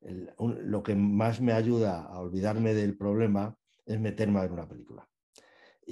lo 0.00 0.82
que 0.82 0.94
más 0.94 1.40
me 1.40 1.52
ayuda 1.52 2.02
a 2.02 2.18
olvidarme 2.20 2.72
del 2.72 2.96
problema 2.96 3.56
es 3.84 4.00
meterme 4.00 4.38
a 4.38 4.42
ver 4.42 4.52
una 4.52 4.68
película. 4.68 5.09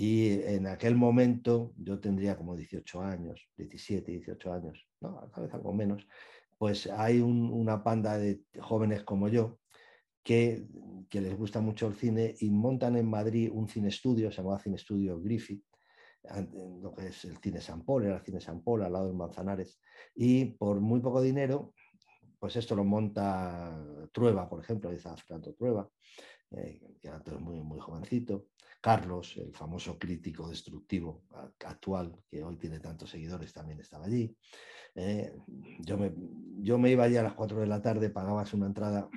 Y 0.01 0.43
en 0.45 0.69
aquel 0.69 0.95
momento 0.95 1.75
yo 1.77 1.99
tendría 1.99 2.37
como 2.37 2.55
18 2.55 3.03
años, 3.03 3.49
17, 3.57 4.13
18 4.13 4.53
años, 4.53 4.87
no, 5.01 5.29
tal 5.35 5.43
vez 5.43 5.55
algo 5.55 5.73
menos, 5.73 6.07
pues 6.57 6.87
hay 6.87 7.19
un, 7.19 7.51
una 7.53 7.83
panda 7.83 8.17
de 8.17 8.45
jóvenes 8.61 9.03
como 9.03 9.27
yo 9.27 9.59
que, 10.23 10.69
que, 11.11 11.21
les 11.21 11.37
gusta 11.37 11.61
mucho 11.61 11.89
el 11.89 11.97
cine 11.97 12.37
y 12.39 12.49
montan 12.49 12.95
en 12.95 13.11
Madrid 13.11 13.51
un 13.53 13.69
cine 13.69 13.89
estudio, 13.89 14.31
se 14.31 14.41
llama 14.41 14.61
Cine 14.61 14.77
Estudio 14.77 15.21
Griffith, 15.21 15.65
lo 16.81 16.95
que 16.95 17.09
es 17.09 17.25
el 17.25 17.37
cine 17.39 17.61
San 17.61 17.85
Paul, 17.85 18.05
era 18.05 18.19
el 18.19 18.23
cine 18.23 18.41
San 18.41 18.63
Paul 18.63 18.85
al 18.85 18.93
lado 18.93 19.09
de 19.09 19.15
Manzanares, 19.15 19.81
y 20.15 20.45
por 20.45 20.79
muy 20.79 21.01
poco 21.01 21.21
dinero, 21.21 21.75
pues 22.39 22.55
esto 22.55 22.77
lo 22.77 22.85
monta 22.85 23.85
Trueba, 24.13 24.49
por 24.49 24.61
ejemplo, 24.61 24.93
dice 24.93 25.09
Fernando 25.27 25.53
Trueba, 25.55 25.91
eh, 26.51 26.81
que 27.01 27.09
era 27.09 27.23
muy, 27.39 27.61
muy 27.61 27.79
jovencito, 27.79 28.49
Carlos, 28.81 29.37
el 29.37 29.53
famoso 29.53 29.99
crítico 29.99 30.49
destructivo 30.49 31.25
actual, 31.65 32.17
que 32.31 32.45
hoy 32.45 32.57
tiene 32.57 32.79
tantos 32.79 33.11
seguidores, 33.11 33.53
también 33.53 33.81
estaba 33.81 34.07
allí. 34.07 34.37
Eh, 34.95 35.33
yo, 35.81 35.99
me, 35.99 36.13
yo 36.61 36.79
me 36.79 36.91
iba 36.91 37.05
allí 37.05 37.17
a 37.17 37.23
las 37.23 37.35
4 37.35 37.61
de 37.61 37.67
la 37.67 37.83
tarde, 37.83 38.11
pagabas 38.11 38.55
una 38.55 38.67
entrada 38.67 39.09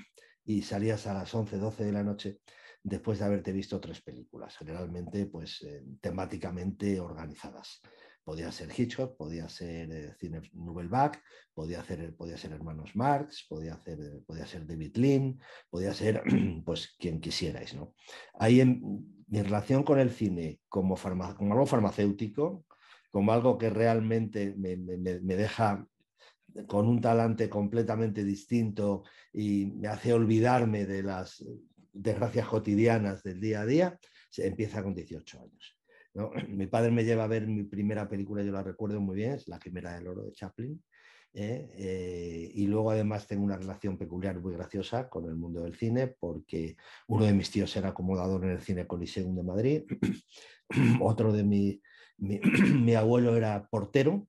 y 0.44 0.64
salías 0.64 1.06
a 1.08 1.14
las 1.14 1.34
11, 1.34 1.58
12 1.58 1.86
de 1.86 1.92
la 1.92 2.04
noche 2.04 2.40
después 2.84 3.20
de 3.20 3.26
haberte 3.26 3.52
visto 3.52 3.80
tres 3.80 4.02
películas, 4.02 4.58
generalmente 4.58 5.28
pues 5.28 5.62
eh, 5.62 5.84
temáticamente 6.02 7.00
organizadas. 7.00 7.82
Podía 8.24 8.52
ser 8.52 8.70
Hitchcock, 8.78 9.18
podía 9.18 9.50
ser 9.50 9.92
eh, 9.92 10.14
cine 10.20 10.42
Nouvelle 10.54 10.90
podía, 11.54 11.80
hacer, 11.80 12.16
podía 12.16 12.38
ser 12.38 12.52
Hermanos 12.52 12.96
Marx, 12.96 13.46
podía, 13.50 13.74
hacer, 13.74 14.00
eh, 14.00 14.22
podía 14.26 14.46
ser 14.46 14.66
David 14.66 14.96
Lean, 14.98 15.40
podía 15.70 15.94
ser 15.94 16.24
pues 16.66 16.96
quien 17.00 17.20
quisierais. 17.20 17.74
¿no? 17.74 17.96
Ahí 18.36 18.62
en 18.62 18.82
mi 19.28 19.42
relación 19.42 19.84
con 19.84 20.00
el 20.00 20.12
cine 20.12 20.60
como, 20.70 20.96
algo 20.98 21.66
farmacéutico, 21.66 22.66
como 23.10 23.34
algo 23.34 23.58
que 23.58 23.70
realmente 23.70 24.54
me, 24.56 24.78
me, 24.78 24.98
me 24.98 25.36
deja 25.36 25.86
con 26.68 26.88
un 26.88 27.02
talante 27.02 27.50
completamente 27.50 28.24
distinto 28.24 29.04
y 29.34 29.66
me 29.66 29.88
hace 29.88 30.14
olvidarme 30.14 30.86
de 30.86 31.04
las 31.04 31.44
desgracias 31.94 32.48
cotidianas 32.48 33.24
del 33.24 33.40
día 33.40 33.62
a 33.62 33.66
día, 33.66 34.00
se 34.30 34.48
empieza 34.48 34.84
con 34.84 34.94
18 34.94 35.42
años. 35.42 35.81
¿No? 36.14 36.32
Mi 36.50 36.68
padre 36.68 36.92
me 36.92 37.04
lleva 37.04 37.24
a 37.24 37.28
ver 37.28 37.48
mi 37.48 37.64
primera 37.64 38.08
película, 38.08 38.44
yo 38.44 38.52
la 38.52 38.64
recuerdo 38.64 39.00
muy 39.02 39.16
bien, 39.16 39.34
es 39.34 39.48
La 39.48 39.60
Quimera 39.60 39.94
del 39.96 40.08
Oro 40.08 40.24
de 40.24 40.32
Chaplin. 40.32 40.82
¿eh? 41.34 41.70
Eh, 41.76 42.52
y 42.54 42.68
luego 42.68 42.92
además 42.92 43.28
tengo 43.28 43.44
una 43.44 43.58
relación 43.58 43.98
peculiar 43.98 44.40
muy 44.40 44.54
graciosa 44.54 45.10
con 45.10 45.26
el 45.26 45.36
mundo 45.36 45.64
del 45.64 45.76
cine 45.76 46.08
porque 46.08 46.76
uno 47.08 47.26
de 47.26 47.34
mis 47.34 47.50
tíos 47.50 47.76
era 47.78 47.90
acomodador 47.90 48.44
en 48.44 48.52
el 48.52 48.62
Cine 48.62 48.88
Coliseum 48.88 49.36
de 49.36 49.44
Madrid, 49.44 49.84
otro 51.02 51.32
de 51.32 51.44
mi, 51.44 51.82
mi, 52.18 52.40
mi 52.82 52.96
abuelo 52.96 53.36
era 53.36 53.68
portero 53.70 54.28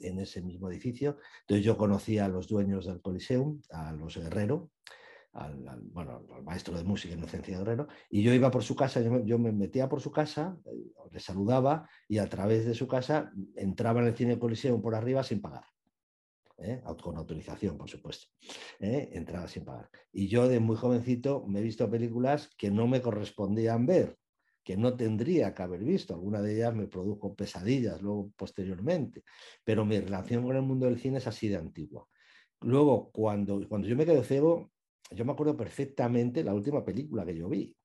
en 0.00 0.18
ese 0.18 0.42
mismo 0.42 0.70
edificio. 0.70 1.18
Entonces 1.40 1.64
yo 1.64 1.76
conocía 1.76 2.26
a 2.26 2.28
los 2.28 2.48
dueños 2.48 2.86
del 2.86 3.00
Coliseum, 3.00 3.60
a 3.70 3.92
los 3.92 4.16
Guerrero, 4.16 4.70
al, 5.34 5.68
al, 5.68 5.80
bueno, 5.82 6.22
al 6.34 6.42
maestro 6.42 6.76
de 6.76 6.84
música 6.84 7.14
Inocencia 7.14 7.58
Guerrero, 7.58 7.88
y 8.10 8.22
yo 8.22 8.32
iba 8.32 8.50
por 8.50 8.62
su 8.62 8.74
casa, 8.74 9.00
yo, 9.00 9.24
yo 9.24 9.38
me 9.38 9.52
metía 9.52 9.88
por 9.88 10.00
su 10.00 10.10
casa, 10.10 10.56
eh, 10.66 10.92
le 11.10 11.20
saludaba 11.20 11.88
y 12.08 12.18
a 12.18 12.28
través 12.28 12.64
de 12.66 12.74
su 12.74 12.88
casa 12.88 13.32
entraba 13.56 14.00
en 14.00 14.08
el 14.08 14.16
cine 14.16 14.38
Coliseum 14.38 14.80
por 14.80 14.94
arriba 14.94 15.22
sin 15.22 15.40
pagar. 15.40 15.64
¿eh? 16.58 16.82
con 17.02 17.16
autorización, 17.16 17.76
por 17.76 17.88
supuesto, 17.88 18.28
¿eh? 18.80 19.10
entraba 19.12 19.48
sin 19.48 19.64
pagar. 19.64 19.90
Y 20.12 20.28
yo 20.28 20.48
de 20.48 20.60
muy 20.60 20.76
jovencito 20.76 21.44
me 21.46 21.60
he 21.60 21.62
visto 21.62 21.90
películas 21.90 22.50
que 22.56 22.70
no 22.70 22.86
me 22.86 23.00
correspondían 23.00 23.86
ver, 23.86 24.16
que 24.62 24.76
no 24.76 24.96
tendría 24.96 25.54
que 25.54 25.62
haber 25.62 25.84
visto. 25.84 26.14
Alguna 26.14 26.40
de 26.40 26.56
ellas 26.56 26.74
me 26.74 26.86
produjo 26.86 27.34
pesadillas 27.34 28.00
luego 28.00 28.32
posteriormente, 28.36 29.24
pero 29.64 29.84
mi 29.84 29.98
relación 29.98 30.44
con 30.44 30.56
el 30.56 30.62
mundo 30.62 30.86
del 30.86 30.98
cine 30.98 31.18
es 31.18 31.26
así 31.26 31.48
de 31.48 31.56
antigua. 31.56 32.06
Luego, 32.60 33.10
cuando, 33.10 33.60
cuando 33.68 33.86
yo 33.86 33.96
me 33.96 34.06
quedé 34.06 34.22
ciego, 34.22 34.70
yo 35.10 35.24
me 35.24 35.32
acuerdo 35.32 35.56
perfectamente 35.56 36.42
la 36.42 36.54
última 36.54 36.84
película 36.84 37.24
que 37.24 37.36
yo 37.36 37.48
vi. 37.48 37.76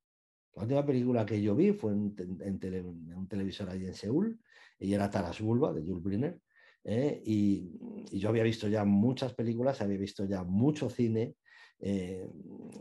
La 0.55 0.63
última 0.63 0.85
película 0.85 1.25
que 1.25 1.41
yo 1.41 1.55
vi 1.55 1.71
fue 1.71 1.93
en, 1.93 2.15
en, 2.41 2.59
tele, 2.59 2.79
en 2.79 3.15
un 3.15 3.27
televisor 3.27 3.69
allí 3.69 3.85
en 3.85 3.93
Seúl, 3.93 4.39
y 4.79 4.93
era 4.93 5.09
Taras 5.09 5.39
Bulba, 5.41 5.73
de 5.73 5.81
Jules 5.81 6.03
Briner, 6.03 6.39
¿eh? 6.83 7.21
y, 7.25 7.77
y, 8.11 8.19
yo 8.19 8.29
había 8.29 8.43
visto 8.43 8.67
ya 8.67 8.83
muchas 8.85 9.33
películas, 9.33 9.81
había 9.81 9.97
visto 9.97 10.25
ya 10.25 10.43
mucho 10.43 10.89
cine, 10.89 11.35
eh, 11.79 12.27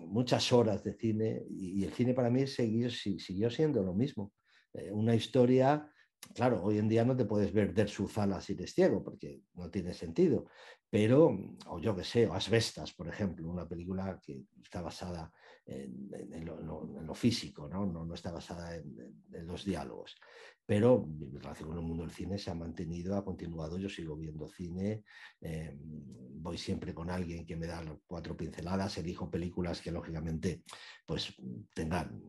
muchas 0.07 0.53
horas 0.53 0.83
de 0.83 0.95
cine, 0.95 1.45
y, 1.49 1.81
y, 1.81 1.85
el 1.85 1.93
cine 1.93 2.15
para 2.15 2.31
mí 2.31 2.47
siguió, 2.47 2.91
siguió 2.91 3.51
siendo 3.51 3.83
lo 3.83 3.95
mismo. 3.95 4.33
Eh, 4.73 4.91
una 4.93 5.15
historia 5.15 5.91
claro, 6.35 6.63
hoy 6.63 6.79
en 6.79 6.89
día 6.89 7.05
no 7.05 7.17
te 7.17 7.25
puedes 7.25 7.53
ver 7.53 7.75
Der 7.75 7.89
Zala 7.91 8.41
si 8.41 8.53
eres 8.53 8.75
ciego, 8.75 9.03
porque 9.03 9.43
no 9.55 9.71
tiene 9.71 9.93
sentido. 9.95 10.47
Pero, 10.91 11.37
o 11.67 11.79
yo 11.79 11.95
que 11.95 12.05
sé, 12.05 12.27
o 12.27 12.33
Asbestas, 12.33 12.95
por 12.95 13.09
ejemplo, 13.09 13.49
una 13.49 13.69
película 13.69 14.19
que 14.25 14.45
está 14.63 14.81
basada 14.81 15.31
en, 15.67 16.47
lo, 16.47 17.15
físico, 17.15 17.69
¿no? 17.69 17.85
No, 17.85 18.05
no 18.07 18.15
está 18.15 18.33
basada 18.33 18.75
en, 18.75 19.47
los 19.47 19.65
diálogos. 19.65 20.17
Pero 20.65 21.07
mi 21.07 21.39
relación 21.39 21.69
con 21.69 21.79
el 21.79 21.85
mundo 21.85 22.05
del 22.05 22.13
cine 22.13 22.39
se 22.39 22.51
ha 22.51 22.55
mantenido, 22.55 23.17
ha 23.17 23.25
continuado. 23.25 23.79
Yo 23.79 23.89
sigo 23.89 24.17
viendo 24.17 24.49
cine, 24.49 25.05
eh, 25.41 25.77
voy 25.79 26.57
siempre 26.57 26.95
con 26.95 27.11
alguien 27.11 27.45
que 27.45 27.57
me 27.57 27.67
da 27.67 27.83
cuatro 28.07 28.37
pinceladas, 28.37 28.97
elijo 28.99 29.31
películas 29.31 29.83
que 29.83 29.93
lógicamente 29.93 30.63
pues 31.07 31.35
tengan 31.75 32.23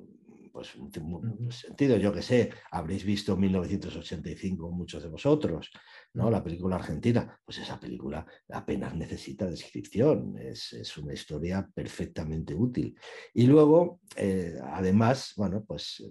pues, 0.60 0.76
un 0.76 1.51
sentido, 1.51 1.95
yo 1.95 2.12
que 2.12 2.22
sé, 2.22 2.49
habréis 2.72 3.05
visto 3.05 3.38
1985 3.38 4.72
muchos 4.72 5.01
de 5.01 5.10
vosotros, 5.10 5.72
¿no? 6.14 6.30
La 6.30 6.43
película 6.43 6.76
argentina, 6.76 7.39
pues 7.45 7.60
esa 7.60 7.80
película 7.80 8.26
apenas 8.49 8.95
necesita 8.95 9.45
descripción, 9.45 10.38
es, 10.38 10.74
es 10.74 10.97
una 10.97 11.14
historia 11.14 11.70
perfectamente 11.74 12.55
útil. 12.55 12.97
Y 13.34 13.47
luego, 13.47 14.01
eh, 14.16 14.57
además, 14.64 15.34
bueno, 15.38 15.64
pues 15.66 16.03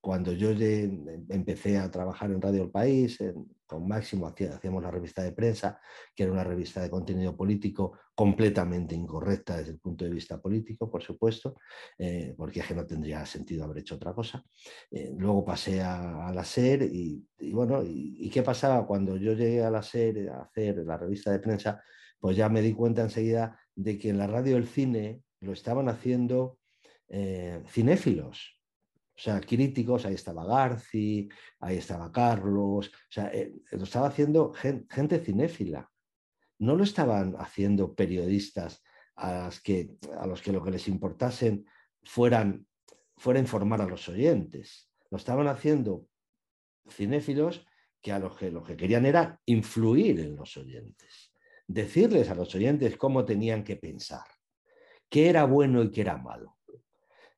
cuando 0.00 0.32
yo 0.32 0.50
empecé 0.50 1.78
a 1.78 1.90
trabajar 1.90 2.30
en 2.30 2.40
Radio 2.40 2.62
El 2.62 2.70
País, 2.70 3.18
con 3.72 3.88
Máximo 3.88 4.26
hacíamos 4.26 4.82
la 4.82 4.90
revista 4.90 5.22
de 5.22 5.32
prensa, 5.32 5.80
que 6.14 6.24
era 6.24 6.32
una 6.32 6.44
revista 6.44 6.82
de 6.82 6.90
contenido 6.90 7.34
político 7.34 7.98
completamente 8.14 8.94
incorrecta 8.94 9.56
desde 9.56 9.72
el 9.72 9.78
punto 9.78 10.04
de 10.04 10.10
vista 10.10 10.40
político, 10.40 10.90
por 10.90 11.02
supuesto, 11.02 11.56
eh, 11.96 12.34
porque 12.36 12.60
es 12.60 12.66
que 12.66 12.74
no 12.74 12.84
tendría 12.84 13.24
sentido 13.24 13.64
haber 13.64 13.78
hecho 13.78 13.94
otra 13.94 14.12
cosa. 14.12 14.44
Eh, 14.90 15.14
luego 15.16 15.42
pasé 15.42 15.80
a, 15.80 16.30
la 16.34 16.44
SER 16.44 16.82
y, 16.82 17.24
bueno, 17.52 17.82
y, 17.82 18.28
qué 18.28 18.42
pasaba 18.42 18.86
cuando 18.86 19.16
yo 19.16 19.31
llegué 19.34 19.62
a 19.62 19.70
la 19.70 19.82
SER 19.82 20.30
a 20.30 20.42
hacer 20.42 20.78
la 20.78 20.96
revista 20.96 21.30
de 21.30 21.38
prensa? 21.38 21.82
Pues 22.18 22.36
ya 22.36 22.48
me 22.48 22.62
di 22.62 22.72
cuenta 22.72 23.02
enseguida 23.02 23.58
de 23.74 23.98
que 23.98 24.10
en 24.10 24.18
la 24.18 24.26
radio 24.26 24.54
del 24.54 24.66
cine 24.66 25.22
lo 25.40 25.52
estaban 25.52 25.88
haciendo 25.88 26.58
eh, 27.08 27.62
cinéfilos, 27.68 28.62
o 29.14 29.20
sea, 29.20 29.40
críticos, 29.40 30.06
ahí 30.06 30.14
estaba 30.14 30.44
Garci, 30.44 31.28
ahí 31.60 31.76
estaba 31.76 32.10
Carlos, 32.10 32.88
o 32.88 33.10
sea, 33.10 33.28
eh, 33.32 33.54
lo 33.70 33.84
estaba 33.84 34.08
haciendo 34.08 34.52
gente, 34.52 34.92
gente, 34.92 35.18
cinéfila. 35.18 35.90
No 36.58 36.76
lo 36.76 36.84
estaban 36.84 37.34
haciendo 37.38 37.94
periodistas 37.94 38.82
a, 39.16 39.32
las 39.32 39.60
que, 39.60 39.96
a 40.18 40.26
los 40.26 40.40
que 40.40 40.52
lo 40.52 40.62
que 40.62 40.70
les 40.70 40.88
importasen 40.88 41.66
fueran, 42.02 42.66
fuera 43.16 43.38
informar 43.38 43.82
a 43.82 43.86
los 43.86 44.08
oyentes. 44.08 44.90
Lo 45.10 45.18
estaban 45.18 45.46
haciendo 45.46 46.06
cinéfilos 46.88 47.66
que 48.02 48.12
a 48.12 48.18
los 48.18 48.36
que 48.36 48.50
lo 48.50 48.62
que 48.62 48.76
querían 48.76 49.06
era 49.06 49.40
influir 49.46 50.20
en 50.20 50.36
los 50.36 50.56
oyentes, 50.56 51.32
decirles 51.66 52.28
a 52.28 52.34
los 52.34 52.54
oyentes 52.54 52.96
cómo 52.96 53.24
tenían 53.24 53.64
que 53.64 53.76
pensar, 53.76 54.26
qué 55.08 55.28
era 55.28 55.44
bueno 55.44 55.82
y 55.82 55.90
qué 55.90 56.02
era 56.02 56.18
malo. 56.18 56.58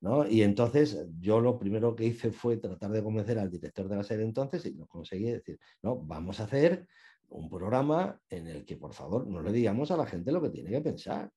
¿no? 0.01 0.27
Y 0.27 0.43
entonces 0.43 1.07
yo 1.19 1.41
lo 1.41 1.59
primero 1.59 1.97
que 1.97 2.05
hice 2.05 2.31
fue 2.31 2.59
tratar 2.59 2.91
de 2.91 3.03
convencer 3.03 3.39
al 3.39 3.51
director 3.51 3.89
de 3.89 3.97
la 3.97 4.05
serie 4.05 4.25
entonces, 4.25 4.67
y 4.67 4.75
lo 4.75 4.87
conseguí 4.87 5.31
decir, 5.31 5.59
no, 5.83 5.97
vamos 5.97 6.41
a 6.41 6.45
hacer 6.45 6.87
un 7.29 7.49
programa 7.49 8.21
en 8.29 8.49
el 8.49 8.65
que, 8.65 8.77
por 8.77 8.93
favor, 8.93 9.27
no 9.27 9.43
le 9.43 9.51
digamos 9.51 9.91
a 9.91 9.97
la 9.97 10.07
gente 10.07 10.31
lo 10.31 10.43
que 10.43 10.51
tiene 10.51 10.71
que 10.71 10.81
pensar. 10.81 11.31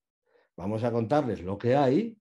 Vamos 0.55 0.83
a 0.83 0.91
contarles 0.91 1.41
lo 1.43 1.57
que 1.57 1.75
hay 1.75 2.17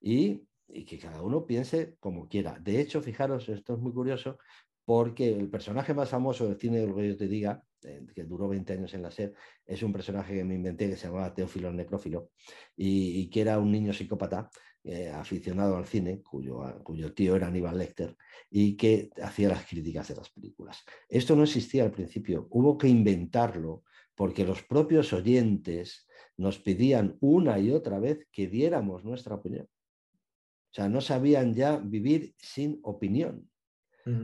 y, 0.00 0.44
que 0.66 0.98
cada 0.98 1.22
uno 1.22 1.46
piense 1.46 1.96
como 2.00 2.28
quiera. 2.28 2.58
De 2.60 2.80
hecho, 2.80 3.00
fijaros, 3.00 3.48
esto 3.48 3.74
es 3.74 3.78
muy 3.78 3.92
curioso, 3.92 4.38
porque 4.86 5.34
el 5.34 5.50
personaje 5.50 5.92
más 5.92 6.08
famoso 6.08 6.46
del 6.46 6.58
cine 6.58 6.78
de 6.78 6.86
lo 6.86 6.94
que 6.94 7.08
yo 7.08 7.16
te 7.16 7.26
diga, 7.26 7.60
eh, 7.82 8.06
que 8.14 8.22
duró 8.22 8.48
20 8.48 8.72
años 8.72 8.94
en 8.94 9.02
la 9.02 9.10
SER, 9.10 9.34
es 9.66 9.82
un 9.82 9.92
personaje 9.92 10.32
que 10.32 10.44
me 10.44 10.54
inventé 10.54 10.88
que 10.88 10.96
se 10.96 11.08
llamaba 11.08 11.34
Teófilo 11.34 11.72
Necrófilo 11.72 12.30
y, 12.76 13.28
que 13.28 13.40
era 13.40 13.58
un 13.58 13.72
niño 13.72 13.92
psicópata 13.92 14.48
eh, 14.84 15.10
aficionado 15.10 15.76
al 15.76 15.86
cine, 15.86 16.22
cuyo, 16.22 16.62
cuyo 16.84 17.12
tío 17.12 17.34
era 17.34 17.48
Aníbal 17.48 17.76
Lecter, 17.76 18.16
y 18.48 18.76
que 18.76 19.10
hacía 19.20 19.48
las 19.48 19.66
críticas 19.66 20.06
de 20.06 20.14
las 20.14 20.30
películas. 20.30 20.84
Esto 21.08 21.34
no 21.34 21.42
existía 21.42 21.82
al 21.82 21.90
principio, 21.90 22.46
hubo 22.50 22.78
que 22.78 22.86
inventarlo 22.86 23.82
porque 24.14 24.44
los 24.44 24.62
propios 24.62 25.12
oyentes 25.12 26.06
nos 26.36 26.60
pedían 26.60 27.16
una 27.20 27.58
y 27.58 27.72
otra 27.72 27.98
vez 27.98 28.28
que 28.30 28.46
diéramos 28.46 29.04
nuestra 29.04 29.34
opinión. 29.34 29.66
O 29.66 30.74
sea, 30.76 30.88
no 30.88 31.00
sabían 31.00 31.54
ya 31.54 31.76
vivir 31.76 32.34
sin 32.38 32.78
opinión. 32.82 33.50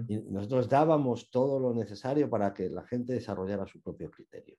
Y 0.07 0.17
nosotros 0.19 0.69
dábamos 0.69 1.29
todo 1.31 1.59
lo 1.59 1.75
necesario 1.75 2.31
para 2.31 2.55
que 2.55 2.71
la 2.71 2.85
gente 2.85 3.15
desarrollara 3.15 3.67
su 3.67 3.81
propio 3.81 4.11
criterio. 4.11 4.57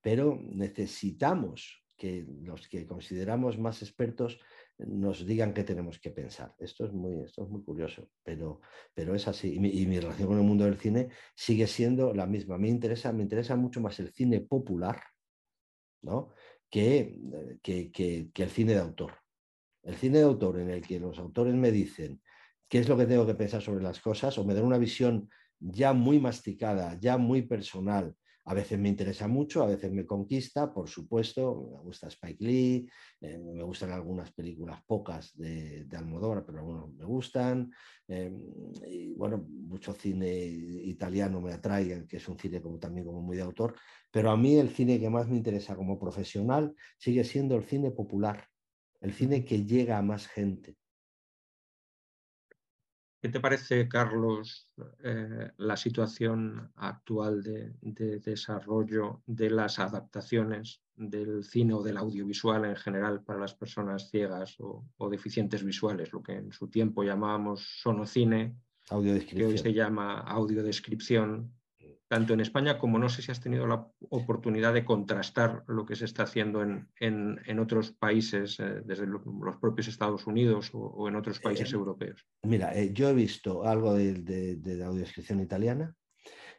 Pero 0.00 0.38
necesitamos 0.42 1.84
que 1.96 2.26
los 2.42 2.66
que 2.68 2.86
consideramos 2.86 3.58
más 3.58 3.82
expertos 3.82 4.40
nos 4.78 5.24
digan 5.26 5.54
qué 5.54 5.64
tenemos 5.64 5.98
que 5.98 6.10
pensar. 6.10 6.54
Esto 6.58 6.86
es 6.86 6.92
muy, 6.92 7.20
esto 7.20 7.44
es 7.44 7.48
muy 7.48 7.62
curioso, 7.62 8.08
pero, 8.22 8.60
pero 8.92 9.14
es 9.14 9.28
así. 9.28 9.54
Y 9.54 9.60
mi, 9.60 10.00
relación 10.00 10.28
con 10.28 10.38
el 10.38 10.44
mundo 10.44 10.64
del 10.64 10.78
cine 10.78 11.10
sigue 11.36 11.66
siendo 11.66 12.12
la 12.12 12.26
misma. 12.26 12.58
Me 12.58 12.68
interesa, 12.68 13.12
me 13.12 13.22
interesa 13.22 13.56
mucho 13.56 13.80
más 13.80 14.00
el 14.00 14.12
cine 14.12 14.40
popular 14.40 15.00
¿no? 16.02 16.30
que, 16.68 17.20
que, 17.62 17.92
que 17.92 18.42
el 18.42 18.50
cine 18.50 18.72
de 18.72 18.80
autor. 18.80 19.12
El 19.82 19.94
cine 19.96 20.18
de 20.18 20.24
autor 20.24 20.58
en 20.58 20.70
el 20.70 20.80
que 20.80 20.98
los 20.98 21.18
autores 21.18 21.54
me 21.54 21.70
dicen 21.70 22.20
qué 22.68 22.78
es 22.78 22.88
lo 22.88 22.96
que 22.96 23.06
tengo 23.06 23.26
que 23.26 23.34
pensar 23.34 23.62
sobre 23.62 23.82
las 23.82 24.00
cosas 24.00 24.36
o 24.38 24.44
me 24.44 24.54
dan 24.54 24.64
una 24.64 24.78
visión 24.78 25.28
ya 25.58 25.92
muy 25.92 26.18
masticada, 26.18 26.98
ya 27.00 27.16
muy 27.16 27.42
personal. 27.42 28.14
A 28.46 28.52
veces 28.52 28.78
me 28.78 28.90
interesa 28.90 29.26
mucho, 29.26 29.62
a 29.62 29.66
veces 29.66 29.90
me 29.90 30.04
conquista, 30.04 30.72
por 30.72 30.86
supuesto, 30.86 31.70
me 31.76 31.82
gusta 31.82 32.08
Spike 32.08 32.44
Lee, 32.44 32.86
eh, 33.22 33.38
me 33.38 33.62
gustan 33.62 33.90
algunas 33.90 34.32
películas 34.32 34.82
pocas 34.86 35.34
de, 35.34 35.86
Almodóvar, 35.96 36.44
pero 36.44 36.58
algunos 36.58 36.92
me 36.92 37.06
gustan. 37.06 37.72
Eh, 38.06 38.30
y 38.86 39.14
bueno, 39.14 39.46
mucho 39.48 39.94
cine 39.94 40.30
italiano 40.36 41.40
me 41.40 41.54
atrae, 41.54 42.06
que 42.06 42.18
es 42.18 42.28
un 42.28 42.38
cine 42.38 42.60
como, 42.60 42.78
también 42.78 43.06
como 43.06 43.22
muy 43.22 43.38
de 43.38 43.42
autor, 43.42 43.76
pero 44.10 44.30
a 44.30 44.36
mí 44.36 44.56
el 44.56 44.68
cine 44.68 45.00
que 45.00 45.08
más 45.08 45.26
me 45.26 45.38
interesa 45.38 45.74
como 45.74 45.98
profesional 45.98 46.74
sigue 46.98 47.24
siendo 47.24 47.56
el 47.56 47.64
cine 47.64 47.92
popular, 47.92 48.46
el 49.00 49.14
cine 49.14 49.46
que 49.46 49.64
llega 49.64 49.96
a 49.96 50.02
más 50.02 50.26
gente. 50.26 50.76
¿Qué 53.24 53.30
te 53.30 53.40
parece, 53.40 53.88
Carlos, 53.88 54.68
eh, 55.02 55.50
la 55.56 55.78
situación 55.78 56.70
actual 56.76 57.42
de, 57.42 57.72
desarrollo 58.20 59.22
de 59.24 59.48
las 59.48 59.78
adaptaciones 59.78 60.82
del 60.94 61.42
cine 61.42 61.72
o 61.72 61.82
del 61.82 61.96
audiovisual 61.96 62.66
en 62.66 62.76
general 62.76 63.22
para 63.24 63.38
las 63.38 63.54
personas 63.54 64.10
ciegas 64.10 64.56
o, 64.58 65.08
deficientes 65.08 65.64
visuales, 65.64 66.12
lo 66.12 66.22
que 66.22 66.32
en 66.32 66.52
su 66.52 66.68
tiempo 66.68 67.02
llamábamos 67.02 67.62
sonocine, 67.80 68.58
que 68.90 69.46
hoy 69.46 69.56
se 69.56 69.72
llama 69.72 70.18
audiodescripción, 70.20 71.50
tanto 72.08 72.34
en 72.34 72.40
España 72.40 72.78
como 72.78 72.98
no 72.98 73.08
sé 73.08 73.22
si 73.22 73.30
has 73.30 73.40
tenido 73.40 73.66
la 73.66 73.86
oportunidad 74.10 74.74
de 74.74 74.84
contrastar 74.84 75.64
lo 75.66 75.86
que 75.86 75.96
se 75.96 76.04
está 76.04 76.24
haciendo 76.24 76.62
en, 76.62 76.88
en, 77.00 77.58
otros 77.58 77.92
países, 77.92 78.60
eh, 78.60 78.82
desde 78.84 79.06
los 79.06 79.56
propios 79.60 79.88
Estados 79.88 80.26
Unidos 80.26 80.70
o, 80.74 81.08
en 81.08 81.16
otros 81.16 81.40
países 81.40 81.72
eh, 81.72 81.76
europeos. 81.76 82.26
Mira, 82.42 82.76
eh, 82.78 82.92
yo 82.92 83.08
he 83.08 83.14
visto 83.14 83.64
algo 83.64 83.94
de, 83.94 84.14
de, 84.56 84.84
audiodescripción 84.84 85.40
italiana 85.40 85.94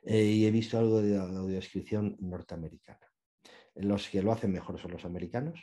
y 0.03 0.45
he 0.45 0.51
visto 0.51 0.77
algo 0.77 1.01
de 1.01 1.17
audiodescripción 1.17 2.15
norteamericana. 2.19 3.11
Los 3.75 4.07
que 4.07 4.21
lo 4.21 4.31
hacen 4.31 4.51
mejor 4.51 4.79
son 4.79 4.91
los 4.91 5.03
americanos. 5.03 5.59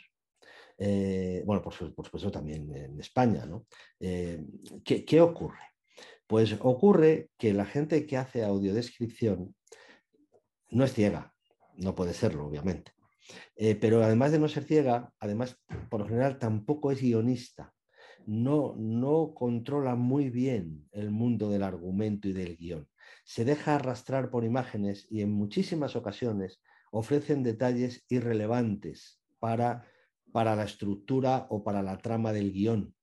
bueno, 1.45 1.61
por, 1.61 1.73
supuesto 1.73 2.29
también 2.29 2.75
en 2.75 2.99
España. 2.99 3.45
¿no? 3.45 3.65
¿qué, 3.99 5.05
¿Qué 5.05 5.21
ocurre? 5.21 5.73
Pues 6.27 6.53
ocurre 6.59 7.29
que 7.37 7.53
la 7.53 7.65
gente 7.65 8.05
que 8.05 8.17
hace 8.17 8.43
audiodescripción 8.43 9.55
no 10.73 10.83
es 10.83 10.93
ciega, 10.93 11.33
no 11.77 11.95
puede 11.95 12.13
serlo, 12.13 12.45
obviamente. 12.45 12.91
Eh, 13.55 13.75
pero 13.75 14.03
además 14.03 14.31
de 14.31 14.39
no 14.39 14.47
ser 14.47 14.63
ciega, 14.63 15.13
además, 15.19 15.57
por 15.89 16.01
lo 16.01 16.07
general, 16.07 16.39
tampoco 16.39 16.91
es 16.91 17.01
guionista. 17.01 17.73
No, 18.25 18.75
no 18.77 19.33
controla 19.33 19.95
muy 19.95 20.29
bien 20.29 20.87
el 20.91 21.11
mundo 21.11 21.49
del 21.49 21.63
argumento 21.63 22.27
y 22.27 22.33
del 22.33 22.57
guion. 22.57 22.87
Se 23.23 23.45
deja 23.45 23.75
arrastrar 23.75 24.29
por 24.29 24.43
imágenes 24.43 25.07
y 25.09 25.21
en 25.21 25.31
muchísimas 25.31 25.95
ocasiones 25.95 26.61
ofrecen 26.91 27.43
detalles 27.43 28.05
irrelevantes 28.09 29.21
para, 29.39 29.85
para 30.31 30.55
la 30.55 30.63
estructura 30.63 31.47
o 31.49 31.63
para 31.63 31.81
la 31.81 31.97
trama 31.97 32.31
del 32.31 32.51
guion 32.51 32.93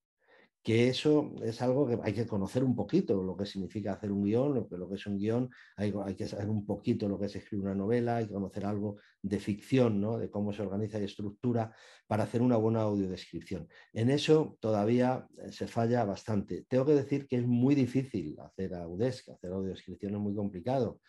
que 0.63 0.89
eso 0.89 1.33
es 1.43 1.63
algo 1.63 1.87
que 1.87 1.99
hay 2.03 2.13
que 2.13 2.27
conocer 2.27 2.63
un 2.63 2.77
poquito, 2.77 3.23
lo 3.23 3.35
que 3.35 3.47
significa 3.47 3.95
hacer 3.95 4.13
un 4.13 4.25
guion, 4.25 4.55
lo 4.55 4.89
que, 4.89 4.95
es 4.95 5.07
un 5.07 5.17
guion, 5.17 5.51
hay, 5.77 5.93
que 6.15 6.29
saber 6.29 6.51
un 6.51 6.67
poquito 6.67 7.09
lo 7.09 7.19
que 7.19 7.27
es 7.27 7.37
escribir 7.37 7.65
una 7.65 7.75
novela, 7.75 8.17
hay 8.17 8.27
que 8.27 8.35
conocer 8.35 8.67
algo 8.67 8.99
de 9.23 9.41
ficción, 9.41 10.01
¿no? 10.01 10.19
de 10.19 10.31
cómo 10.31 10.53
se 10.53 10.63
organiza 10.63 11.01
y 11.01 11.05
estructura 11.05 11.75
para 12.07 12.25
hacer 12.25 12.43
una 12.43 12.57
buena 12.57 12.83
audiodescripción. 12.83 13.69
En 13.95 14.11
eso 14.11 14.59
todavía 14.61 15.27
eh, 15.39 15.51
se 15.51 15.67
falla 15.67 16.05
bastante. 16.05 16.67
Tengo 16.69 16.85
que 16.85 16.95
decir 16.95 17.27
que 17.27 17.37
es 17.37 17.47
muy 17.47 17.75
difícil 17.75 18.39
hacer 18.41 18.75
audesc, 18.75 19.31
hacer 19.31 19.53
audiodescripción 19.53 20.15
es 20.15 20.21
muy 20.21 20.35
complicado, 20.35 21.01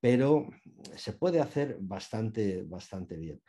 pero 0.00 0.48
se 0.94 1.12
puede 1.12 1.40
hacer 1.40 1.76
bastante, 1.80 2.62
bastante 2.62 3.16
bien. 3.16 3.42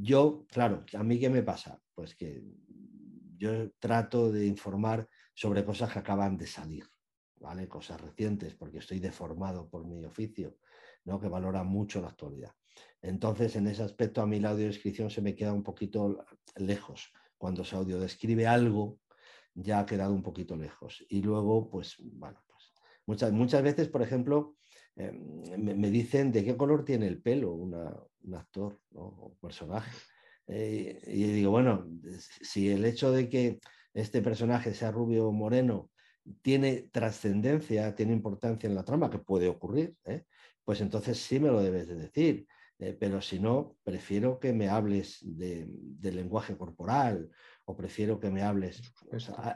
Yo, 0.00 0.46
claro, 0.48 0.84
¿a 0.94 1.02
mí 1.02 1.18
qué 1.18 1.28
me 1.28 1.42
pasa? 1.42 1.80
Pues 1.94 2.14
que 2.14 2.42
yo 3.36 3.70
trato 3.78 4.30
de 4.32 4.46
informar 4.46 5.08
sobre 5.34 5.64
cosas 5.64 5.92
que 5.92 5.98
acaban 5.98 6.36
de 6.36 6.46
salir, 6.46 6.84
¿vale? 7.36 7.68
Cosas 7.68 8.00
recientes, 8.00 8.54
porque 8.54 8.78
estoy 8.78 9.00
deformado 9.00 9.68
por 9.68 9.84
mi 9.84 10.04
oficio, 10.04 10.56
¿no? 11.04 11.20
Que 11.20 11.28
valora 11.28 11.64
mucho 11.64 12.00
la 12.00 12.08
actualidad. 12.08 12.52
Entonces, 13.02 13.56
en 13.56 13.66
ese 13.66 13.82
aspecto, 13.82 14.22
a 14.22 14.26
mí 14.26 14.40
la 14.40 14.50
audiodescripción 14.50 15.10
se 15.10 15.22
me 15.22 15.34
queda 15.34 15.52
un 15.52 15.62
poquito 15.62 16.24
lejos. 16.56 17.12
Cuando 17.36 17.64
se 17.64 17.76
audiodescribe 17.76 18.46
algo, 18.46 18.98
ya 19.54 19.80
ha 19.80 19.86
quedado 19.86 20.14
un 20.14 20.22
poquito 20.22 20.56
lejos. 20.56 21.04
Y 21.08 21.22
luego, 21.22 21.68
pues, 21.68 21.96
bueno, 21.98 22.42
pues 22.46 22.72
muchas, 23.06 23.32
muchas 23.32 23.62
veces, 23.62 23.88
por 23.88 24.02
ejemplo, 24.02 24.56
eh, 24.96 25.12
me, 25.12 25.90
dicen 25.90 26.32
de 26.32 26.44
qué 26.44 26.56
color 26.56 26.84
tiene 26.84 27.06
el 27.06 27.20
pelo 27.20 27.52
un 27.52 28.34
actor 28.34 28.80
o 28.94 29.32
un 29.32 29.36
personaje. 29.36 29.90
Eh, 30.46 31.00
y 31.06 31.24
digo, 31.24 31.50
bueno, 31.50 31.86
si 32.18 32.68
el 32.70 32.84
hecho 32.84 33.10
de 33.12 33.28
que 33.28 33.60
este 33.94 34.22
personaje 34.22 34.74
sea 34.74 34.90
rubio 34.90 35.28
o 35.28 35.32
moreno 35.32 35.90
tiene 36.42 36.88
trascendencia, 36.90 37.94
tiene 37.94 38.12
importancia 38.12 38.68
en 38.68 38.74
la 38.74 38.84
trama, 38.84 39.10
que 39.10 39.18
puede 39.18 39.48
ocurrir, 39.48 39.94
¿eh? 40.04 40.24
pues 40.64 40.80
entonces 40.80 41.18
sí 41.18 41.38
me 41.38 41.48
lo 41.48 41.62
debes 41.62 41.88
de 41.88 41.94
decir. 41.94 42.46
Eh, 42.78 42.96
pero 42.98 43.20
si 43.20 43.38
no, 43.38 43.76
prefiero 43.84 44.40
que 44.40 44.52
me 44.52 44.68
hables 44.68 45.18
de, 45.22 45.66
lenguaje 46.02 46.56
corporal 46.56 47.30
o 47.64 47.76
prefiero 47.76 48.18
que 48.18 48.30
me 48.30 48.42
hables. 48.42 48.82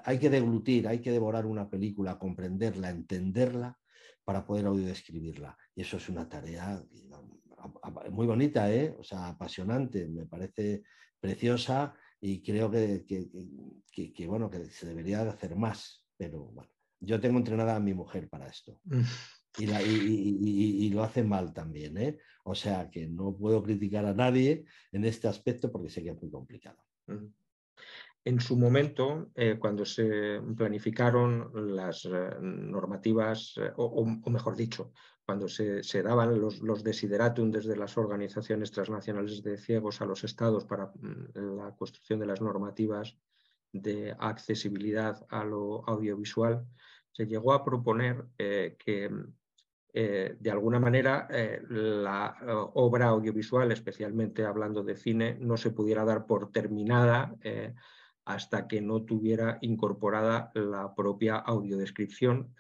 hay 0.05 0.19
que 0.19 0.31
deglutir, 0.31 0.87
hay 0.87 1.01
que 1.01 1.11
devorar 1.11 1.45
una 1.45 1.69
película, 1.69 2.19
comprenderla, 2.19 2.91
entenderla 2.91 3.77
para 4.25 4.47
poder 4.47 4.67
audiodescribirla. 4.67 5.57
Y 5.75 5.83
eso 5.83 5.97
es 5.97 6.09
una 6.09 6.29
tarea 6.29 6.83
muy 8.11 8.27
bonita, 8.27 8.73
¿eh? 8.73 8.95
o 8.99 9.03
sea, 9.03 9.29
apasionante, 9.29 10.09
me 10.09 10.27
parece 10.27 10.83
preciosa 11.21 11.95
y 12.21 12.43
creo 12.43 12.71
que, 12.71 13.05
que, 13.07 14.27
bueno, 14.27 14.51
que 14.51 14.65
se 14.67 14.87
debería 14.87 15.25
de 15.25 15.31
hacer 15.31 15.57
más, 15.57 16.07
pero 16.17 16.45
bueno, 16.47 16.71
yo 17.01 17.21
tengo 17.21 17.39
entrenada 17.39 17.77
a 17.77 17.81
mi 17.81 17.95
mujer 17.95 18.29
para 18.29 18.47
esto. 18.47 18.81
Mm. 18.85 19.01
Y, 19.59 20.87
y, 20.87 20.91
lo 20.91 21.03
hace 21.03 21.25
mal 21.25 21.53
también, 21.53 21.99
¿eh? 21.99 22.19
O 22.45 22.55
sea 22.55 22.89
que 22.91 23.09
no 23.09 23.37
puedo 23.37 23.61
criticar 23.61 24.05
a 24.05 24.15
nadie 24.15 24.65
en 24.93 25.05
este 25.05 25.27
aspecto 25.27 25.73
porque 25.73 25.91
sé 25.91 26.03
que 26.03 26.11
es 26.11 26.23
muy 26.23 26.31
complicado. 26.31 26.79
Mm. 27.07 27.27
En 28.25 28.41
su 28.41 28.57
momento, 28.59 29.31
eh, 29.35 29.57
cuando 29.59 29.85
se 29.87 30.41
planificaron 30.57 31.51
las 31.75 32.05
eh, 32.05 32.37
normativas, 32.41 33.55
o, 33.77 34.05
mejor 34.05 34.55
dicho, 34.55 34.93
cuando 35.29 35.47
se, 35.47 36.03
daban 36.03 36.41
los, 36.41 36.61
los, 36.61 36.83
desideratum 36.83 37.51
desde 37.51 37.77
las 37.77 37.99
organizaciones 37.99 38.71
transnacionales 38.71 39.43
de 39.43 39.59
ciegos 39.59 40.01
a 40.01 40.07
los 40.07 40.25
estados 40.25 40.65
para 40.65 40.87
mm, 40.87 41.57
la 41.59 41.77
construcción 41.77 42.19
de 42.19 42.25
las 42.25 42.41
normativas 42.41 43.15
de 43.71 44.17
accesibilidad 44.19 45.27
a 45.29 45.45
lo 45.45 45.87
audiovisual, 45.87 46.65
se 47.13 47.27
llegó 47.27 47.53
a 47.53 47.63
proponer 47.63 48.25
eh, 48.39 48.79
que 48.83 49.11
eh, 49.93 50.37
de 50.41 50.51
alguna 50.51 50.81
manera 50.81 51.29
eh, 51.31 51.61
la 51.69 52.35
obra 52.73 53.09
audiovisual, 53.09 53.71
especialmente 53.71 54.47
hablando 54.47 54.83
de 54.83 54.97
cine, 54.97 55.37
no 55.39 55.59
se 55.59 55.73
pudiera 55.73 56.07
dar 56.07 56.25
por 56.25 56.51
terminada 56.51 57.37
hasta 58.29 58.69
que 58.69 58.83
no 58.83 59.03
tuviera 59.05 59.57
incorporada 59.63 60.51
la 60.55 60.95
propia 60.95 61.37
audiodescripción 61.37 62.55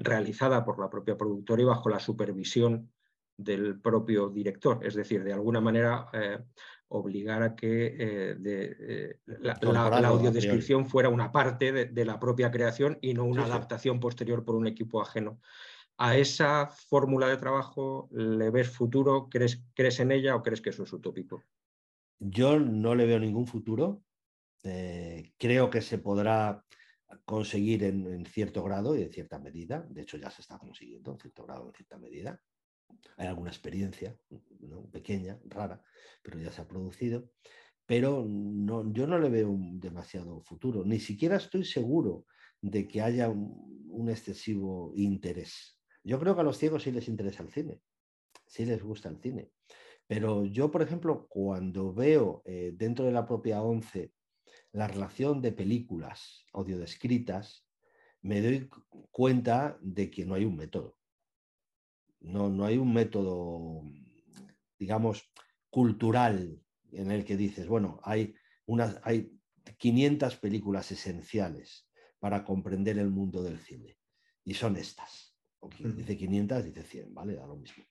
realizada 0.00 0.64
por 0.64 0.80
la 0.80 0.88
propia 0.88 1.18
productora 1.18 1.60
y 1.60 1.66
bajo 1.66 1.90
la 1.90 2.00
supervisión 2.00 2.90
del 3.36 3.78
propio 3.78 4.30
director. 4.30 4.80
Es 4.86 4.94
decir, 4.94 5.22
de 5.22 5.34
alguna 5.34 5.60
manera 5.60 6.08
obligar 6.88 7.42
a 7.42 7.54
que 7.54 7.86
eh, 7.98 8.36
eh, 8.42 9.18
la, 9.26 10.08
audiodescripción 10.08 10.86
fuera 10.86 11.08
una 11.08 11.30
parte 11.30 11.72
de, 11.72 12.04
la 12.04 12.18
propia 12.18 12.50
creación 12.50 12.98
y 13.00 13.14
no 13.14 13.24
una 13.24 13.44
adaptación 13.44 14.00
posterior 14.00 14.44
por 14.44 14.56
un 14.56 14.66
equipo 14.66 15.00
ajeno. 15.00 15.40
¿A 15.98 16.16
esa 16.16 16.68
fórmula 16.68 17.28
de 17.28 17.36
trabajo 17.36 18.08
le 18.12 18.50
ves 18.50 18.70
futuro? 18.70 19.28
¿Crees, 19.30 19.62
¿Crees 19.74 20.00
en 20.00 20.10
ella 20.10 20.34
o 20.34 20.42
crees 20.42 20.62
que 20.62 20.70
eso 20.70 20.84
es 20.84 20.92
utópico? 20.92 21.44
Yo 22.20 22.60
no 22.60 22.94
le 22.94 23.06
veo 23.06 23.18
ningún 23.18 23.46
futuro. 23.46 24.04
Eh, 24.62 25.32
creo 25.38 25.70
que 25.70 25.80
se 25.80 25.98
podrá 25.98 26.64
conseguir 27.24 27.82
en, 27.82 28.24
cierto 28.26 28.62
grado 28.62 28.94
y 28.94 29.02
en 29.02 29.12
cierta 29.12 29.38
medida. 29.38 29.86
De 29.88 30.02
hecho, 30.02 30.18
ya 30.18 30.30
se 30.30 30.42
está 30.42 30.58
consiguiendo 30.58 31.12
en 31.12 31.18
cierto 31.18 31.44
grado, 31.44 31.66
en 31.66 31.74
cierta 31.74 31.98
medida. 31.98 32.40
Hay 33.16 33.26
alguna 33.26 33.50
experiencia 33.50 34.16
pequeña, 34.92 35.38
rara, 35.46 35.82
pero 36.22 36.38
ya 36.38 36.52
se 36.52 36.60
ha 36.60 36.68
producido. 36.68 37.30
Pero 37.86 38.24
no, 38.28 38.92
yo 38.92 39.06
no 39.06 39.18
le 39.18 39.30
veo 39.30 39.50
un 39.50 39.80
demasiado 39.80 40.42
futuro. 40.42 40.84
Ni 40.84 41.00
siquiera 41.00 41.36
estoy 41.36 41.64
seguro 41.64 42.26
de 42.60 42.86
que 42.86 43.00
haya 43.00 43.28
un, 43.28 44.08
excesivo 44.08 44.92
interés. 44.94 45.78
Yo 46.04 46.18
creo 46.18 46.34
que 46.34 46.40
a 46.40 46.44
los 46.44 46.58
ciegos 46.58 46.82
sí 46.82 46.92
les 46.92 47.08
interesa 47.08 47.42
el 47.42 47.50
cine, 47.50 47.80
sí 48.46 48.64
les 48.64 48.82
gusta 48.82 49.08
el 49.08 49.18
cine. 49.20 49.50
Pero 50.10 50.44
yo, 50.44 50.72
por 50.72 50.82
ejemplo, 50.82 51.28
cuando 51.28 51.94
veo 51.94 52.42
eh, 52.44 52.72
dentro 52.74 53.04
de 53.04 53.12
la 53.12 53.24
propia 53.24 53.62
ONCE 53.62 54.12
la 54.72 54.88
relación 54.88 55.40
de 55.40 55.52
películas 55.52 56.44
audiodescritas, 56.52 57.64
me 58.20 58.42
doy 58.42 58.68
cuenta 59.12 59.78
de 59.80 60.10
que 60.10 60.26
no 60.26 60.34
hay 60.34 60.44
un 60.44 60.56
método. 60.56 60.98
No, 62.18 62.48
no 62.48 62.64
hay 62.64 62.76
un 62.76 62.92
método, 62.92 63.84
digamos, 64.80 65.30
cultural 65.70 66.60
en 66.90 67.12
el 67.12 67.24
que 67.24 67.36
dices, 67.36 67.68
bueno, 67.68 68.00
hay, 68.02 68.34
unas, 68.66 68.98
hay 69.04 69.38
500 69.78 70.34
películas 70.38 70.90
esenciales 70.90 71.88
para 72.18 72.44
comprender 72.44 72.98
el 72.98 73.10
mundo 73.10 73.44
del 73.44 73.60
cine. 73.60 73.96
Y 74.44 74.54
son 74.54 74.76
estas. 74.76 75.36
O 75.60 75.68
dice 75.68 76.16
500, 76.16 76.64
dice 76.64 76.82
100, 76.82 77.14
¿vale? 77.14 77.36
Da 77.36 77.46
lo 77.46 77.54
mismo. 77.54 77.84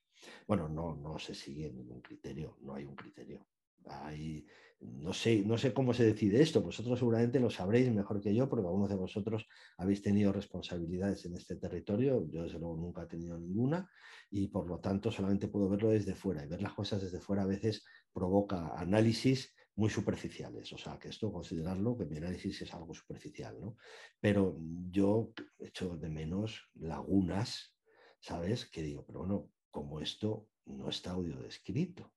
Bueno, 0.47 0.67
no, 0.69 0.95
no 0.95 1.19
se 1.19 1.33
sigue 1.35 1.71
ningún 1.71 2.01
criterio, 2.01 2.57
no 2.61 2.75
hay 2.75 2.85
un 2.85 2.95
criterio. 2.95 3.47
Hay, 3.85 4.45
no 4.81 5.13
sé, 5.13 5.43
no 5.45 5.57
sé 5.57 5.73
cómo 5.73 5.93
se 5.93 6.05
decide 6.05 6.41
esto, 6.41 6.61
vosotros 6.61 6.99
seguramente 6.99 7.39
lo 7.39 7.49
sabréis 7.49 7.91
mejor 7.91 8.21
que 8.21 8.35
yo, 8.35 8.49
porque 8.49 8.65
algunos 8.65 8.89
de 8.89 8.95
vosotros 8.95 9.47
habéis 9.77 10.01
tenido 10.01 10.31
responsabilidades 10.31 11.25
en 11.25 11.35
este 11.35 11.55
territorio, 11.55 12.27
yo 12.29 12.43
desde 12.43 12.59
luego 12.59 12.75
nunca 12.77 13.03
he 13.03 13.07
tenido 13.07 13.37
ninguna 13.37 13.89
y 14.29 14.47
por 14.47 14.67
lo 14.67 14.79
tanto 14.79 15.11
solamente 15.11 15.47
puedo 15.47 15.69
verlo 15.69 15.89
desde 15.89 16.13
fuera 16.13 16.43
y 16.43 16.47
ver 16.47 16.61
las 16.61 16.73
cosas 16.73 17.01
desde 17.01 17.19
fuera 17.19 17.43
a 17.43 17.47
veces 17.47 17.85
provoca 18.13 18.77
análisis 18.77 19.55
muy 19.75 19.89
superficiales, 19.89 20.71
o 20.73 20.77
sea 20.77 20.99
que 20.99 21.07
esto 21.07 21.31
considerarlo 21.31 21.97
que 21.97 22.05
mi 22.05 22.17
análisis 22.17 22.61
es 22.61 22.73
algo 22.73 22.93
superficial, 22.93 23.59
¿no? 23.61 23.77
Pero 24.19 24.57
yo 24.91 25.31
echo 25.57 25.95
de 25.95 26.09
menos 26.09 26.69
lagunas, 26.75 27.77
¿sabes? 28.19 28.69
Que 28.69 28.81
digo, 28.81 29.05
pero 29.05 29.19
bueno, 29.19 29.51
como 29.71 30.01
esto 30.01 30.47
no 30.65 30.89
está 30.89 31.11
audio 31.11 31.37
descrito. 31.37 32.11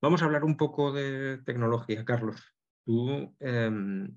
Vamos 0.00 0.20
a 0.20 0.24
hablar 0.24 0.44
un 0.44 0.56
poco 0.56 0.92
de 0.92 1.38
tecnología, 1.38 2.04
Carlos. 2.04 2.42
Tú 2.84 3.34
em, 3.40 4.16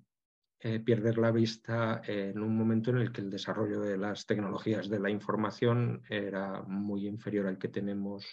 eh, 0.59 0.79
pierdes 0.79 1.17
la 1.17 1.31
vista 1.31 2.01
en 2.07 2.39
un 2.41 2.57
momento 2.57 2.89
en 2.89 2.97
el 2.97 3.11
que 3.11 3.21
el 3.21 3.29
desarrollo 3.29 3.79
de 3.79 3.95
las 3.95 4.25
tecnologías 4.25 4.89
de 4.89 4.99
la 4.99 5.11
información 5.11 6.01
era 6.09 6.63
muy 6.63 7.07
inferior 7.07 7.45
al 7.45 7.59
que 7.59 7.67
tenemos 7.67 8.25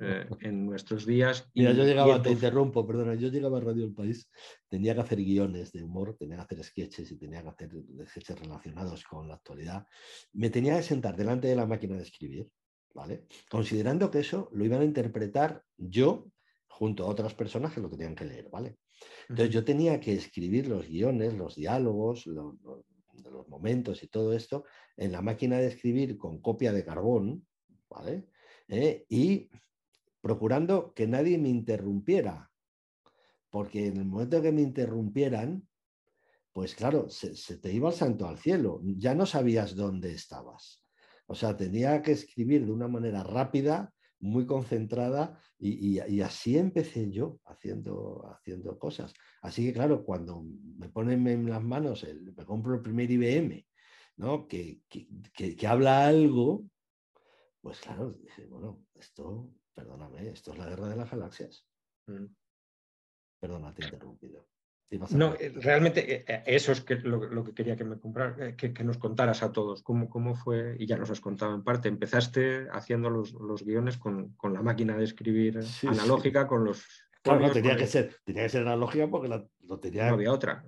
eh, 0.00 0.26
en 0.40 0.66
nuestros 0.66 1.06
días. 1.06 1.48
Mira, 1.54 1.70
yo 1.72 1.84
llegaba, 1.84 2.20
te 2.20 2.32
interrumpo, 2.32 2.84
perdona, 2.84 3.14
yo 3.14 3.28
llegaba 3.28 3.58
a 3.58 3.60
Radio 3.60 3.84
El 3.84 3.94
País, 3.94 4.28
tenía 4.68 4.94
que 4.94 5.00
hacer 5.02 5.18
guiones 5.18 5.70
de 5.70 5.84
humor, 5.84 6.16
tenía 6.18 6.38
que 6.38 6.42
hacer 6.42 6.64
sketches 6.64 7.12
y 7.12 7.16
tenía 7.16 7.42
que 7.42 7.48
hacer 7.50 7.70
sketches 8.08 8.40
relacionados 8.40 9.04
con 9.04 9.28
la 9.28 9.34
actualidad. 9.34 9.86
Me 10.32 10.50
tenía 10.50 10.76
que 10.76 10.82
sentar 10.82 11.16
delante 11.16 11.46
de 11.46 11.54
la 11.54 11.66
máquina 11.66 11.96
de 11.96 12.02
escribir, 12.02 12.48
¿vale? 12.94 13.26
Considerando 13.48 14.10
que 14.10 14.18
eso 14.18 14.50
lo 14.52 14.64
iban 14.64 14.80
a 14.80 14.84
interpretar 14.84 15.62
yo 15.76 16.26
junto 16.66 17.04
a 17.04 17.08
otras 17.08 17.34
personas 17.34 17.72
que 17.72 17.80
lo 17.80 17.88
tenían 17.90 18.16
que 18.16 18.24
leer, 18.24 18.48
¿vale? 18.50 18.78
Entonces 19.28 19.54
yo 19.54 19.64
tenía 19.64 20.00
que 20.00 20.12
escribir 20.12 20.68
los 20.68 20.86
guiones, 20.86 21.34
los 21.34 21.56
diálogos, 21.56 22.26
los, 22.26 22.56
momentos 23.48 24.02
y 24.02 24.08
todo 24.08 24.32
esto 24.32 24.64
en 24.96 25.12
la 25.12 25.22
máquina 25.22 25.58
de 25.58 25.66
escribir 25.66 26.16
con 26.16 26.40
copia 26.40 26.72
de 26.72 26.84
carbón, 26.84 27.46
¿vale? 27.88 28.28
¿Eh? 28.68 29.04
Y 29.08 29.50
procurando 30.20 30.92
que 30.94 31.06
nadie 31.06 31.38
me 31.38 31.48
interrumpiera, 31.48 32.50
porque 33.50 33.86
en 33.86 33.98
el 33.98 34.04
momento 34.04 34.40
que 34.40 34.52
me 34.52 34.62
interrumpieran, 34.62 35.68
pues 36.52 36.74
claro, 36.74 37.08
se, 37.08 37.36
se, 37.36 37.58
te 37.58 37.72
iba 37.72 37.90
el 37.90 37.94
santo 37.94 38.26
al 38.26 38.38
cielo, 38.38 38.80
ya 38.82 39.14
no 39.14 39.26
sabías 39.26 39.76
dónde 39.76 40.12
estabas. 40.12 40.82
O 41.26 41.34
sea, 41.34 41.56
tenía 41.56 42.02
que 42.02 42.12
escribir 42.12 42.66
de 42.66 42.72
una 42.72 42.88
manera 42.88 43.22
rápida 43.22 43.92
muy 44.20 44.46
concentrada 44.46 45.40
y, 45.58 46.20
así 46.20 46.56
empecé 46.56 47.10
yo 47.10 47.40
haciendo, 47.44 48.24
haciendo 48.30 48.78
cosas. 48.78 49.12
Así 49.42 49.64
que 49.66 49.72
claro, 49.72 50.04
cuando 50.04 50.42
me 50.42 50.88
ponen 50.88 51.26
en 51.26 51.48
las 51.48 51.62
manos, 51.62 52.04
el, 52.04 52.32
me 52.32 52.44
compro 52.44 52.74
el 52.74 52.82
primer 52.82 53.10
IBM, 53.10 53.66
¿no? 54.16 54.46
que, 54.46 54.82
que, 54.88 55.66
habla 55.66 56.06
algo, 56.06 56.64
pues 57.60 57.80
claro, 57.80 58.12
dije, 58.12 58.46
bueno, 58.46 58.84
esto, 58.94 59.54
perdóname, 59.74 60.28
esto 60.28 60.52
es 60.52 60.58
la 60.58 60.68
guerra 60.68 60.88
de 60.88 60.96
las 60.96 61.10
galaxias. 61.10 61.66
Mm. 62.06 62.26
Perdona, 63.40 63.74
te 63.74 63.82
he 63.82 63.84
interrumpido. 63.86 64.46
No, 65.10 65.34
eh, 65.38 65.52
realmente 65.54 66.14
eh, 66.14 66.24
eh, 66.26 66.42
eso 66.46 66.72
es 66.72 66.84
lo, 67.04 67.44
que 67.44 67.54
quería 67.54 67.76
que 67.76 67.84
me 67.84 67.98
comprar, 67.98 68.56
que, 68.56 68.72
nos 68.82 68.98
contaras 68.98 69.42
a 69.42 69.52
todos. 69.52 69.82
Cómo, 69.82 70.08
cómo 70.08 70.34
fue, 70.34 70.74
y 70.78 70.86
ya 70.86 70.96
nos 70.96 71.10
has 71.10 71.20
contado 71.20 71.54
en 71.54 71.62
parte, 71.62 71.88
empezaste 71.88 72.66
haciendo 72.72 73.08
los, 73.08 73.64
guiones 73.64 73.98
con, 73.98 74.34
la 74.42 74.62
máquina 74.62 74.96
de 74.96 75.04
escribir 75.04 75.60
analógica, 75.86 76.46
con 76.46 76.64
los... 76.64 76.84
Claro, 77.22 77.52
tenía, 77.52 77.76
que 77.76 77.86
ser, 77.86 78.16
tenía 78.24 78.44
que 78.44 78.48
ser 78.48 78.62
analógica 78.62 79.06
porque 79.08 79.28
lo 79.28 79.78
tenía... 79.78 80.08
No 80.08 80.14
había 80.14 80.32
otra. 80.32 80.64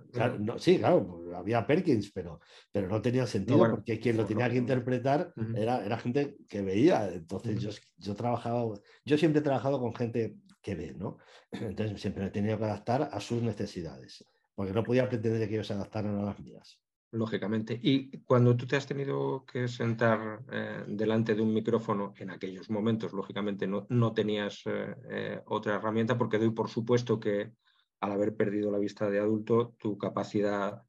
sí, 0.59 0.79
claro, 0.79 1.25
había 1.35 1.67
Perkins, 1.67 2.13
pero, 2.13 2.41
pero 2.71 2.89
no 2.89 3.01
tenía 3.03 3.27
sentido 3.27 3.71
porque 3.71 3.99
quien 3.99 4.19
lo 4.19 4.27
tenía 4.27 4.49
que 4.51 4.59
interpretar 4.59 5.33
era, 5.57 5.85
era 5.85 5.99
gente 5.99 6.37
que 6.49 6.63
veía. 6.63 7.09
Entonces 7.09 7.59
yo, 7.59 7.71
yo 7.97 8.15
trabajaba, 8.15 8.75
yo 9.05 9.19
siempre 9.19 9.41
he 9.41 9.43
trabajado 9.43 9.81
con 9.81 9.95
gente 9.95 10.37
que 10.63 10.75
ve, 10.75 10.95
¿no? 10.97 11.19
Entonces 11.53 12.01
siempre 12.01 12.25
he 12.27 12.31
tenido 12.31 12.59
que 12.59 12.65
adaptar 12.65 13.11
a 13.13 13.21
sus 13.21 13.43
necesidades, 13.43 14.25
porque 14.55 14.73
no 14.73 14.83
podía 14.83 15.09
pretender 15.09 15.49
que 15.49 15.55
ellos 15.55 15.67
se 15.67 15.75
adaptaran 15.75 16.17
a 16.19 16.25
las 16.25 16.41
mías. 16.41 16.83
Lógicamente. 17.13 17.79
Y 17.83 18.23
cuando 18.23 18.57
tú 18.57 18.67
te 18.67 18.77
has 18.77 18.87
tenido 18.87 19.45
que 19.45 19.69
sentar 19.69 20.41
eh, 20.51 20.83
delante 20.89 21.35
de 21.35 21.43
un 21.43 21.53
micrófono, 21.53 22.15
en 22.17 22.31
aquellos 22.31 22.71
momentos, 22.71 23.13
lógicamente, 23.13 23.67
no, 23.67 23.87
no 23.91 24.15
tenías 24.15 24.63
eh, 24.65 24.97
eh, 25.11 25.43
otra 25.45 25.75
herramienta, 25.75 26.17
porque 26.17 26.39
doy 26.39 26.51
por 26.53 26.71
supuesto 26.71 27.21
que 27.21 27.53
al 28.01 28.13
haber 28.13 28.35
perdido 28.35 28.71
la 28.71 28.79
vista 28.79 29.11
de 29.11 29.19
adulto, 29.19 29.75
tu 29.79 29.99
capacidad, 29.99 30.83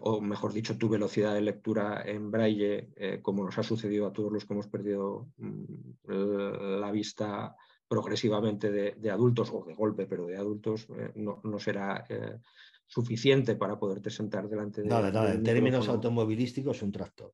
o 0.00 0.20
mejor 0.20 0.52
dicho, 0.52 0.78
tu 0.78 0.88
velocidad 0.88 1.34
de 1.34 1.40
lectura 1.42 2.02
en 2.06 2.30
braille, 2.30 3.20
como 3.20 3.44
nos 3.44 3.58
ha 3.58 3.62
sucedido 3.62 4.06
a 4.06 4.12
todos 4.12 4.32
los 4.32 4.46
que 4.46 4.54
hemos 4.54 4.68
perdido 4.68 5.28
mm, 5.36 6.80
la 6.80 6.90
vista 6.92 7.56
progresivamente 7.88 8.70
de, 8.70 9.10
adultos 9.10 9.50
o 9.52 9.64
de 9.64 9.74
golpe, 9.74 10.06
pero 10.06 10.26
de 10.26 10.36
adultos, 10.36 10.88
eh, 10.90 11.12
no, 11.14 11.58
será 11.58 12.04
eh, 12.08 12.38
suficiente 12.86 13.54
para 13.56 13.78
poderte 13.78 14.10
sentar 14.10 14.48
delante 14.48 14.82
de... 14.82 14.88
Nada, 14.88 15.10
nada, 15.10 15.32
en 15.32 15.42
términos 15.42 15.88
automovilísticos 15.88 16.82
un 16.82 16.92
tractor. 16.92 17.32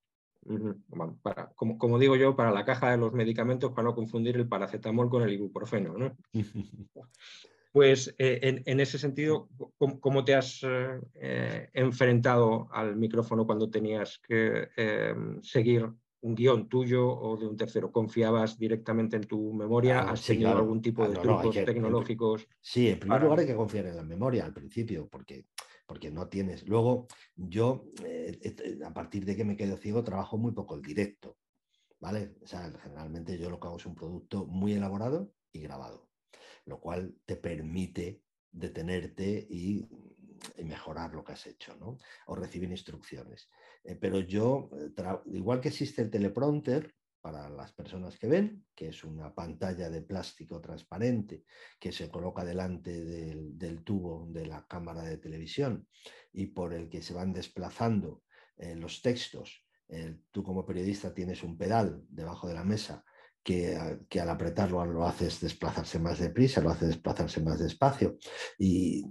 para, 1.23 1.49
como, 1.55 1.79
como, 1.79 1.99
digo 1.99 2.17
yo, 2.17 2.37
para 2.37 2.51
la 2.51 2.65
caja 2.65 2.91
de 2.91 2.99
los 2.99 3.13
medicamentos, 3.13 3.73
para 3.73 3.89
no 3.89 3.95
confundir 3.95 4.37
el 4.37 4.49
paracetamol 4.49 5.09
con 5.09 5.23
el 5.23 5.33
ibuprofeno. 5.33 5.97
¿no? 5.97 6.17
pues 7.73 8.15
eh, 8.19 8.63
en, 8.67 8.81
ese 8.81 8.99
sentido, 8.99 9.49
¿cómo, 9.79 10.25
te 10.25 10.35
has 10.35 10.61
enfrentado 11.73 12.69
al 12.73 12.97
micrófono 12.97 13.47
cuando 13.47 13.71
tenías 13.71 14.19
que 14.19 14.69
seguir 15.43 15.91
un 16.23 16.35
guion 16.35 16.69
tuyo 16.69 17.07
o 17.07 17.37
de 17.37 17.47
un 17.47 17.57
tercero? 17.57 17.93
¿Confiabas 17.93 18.59
directamente 18.59 19.17
en 19.17 19.25
tu 19.25 19.53
memoria? 19.53 20.01
Ah, 20.01 20.13
¿Has 20.13 20.25
tenido 20.25 20.51
algún 20.51 20.81
tipo 20.81 21.07
de 21.09 21.17
trucos 21.17 21.55
tecnológicos? 21.55 22.49
sí, 22.61 22.89
en 22.89 22.99
primer 22.99 23.23
lugar 23.23 23.41
hay 23.41 23.47
que 23.47 23.57
confiar 23.57 23.87
en 23.87 23.97
la 23.97 24.03
memoria 24.03 24.45
al 24.45 24.55
principio, 24.55 25.09
porque 25.09 25.47
porque 25.93 26.11
no 26.11 26.29
tienes. 26.29 26.67
Luego, 26.67 27.07
yo, 27.37 27.85
eh, 28.05 28.39
a 28.83 28.95
partir 28.95 29.27
de 29.27 29.37
que 29.37 29.45
me 29.45 29.57
quedo 29.57 29.77
ciego, 29.77 30.03
trabajo 30.03 30.39
muy 30.39 30.53
poco 30.53 30.75
el 30.75 30.81
directo, 30.81 31.37
¿vale? 32.01 32.37
O 32.41 32.47
sea, 32.47 32.73
generalmente 32.83 33.37
yo 33.37 33.51
lo 33.51 33.61
que 33.61 33.67
hago 33.67 33.77
es 33.77 33.85
un 33.85 33.95
producto 33.95 34.47
muy 34.47 34.73
elaborado 34.73 35.35
y 35.53 35.61
grabado, 35.61 36.09
lo 36.65 36.81
cual 36.81 37.15
te 37.27 37.37
permite 37.37 38.23
detenerte 38.51 39.47
y, 39.51 39.87
mejorar 40.65 41.15
lo 41.15 41.25
que 41.25 41.33
has 41.33 41.47
hecho, 41.47 41.77
¿no? 41.77 41.99
O 42.27 42.35
recibir 42.35 42.71
instrucciones. 42.71 43.49
Eh, 43.85 43.97
pero 43.97 44.21
yo, 44.21 44.71
igual 45.27 45.61
que 45.61 45.69
existe 45.69 46.03
el 46.03 46.11
teleprompter, 46.11 46.95
para 47.23 47.49
las 47.49 47.73
personas 47.73 48.19
que 48.19 48.27
ven, 48.27 48.65
que 48.75 48.89
es 48.89 49.05
una 49.05 49.33
pantalla 49.33 49.89
de 49.89 50.03
plástico 50.03 50.61
transparente 50.61 51.45
que 51.79 51.93
se 51.93 52.11
coloca 52.11 52.45
delante 52.45 53.05
del, 53.05 53.85
tubo 53.85 54.27
de 54.29 54.45
la 54.47 54.67
cámara 54.67 55.05
de 55.05 55.19
televisión 55.19 55.87
y 56.33 56.47
por 56.47 56.75
el 56.75 56.89
que 56.91 57.01
se 57.01 57.15
van 57.15 57.33
desplazando 57.33 58.25
eh, 58.57 58.75
los 58.75 59.01
textos. 59.01 59.65
tú 60.33 60.43
como 60.43 60.67
periodista 60.67 61.15
tienes 61.15 61.45
un 61.45 61.57
pedal 61.57 62.03
debajo 62.09 62.49
de 62.49 62.55
la 62.55 62.65
mesa 62.65 63.05
que, 63.43 63.77
al 63.77 64.29
apretarlo 64.29 64.85
lo 64.85 65.07
haces 65.07 65.41
desplazarse 65.41 66.01
más 66.01 66.19
deprisa, 66.19 66.61
lo 66.61 66.71
hace 66.71 66.87
desplazarse 66.87 67.41
más 67.41 67.61
despacio 67.61 68.17
y, 68.59 69.05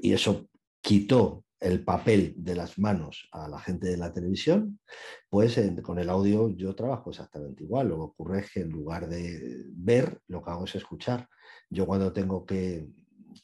y 0.00 0.12
eso 0.12 0.48
quitó 0.80 1.44
el 1.60 1.84
papel 1.84 2.34
de 2.38 2.54
las 2.54 2.78
manos 2.78 3.28
a 3.32 3.46
la 3.46 3.60
gente 3.60 3.88
de 3.88 3.98
la 3.98 4.12
televisión, 4.12 4.80
pues 5.28 5.60
con 5.82 5.98
el 5.98 6.08
audio 6.08 6.48
yo 6.48 6.74
trabajo 6.74 7.10
exactamente 7.10 7.64
igual. 7.64 7.88
Lo 7.88 7.96
que 7.96 8.02
ocurre 8.02 8.40
es 8.40 8.50
que 8.50 8.60
en 8.60 8.70
lugar 8.70 9.08
de 9.08 9.64
ver, 9.74 10.20
lo 10.28 10.42
que 10.42 10.50
hago 10.50 10.64
es 10.64 10.74
escuchar. 10.74 11.28
Yo 11.68 11.86
cuando 11.86 12.12
tengo 12.12 12.46
que, 12.46 12.88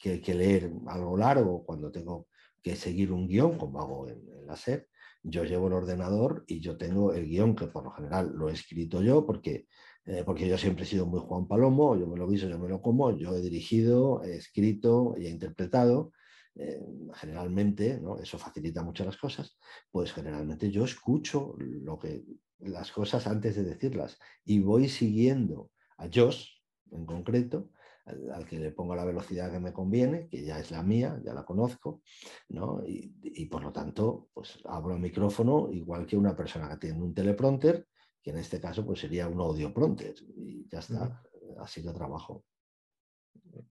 leer 0.03 0.71
algo 0.87 1.15
largo, 1.15 1.63
cuando 1.63 1.91
tengo 1.91 2.27
que 2.61 2.75
seguir 2.75 3.11
un 3.11 3.27
guion, 3.27 3.57
como 3.57 3.79
hago 3.79 4.09
en, 4.09 4.25
la 4.47 4.55
SER, 4.55 4.87
yo 5.23 5.43
llevo 5.43 5.67
el 5.67 5.73
ordenador 5.73 6.43
y 6.47 6.59
yo 6.59 6.77
tengo 6.77 7.13
el 7.13 7.27
guion, 7.27 7.55
que 7.55 7.67
por 7.67 7.83
lo 7.83 7.91
general 7.91 8.31
lo 8.33 8.49
he 8.49 8.53
escrito 8.53 9.01
yo, 9.01 9.25
porque, 9.25 9.67
eh, 10.05 10.23
porque 10.25 10.47
yo 10.47 10.57
siempre 10.57 10.85
he 10.85 10.87
sido 10.87 11.05
muy 11.05 11.19
Juan 11.19 11.47
Palomo, 11.47 11.97
yo 11.97 12.07
me 12.07 12.17
lo 12.17 12.27
viso, 12.27 12.47
yo 12.47 12.57
me 12.57 12.69
lo 12.69 12.81
como, 12.81 13.11
yo 13.11 13.35
he 13.35 13.41
dirigido, 13.41 14.23
he 14.23 14.37
escrito 14.37 15.15
y 15.17 15.27
he 15.27 15.29
interpretado, 15.29 16.13
eh, 16.59 16.81
generalmente, 17.13 17.99
¿no? 17.99 18.17
eso 18.17 18.37
facilita 18.37 18.83
mucho 18.83 19.05
las 19.05 19.17
cosas, 19.17 19.57
pues 19.91 20.11
generalmente 20.11 20.71
yo 20.71 20.85
escucho 20.85 21.55
lo 21.57 21.99
que, 21.99 22.23
las 22.59 22.91
cosas 22.91 23.27
antes 23.27 23.55
de 23.55 23.63
decirlas 23.63 24.17
y 24.43 24.59
voy 24.59 24.89
siguiendo 24.89 25.71
a 25.97 26.07
Josh 26.11 26.47
en 26.91 27.05
concreto, 27.05 27.69
al, 28.05 28.45
que 28.45 28.57
le 28.57 28.71
pongo 28.71 28.95
la 28.95 29.05
velocidad 29.05 29.51
que 29.51 29.59
me 29.59 29.73
conviene, 29.73 30.27
que 30.29 30.43
ya 30.43 30.59
es 30.59 30.71
la 30.71 30.81
mía, 30.81 31.21
ya 31.23 31.33
la 31.33 31.43
conozco, 31.43 32.01
¿no? 32.49 32.81
y, 32.85 33.45
por 33.47 33.61
lo 33.61 33.71
tanto, 33.71 34.29
pues 34.33 34.59
abro 34.65 34.95
el 34.95 35.01
micrófono 35.01 35.69
igual 35.71 36.07
que 36.07 36.17
una 36.17 36.35
persona 36.35 36.69
que 36.69 36.77
tiene 36.77 37.03
un 37.03 37.13
teleprompter, 37.13 37.87
que 38.21 38.31
en 38.31 38.37
este 38.37 38.59
caso 38.59 38.85
pues 38.85 39.01
sería 39.01 39.27
un 39.27 39.39
audioprompter, 39.39 40.15
y 40.35 40.67
ya 40.69 40.79
está, 40.79 41.21
así 41.59 41.83
que 41.83 41.91
trabajo. 41.91 42.45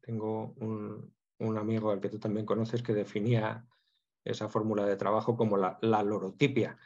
Tengo 0.02 0.54
un, 0.60 1.14
un 1.38 1.58
amigo 1.58 1.90
al 1.90 2.00
que 2.00 2.08
tú 2.08 2.18
también 2.18 2.46
conoces 2.46 2.82
que 2.82 2.94
definía 2.94 3.66
esa 4.24 4.48
fórmula 4.48 4.84
de 4.84 4.96
trabajo 4.96 5.36
como 5.36 5.56
la, 5.56 5.78
lorotipia, 6.02 6.76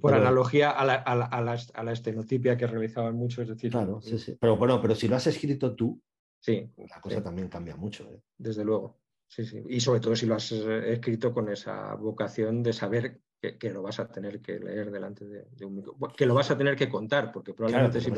por 0.00 0.14
analogía 0.14 0.70
a 0.70 0.84
la, 0.84 1.92
estenotipia 1.92 2.56
que 2.56 2.66
realizaban 2.66 3.16
muchos. 3.16 3.48
decir, 3.48 3.70
claro, 3.70 4.00
sí, 4.00 4.18
sí. 4.18 4.36
Pero 4.40 4.56
bueno, 4.56 4.80
pero 4.80 4.94
si 4.94 5.08
lo 5.08 5.16
has 5.16 5.26
escrito 5.26 5.74
tú, 5.74 6.00
sí, 6.40 6.70
la 6.76 7.00
cosa 7.00 7.22
también 7.22 7.48
cambia 7.48 7.76
mucho. 7.76 8.10
¿eh? 8.10 8.22
Desde 8.38 8.64
luego. 8.64 9.00
Sí, 9.28 9.44
sí. 9.44 9.62
Y 9.68 9.80
sobre 9.80 10.00
todo 10.00 10.16
si 10.16 10.26
lo 10.26 10.34
has 10.34 10.50
eh, 10.50 10.92
escrito 10.92 11.32
con 11.32 11.48
esa 11.50 11.94
vocación 11.94 12.62
de 12.62 12.72
saber 12.72 13.20
que, 13.40 13.70
lo 13.70 13.82
vas 13.82 13.98
a 13.98 14.06
tener 14.06 14.42
que 14.42 14.58
leer 14.58 14.90
delante 14.90 15.24
de, 15.24 15.64
un 15.64 15.76
micrófono, 15.76 16.12
que 16.14 16.26
lo 16.26 16.34
vas 16.34 16.50
a 16.50 16.58
tener 16.58 16.76
que 16.76 16.90
contar, 16.90 17.32
porque 17.32 17.54
probablemente 17.54 18.00
si, 18.00 18.10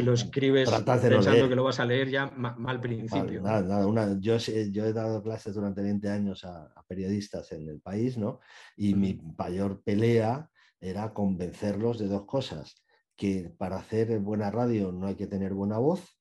lo, 0.00 0.14
escribes 0.14 0.70
pensando 0.70 1.48
que 1.48 1.54
lo 1.54 1.64
vas 1.64 1.80
a 1.80 1.84
leer 1.84 2.08
ya 2.08 2.26
mal 2.30 2.80
principio. 2.80 3.42
nada, 3.42 3.62
nada, 3.62 3.86
una, 3.86 4.18
yo, 4.18 4.38
yo, 4.38 4.86
he 4.86 4.92
dado 4.94 5.22
clases 5.22 5.54
durante 5.54 5.82
20 5.82 6.08
años 6.08 6.44
a, 6.44 6.72
periodistas 6.86 7.52
en 7.52 7.68
el 7.68 7.80
país, 7.80 8.16
¿no? 8.16 8.40
Y 8.76 8.94
mi 8.94 9.20
mayor 9.38 9.82
pelea 9.82 10.50
era 10.80 11.12
convencerlos 11.12 11.98
de 11.98 12.08
dos 12.08 12.24
cosas, 12.24 12.82
que 13.16 13.54
para 13.56 13.76
hacer 13.76 14.18
buena 14.20 14.50
radio 14.50 14.92
no 14.92 15.06
hay 15.06 15.14
que 15.14 15.26
tener 15.26 15.52
buena 15.52 15.78
voz, 15.78 16.18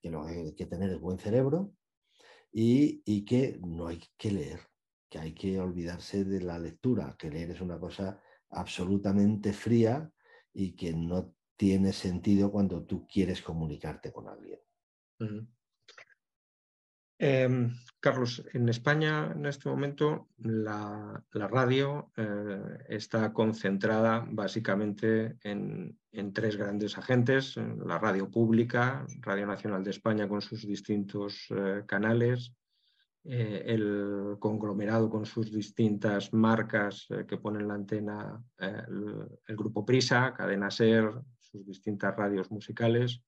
que 0.00 0.10
lo 0.10 0.26
que 0.26 0.32
hay 0.32 0.54
que 0.54 0.66
tener 0.66 0.90
es 0.90 1.00
buen 1.00 1.18
cerebro 1.18 1.72
y, 2.52 3.02
y 3.06 3.24
que 3.24 3.58
no 3.62 3.86
hay 3.86 4.02
que 4.18 4.30
leer 4.30 4.71
que 5.12 5.18
hay 5.18 5.34
que 5.34 5.60
olvidarse 5.60 6.24
de 6.24 6.40
la 6.40 6.58
lectura, 6.58 7.14
que 7.18 7.28
leer 7.28 7.50
es 7.50 7.60
una 7.60 7.78
cosa 7.78 8.18
absolutamente 8.48 9.52
fría 9.52 10.10
y 10.54 10.74
que 10.74 10.94
no 10.94 11.34
tiene 11.54 11.92
sentido 11.92 12.50
cuando 12.50 12.82
tú 12.84 13.06
quieres 13.06 13.42
comunicarte 13.42 14.10
con 14.10 14.26
alguien. 14.26 14.58
Em, 17.18 17.74
Carlos, 18.00 18.42
en 18.54 18.70
España 18.70 19.32
en 19.36 19.44
este 19.44 19.68
momento 19.68 20.28
la, 20.38 21.22
radio 21.30 22.10
eh, 22.16 22.78
está 22.88 23.34
concentrada 23.34 24.26
básicamente 24.26 25.36
en, 25.44 25.98
tres 26.32 26.56
grandes 26.56 26.96
agentes, 26.96 27.58
la 27.84 27.98
radio 27.98 28.30
pública, 28.30 29.06
Radio 29.20 29.46
Nacional 29.46 29.84
de 29.84 29.90
España 29.90 30.26
con 30.26 30.40
sus 30.40 30.66
distintos 30.66 31.46
eh, 31.50 31.82
canales, 31.86 32.54
eh, 33.24 33.62
el 33.66 34.36
conglomerado 34.40 35.08
con 35.08 35.24
sus 35.26 35.52
distintas 35.52 36.32
marcas 36.32 37.06
eh, 37.10 37.24
que 37.24 37.36
ponen 37.36 37.68
la 37.68 37.74
antena, 37.74 38.42
eh, 38.58 38.82
el, 39.46 39.56
grupo 39.56 39.86
Prisa, 39.86 40.34
Cadena 40.34 40.72
Ser, 40.72 41.08
sus 41.38 41.64
distintas 41.64 42.16
radios 42.16 42.50
musicales, 42.50 43.22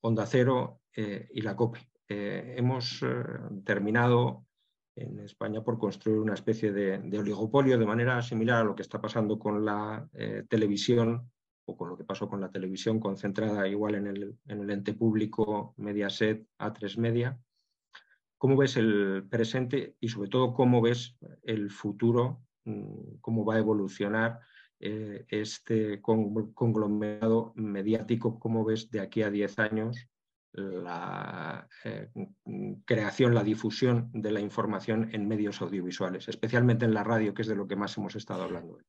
Onda 0.00 0.26
Cero 0.26 0.80
y 0.92 1.40
la 1.40 1.54
COPE. 1.54 1.78
hemos 2.08 3.00
terminado 3.64 4.44
en 4.96 5.20
España 5.20 5.62
por 5.62 5.78
construir 5.78 6.18
una 6.18 6.34
especie 6.34 6.72
de, 6.72 7.16
oligopolio 7.16 7.78
de 7.78 7.86
manera 7.86 8.20
similar 8.20 8.62
a 8.62 8.64
lo 8.64 8.74
que 8.74 8.82
está 8.82 9.00
pasando 9.00 9.38
con 9.38 9.64
la 9.64 10.08
televisión 10.48 11.30
o 11.64 11.76
con 11.76 11.90
lo 11.90 11.96
que 11.96 12.02
pasó 12.02 12.28
con 12.28 12.40
la 12.40 12.50
televisión 12.50 12.98
concentrada 12.98 13.68
igual 13.68 13.94
en 13.94 14.08
el, 14.08 14.36
en 14.48 14.60
el 14.62 14.70
ente 14.70 14.94
público 14.94 15.74
Mediaset 15.76 16.44
A3 16.58 16.98
Media 16.98 17.38
¿Cómo 18.44 18.58
ves 18.58 18.76
el 18.76 19.26
presente 19.30 19.96
y 20.00 20.08
sobre 20.08 20.28
todo 20.28 20.52
cómo 20.52 20.82
ves 20.82 21.16
el 21.44 21.70
futuro, 21.70 22.42
mm, 22.66 23.16
cómo 23.22 23.42
va 23.42 23.54
a 23.54 23.58
evolucionar 23.58 24.38
eh, 24.80 25.24
este 25.30 26.02
conglomerado 26.02 27.54
mediático? 27.56 28.38
¿Cómo 28.38 28.62
ves 28.62 28.90
de 28.90 29.00
aquí 29.00 29.22
a 29.22 29.30
10 29.30 29.58
años 29.60 29.96
la 30.52 31.66
eh, 31.86 32.10
creación, 32.84 33.34
la 33.34 33.42
difusión 33.42 34.10
de 34.12 34.30
la 34.30 34.40
información 34.40 35.08
en 35.14 35.26
medios 35.26 35.62
audiovisuales, 35.62 36.28
especialmente 36.28 36.84
en 36.84 36.92
la 36.92 37.02
radio, 37.02 37.32
que 37.32 37.40
es 37.40 37.48
de 37.48 37.56
lo 37.56 37.66
que 37.66 37.76
más 37.76 37.96
hemos 37.96 38.14
estado 38.14 38.42
hablando 38.42 38.74
hoy? 38.74 38.82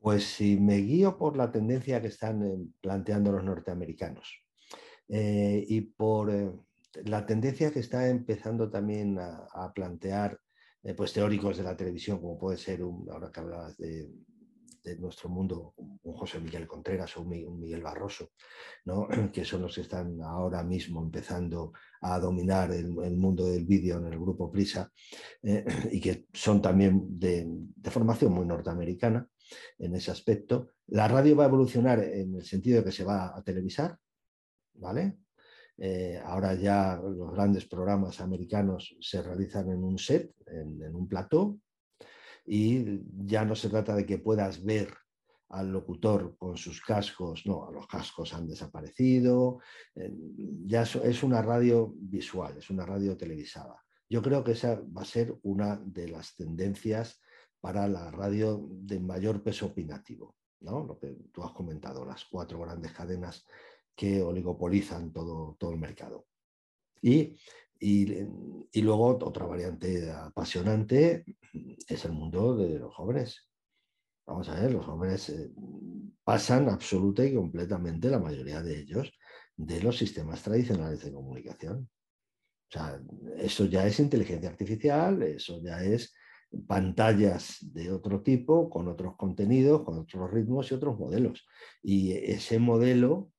Pues 0.00 0.24
si 0.24 0.58
me 0.58 0.78
guío 0.78 1.16
por 1.16 1.36
la 1.36 1.52
tendencia 1.52 2.02
que 2.02 2.08
están 2.08 2.42
eh, 2.42 2.58
planteando 2.80 3.30
los 3.30 3.44
norteamericanos 3.44 4.42
y 5.08 5.82
por 5.82 6.28
la 7.04 7.26
tendencia 7.26 7.70
que 7.72 7.80
está 7.80 8.08
empezando 8.08 8.70
también 8.70 9.18
a, 9.18 9.72
plantear 9.74 10.38
eh, 10.82 10.94
pues, 10.94 11.12
teóricos 11.12 11.56
de 11.56 11.64
la 11.64 11.76
televisión, 11.76 12.20
como 12.20 12.38
puede 12.38 12.56
ser, 12.58 12.80
ahora 12.80 13.30
que 13.30 13.40
hablabas 13.40 13.76
de, 13.76 14.08
nuestro 15.00 15.28
mundo, 15.28 15.74
un 15.76 16.14
José 16.14 16.38
Miguel 16.38 16.68
Contreras 16.68 17.16
o 17.16 17.22
un 17.22 17.58
Miguel 17.58 17.82
Barroso, 17.82 18.30
¿no? 18.84 19.08
que 19.32 19.44
son 19.44 19.62
los 19.62 19.74
que 19.74 19.80
están 19.80 20.22
ahora 20.22 20.62
mismo 20.62 21.02
empezando 21.02 21.72
a 22.02 22.20
dominar 22.20 22.70
el, 22.70 22.92
mundo 23.16 23.46
del 23.46 23.64
vídeo 23.64 23.98
en 23.98 24.06
el 24.06 24.16
grupo 24.16 24.48
Prisa 24.48 24.92
eh, 25.42 25.64
y 25.90 26.00
que 26.00 26.26
son 26.32 26.62
también 26.62 27.18
de, 27.18 27.44
de 27.48 27.90
formación 27.90 28.32
muy 28.32 28.46
norteamericana 28.46 29.28
en 29.76 29.96
ese 29.96 30.12
aspecto. 30.12 30.70
La 30.86 31.08
radio 31.08 31.34
va 31.34 31.42
a 31.42 31.48
evolucionar 31.48 31.98
en 32.04 32.36
el 32.36 32.44
sentido 32.44 32.78
de 32.78 32.84
que 32.84 32.92
se 32.92 33.02
va 33.02 33.36
a 33.36 33.42
televisar, 33.42 33.98
¿vale? 34.74 35.18
Eh, 35.78 36.20
ahora 36.24 36.54
ya 36.54 37.00
los 37.02 37.32
grandes 37.32 37.66
programas 37.66 38.20
americanos 38.20 38.96
se 39.00 39.22
realizan 39.22 39.70
en 39.70 39.84
un 39.84 39.98
set, 39.98 40.32
en, 40.46 40.94
un 40.94 41.08
plató, 41.08 41.58
y 42.46 43.02
ya 43.26 43.44
no 43.44 43.54
se 43.54 43.68
trata 43.68 43.94
de 43.94 44.06
que 44.06 44.18
puedas 44.18 44.64
ver 44.64 44.94
al 45.48 45.70
locutor 45.70 46.36
con 46.36 46.56
sus 46.56 46.80
cascos, 46.80 47.46
no, 47.46 47.70
los 47.70 47.86
cascos 47.86 48.32
han 48.32 48.48
desaparecido, 48.48 49.60
eh, 49.94 50.12
ya 50.64 50.82
es 50.82 51.22
una 51.22 51.42
radio 51.42 51.92
visual, 51.96 52.56
es 52.58 52.70
una 52.70 52.86
radio 52.86 53.16
televisada. 53.16 53.82
Yo 54.08 54.22
creo 54.22 54.42
que 54.44 54.52
esa 54.52 54.80
va 54.96 55.02
a 55.02 55.04
ser 55.04 55.36
una 55.42 55.80
de 55.84 56.08
las 56.08 56.36
tendencias 56.36 57.20
para 57.60 57.88
la 57.88 58.10
radio 58.10 58.68
de 58.70 59.00
mayor 59.00 59.42
peso 59.42 59.66
opinativo, 59.66 60.36
¿no? 60.60 60.84
lo 60.84 60.98
que 60.98 61.16
tú 61.32 61.42
has 61.42 61.52
comentado, 61.52 62.04
las 62.04 62.24
cuatro 62.24 62.60
grandes 62.60 62.92
cadenas 62.92 63.44
que 63.96 64.22
oligopolizan 64.22 65.12
todo, 65.12 65.56
todo 65.58 65.72
el 65.72 65.78
mercado. 65.78 66.26
Y, 67.00 67.36
y, 67.78 68.82
luego 68.82 69.06
otra 69.06 69.46
variante 69.46 70.10
apasionante 70.10 71.24
es 71.88 72.04
el 72.04 72.12
mundo 72.12 72.56
de 72.56 72.78
los 72.78 72.94
jóvenes. 72.94 73.48
Vamos 74.26 74.48
a 74.48 74.60
ver, 74.60 74.72
los 74.72 74.84
jóvenes 74.84 75.28
eh, 75.30 75.50
pasan 76.24 76.68
absoluta 76.68 77.24
y 77.24 77.34
completamente, 77.34 78.10
la 78.10 78.18
mayoría 78.18 78.62
de 78.62 78.80
ellos, 78.80 79.12
de 79.56 79.80
los 79.80 79.96
sistemas 79.96 80.42
tradicionales 80.42 81.02
de 81.04 81.12
comunicación. 81.12 81.88
O 82.68 82.72
sea, 82.72 83.00
eso 83.36 83.66
ya 83.66 83.86
es 83.86 84.00
inteligencia 84.00 84.50
artificial, 84.50 85.22
eso 85.22 85.60
ya 85.62 85.82
es 85.84 86.12
pantallas 86.66 87.58
de 87.60 87.92
otro 87.92 88.22
tipo, 88.22 88.68
con 88.68 88.88
otros 88.88 89.16
contenidos, 89.16 89.82
con 89.82 89.98
otros 89.98 90.30
ritmos 90.30 90.70
y 90.70 90.74
otros 90.74 90.98
modelos. 90.98 91.46
Y 91.82 92.12
ese 92.12 92.58
modelo 92.58 93.30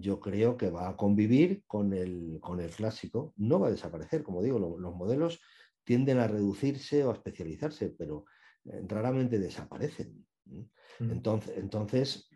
yo 0.00 0.20
creo 0.20 0.56
que 0.56 0.70
va 0.70 0.88
a 0.88 0.96
convivir 0.96 1.64
con 1.66 1.92
el, 1.92 2.38
con 2.40 2.60
el 2.60 2.70
clásico, 2.70 3.34
no 3.36 3.60
va 3.60 3.68
a 3.68 3.72
desaparecer, 3.72 4.22
como 4.22 4.42
digo, 4.42 4.58
los 4.58 4.94
modelos 4.94 5.40
tienden 5.84 6.18
a 6.18 6.26
reducirse 6.26 7.04
o 7.04 7.10
a 7.10 7.14
especializarse, 7.14 7.90
pero 7.90 8.24
eh, 8.64 8.82
raramente 8.86 9.38
desaparecen. 9.38 10.26
Mm. 10.46 11.10
Entonces, 11.10 11.56
entonces, 11.56 12.30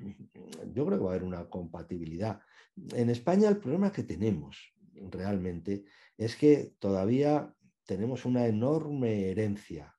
yo 0.73 0.87
creo 0.87 0.99
que 0.99 1.05
va 1.05 1.11
a 1.11 1.15
haber 1.15 1.25
una 1.25 1.49
compatibilidad. 1.49 2.41
En 2.95 3.11
España 3.11 3.49
el 3.49 3.59
problema 3.59 3.93
que 3.93 4.03
tenemos 4.03 4.75
realmente 5.11 5.85
es 6.17 6.37
que 6.37 6.75
todavía 6.79 7.55
tenemos 7.85 8.25
una 8.25 8.47
enorme 8.47 9.31
herencia 9.31 9.95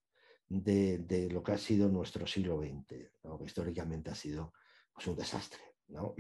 de, 0.50 1.30
lo 1.32 1.44
que 1.44 1.52
ha 1.52 1.58
sido 1.58 1.90
nuestro 1.90 2.26
siglo 2.28 2.60
XX, 2.60 2.88
que 2.88 3.10
históricamente 3.46 4.10
ha 4.10 4.16
sido 4.16 4.54
pues, 4.94 5.08
un 5.08 5.16
desastre. 5.16 5.62
¿no? 5.88 6.16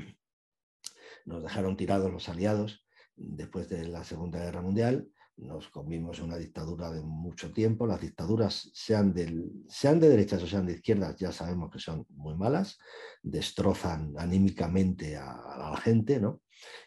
Nos 1.25 1.43
dejaron 1.43 1.75
tirados 1.75 2.11
los 2.11 2.29
aliados 2.29 2.85
después 3.15 3.69
de 3.69 3.87
la 3.87 4.03
Segunda 4.03 4.39
Guerra 4.39 4.61
Mundial, 4.61 5.09
nos 5.37 5.67
comimos 5.67 6.19
una 6.19 6.37
dictadura 6.37 6.91
de 6.91 7.01
mucho 7.01 7.51
tiempo, 7.51 7.85
las 7.85 7.99
dictaduras 7.99 8.71
sean, 8.73 9.13
sean 9.67 9.99
de 9.99 10.09
derechas 10.09 10.41
o 10.41 10.47
sean 10.47 10.65
de 10.65 10.73
izquierdas, 10.73 11.17
ya 11.17 11.31
sabemos 11.31 11.69
que 11.71 11.79
son 11.79 12.05
muy 12.09 12.35
malas, 12.35 12.77
destrozan 13.21 14.13
anímicamente 14.17 15.17
a, 15.17 15.71
la 15.71 15.77
gente, 15.77 16.21
¿no? 16.21 16.41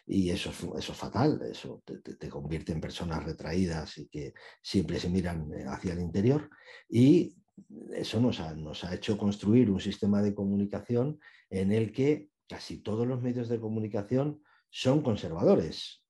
Y 0.05 0.31
eso, 0.31 0.49
eso 0.49 0.91
es 0.91 0.97
fatal, 0.97 1.39
eso 1.43 1.83
te, 1.85 2.27
convierte 2.27 2.71
en 2.71 2.81
personas 2.81 3.23
retraídas 3.23 3.99
y 3.99 4.07
que 4.07 4.33
siempre 4.63 4.99
se 4.99 5.09
miran 5.09 5.53
eh, 5.53 5.65
hacia 5.67 5.93
el 5.93 5.99
interior. 5.99 6.49
Y 6.89 7.35
eso 7.93 8.19
nos 8.19 8.39
ha, 8.39 8.55
nos 8.55 8.83
ha 8.83 8.95
hecho 8.95 9.15
construir 9.15 9.69
un 9.69 9.79
sistema 9.79 10.23
de 10.23 10.33
comunicación 10.33 11.19
en 11.51 11.71
el 11.71 11.91
que 11.91 12.28
casi 12.49 12.81
todos 12.81 13.07
los 13.07 13.21
medios 13.21 13.47
de 13.47 13.59
comunicación 13.59 14.41
son 14.69 15.01
conservadores. 15.01 16.03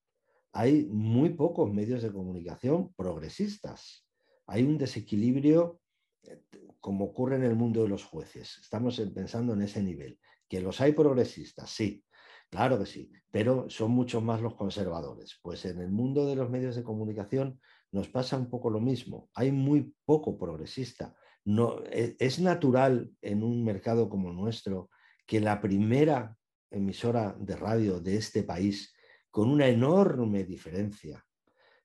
Hay 0.53 0.87
muy 0.87 1.31
pocos 1.31 1.71
medios 1.71 2.01
de 2.01 2.11
comunicación 2.11 2.93
progresistas. 2.95 4.07
Hay 4.47 4.63
un 4.63 4.77
desequilibrio 4.77 5.81
eh, 6.23 6.41
como 6.79 7.05
ocurre 7.05 7.35
en 7.35 7.43
el 7.43 7.55
mundo 7.55 7.83
de 7.83 7.89
los 7.89 8.05
jueces. 8.05 8.57
Estamos 8.61 8.99
pensando 9.13 9.53
en 9.53 9.61
ese 9.61 9.83
nivel. 9.83 10.17
Que 10.47 10.61
los 10.61 10.81
hay 10.81 10.93
progresistas, 10.93 11.69
sí, 11.69 12.03
claro 12.49 12.79
que 12.79 12.87
sí, 12.87 13.11
pero 13.29 13.69
son 13.69 13.91
muchos 13.91 14.23
más 14.23 14.41
los 14.41 14.55
conservadores. 14.55 15.37
Pues 15.43 15.65
en 15.65 15.79
el 15.79 15.91
mundo 15.91 16.25
de 16.25 16.35
los 16.35 16.49
medios 16.49 16.75
de 16.75 16.83
comunicación 16.83 17.59
nos 17.91 18.07
pasa 18.07 18.37
un 18.37 18.49
poco 18.49 18.69
lo 18.69 18.79
mismo. 18.79 19.29
Hay 19.35 19.51
muy 19.51 19.93
poco 20.05 20.39
progresista. 20.39 21.15
No, 21.45 21.83
e, 21.85 22.15
es 22.17 22.39
natural 22.39 23.11
en 23.21 23.43
un 23.43 23.63
mercado 23.63 24.09
como 24.09 24.29
el 24.29 24.37
nuestro 24.37 24.89
que 25.30 25.39
la 25.39 25.61
primera 25.61 26.36
emisora 26.71 27.36
de 27.39 27.55
radio 27.55 27.99
de 27.99 28.17
este 28.17 28.41
país, 28.41 28.95
con 29.30 29.51
una 29.51 29.67
enorme 29.67 30.43
diferencia, 30.43 31.23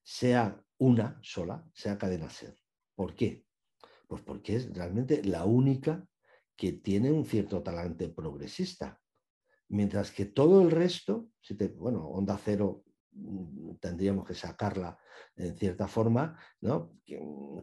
sea 0.03 0.59
una 0.79 1.19
sola, 1.23 1.63
sea 1.75 1.99
Cadena 1.99 2.31
Ser. 2.31 2.57
¿Por 2.95 3.15
qué? 3.15 3.45
Pues 4.09 4.23
porque 4.23 4.57
es 4.57 4.75
realmente 4.75 5.23
la 5.25 5.45
única 5.45 6.09
que 6.57 6.73
tiene 6.73 7.13
un 7.13 7.27
cierto 7.27 7.63
talante 7.63 8.09
progresista. 8.09 8.99
Mientras 9.69 10.11
que 10.11 10.25
todo 10.25 10.63
el 10.63 10.71
resto, 10.71 11.29
si 11.43 11.55
te, 11.55 11.69
bueno, 11.69 12.09
Onda 12.09 12.41
Cero 12.43 12.83
tendríamos 13.81 14.27
que 14.27 14.35
sacarla 14.35 14.99
en 15.37 15.57
cierta 15.57 15.87
forma, 15.87 16.39
¿no? 16.61 16.93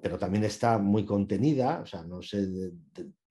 pero 0.01 0.17
también 0.17 0.43
está 0.43 0.77
muy 0.77 1.05
contenida, 1.05 1.81
o 1.81 1.85
sea, 1.85 2.03
no 2.03 2.21
se, 2.21 2.71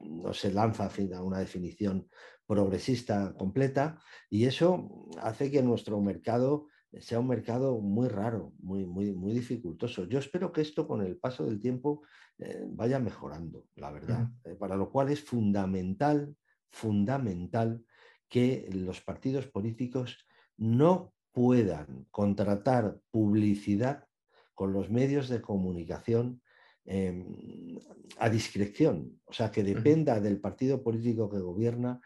no 0.00 0.32
se 0.32 0.52
lanza 0.52 0.90
a 1.14 1.22
una 1.22 1.38
definición 1.38 2.08
progresista 2.46 3.34
completa 3.34 4.00
y 4.28 4.44
eso 4.44 5.08
hace 5.20 5.50
que 5.50 5.62
nuestro 5.62 6.00
mercado 6.00 6.66
sea 6.98 7.20
un 7.20 7.28
mercado 7.28 7.80
muy 7.80 8.08
raro, 8.08 8.52
muy, 8.58 8.84
muy, 8.84 9.12
muy 9.12 9.32
dificultoso. 9.32 10.06
Yo 10.06 10.18
espero 10.18 10.50
que 10.50 10.60
esto 10.60 10.88
con 10.88 11.02
el 11.02 11.16
paso 11.16 11.44
del 11.44 11.60
tiempo 11.60 12.02
eh, 12.38 12.64
vaya 12.66 12.98
mejorando, 12.98 13.66
la 13.76 13.92
verdad, 13.92 14.28
eh, 14.44 14.56
para 14.56 14.76
lo 14.76 14.90
cual 14.90 15.10
es 15.10 15.22
fundamental, 15.22 16.34
fundamental 16.70 17.84
que 18.28 18.68
los 18.72 19.00
partidos 19.00 19.46
políticos 19.46 20.26
no 20.56 21.14
puedan 21.32 22.06
contratar 22.10 23.00
publicidad 23.10 24.06
con 24.54 24.72
los 24.72 24.90
medios 24.90 25.28
de 25.28 25.40
comunicación 25.40 26.42
em, 26.84 27.78
a 28.18 28.28
discreción, 28.28 29.20
o 29.26 29.32
sea, 29.32 29.50
que 29.50 29.62
dependa 29.62 30.20
del 30.20 30.40
partido 30.40 30.82
político 30.82 31.30
que 31.30 31.38
gobierna 31.38 32.00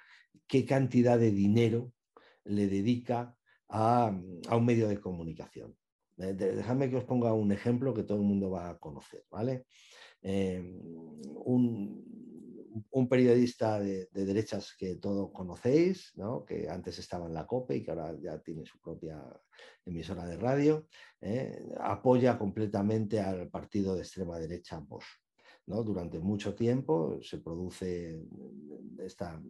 qué 0.47 0.64
cantidad 0.64 1.18
de 1.18 1.31
dinero 1.31 1.93
le 2.45 2.68
dedica 2.68 3.37
a, 3.68 4.12
un 4.53 4.64
medio 4.64 4.89
de 4.89 5.01
comunicación. 5.01 5.75
Eh, 6.18 6.35
Dejadme 6.35 6.91
que 6.91 6.97
os 6.97 7.05
ponga 7.05 7.33
un 7.33 7.51
ejemplo 7.51 7.95
que 7.95 8.05
todo 8.05 8.18
el 8.18 8.25
mundo 8.25 8.51
va 8.51 8.70
a 8.70 8.79
conocer. 8.79 9.25
¿vale? 9.31 9.66
Eh, 10.22 10.62
un, 11.45 12.34
periodista 13.09 13.79
de, 13.79 14.09
derechas 14.12 14.75
que 14.79 14.97
todos 14.97 15.31
conocéis, 15.33 16.12
que 16.47 16.68
antes 16.68 16.99
estaba 16.99 17.27
en 17.27 17.35
la 17.35 17.47
COPE 17.47 17.77
y 17.77 17.85
que 17.85 17.91
ahora 17.91 18.14
ya 18.20 18.39
tiene 18.39 18.64
su 18.64 18.81
propia 18.81 19.22
emisora 19.85 20.27
de 20.27 20.37
radio, 20.37 20.87
¿eh? 21.20 21.72
apoya 21.81 22.39
completamente 22.39 23.20
al 23.20 23.49
partido 23.49 23.95
de 23.95 24.03
extrema 24.03 24.39
derecha 24.39 24.79
Bosch. 24.79 25.05
Durante 25.66 26.18
mucho 26.18 26.55
tiempo 26.55 27.18
se 27.22 27.39
produce 27.39 28.22
esta 28.99 29.41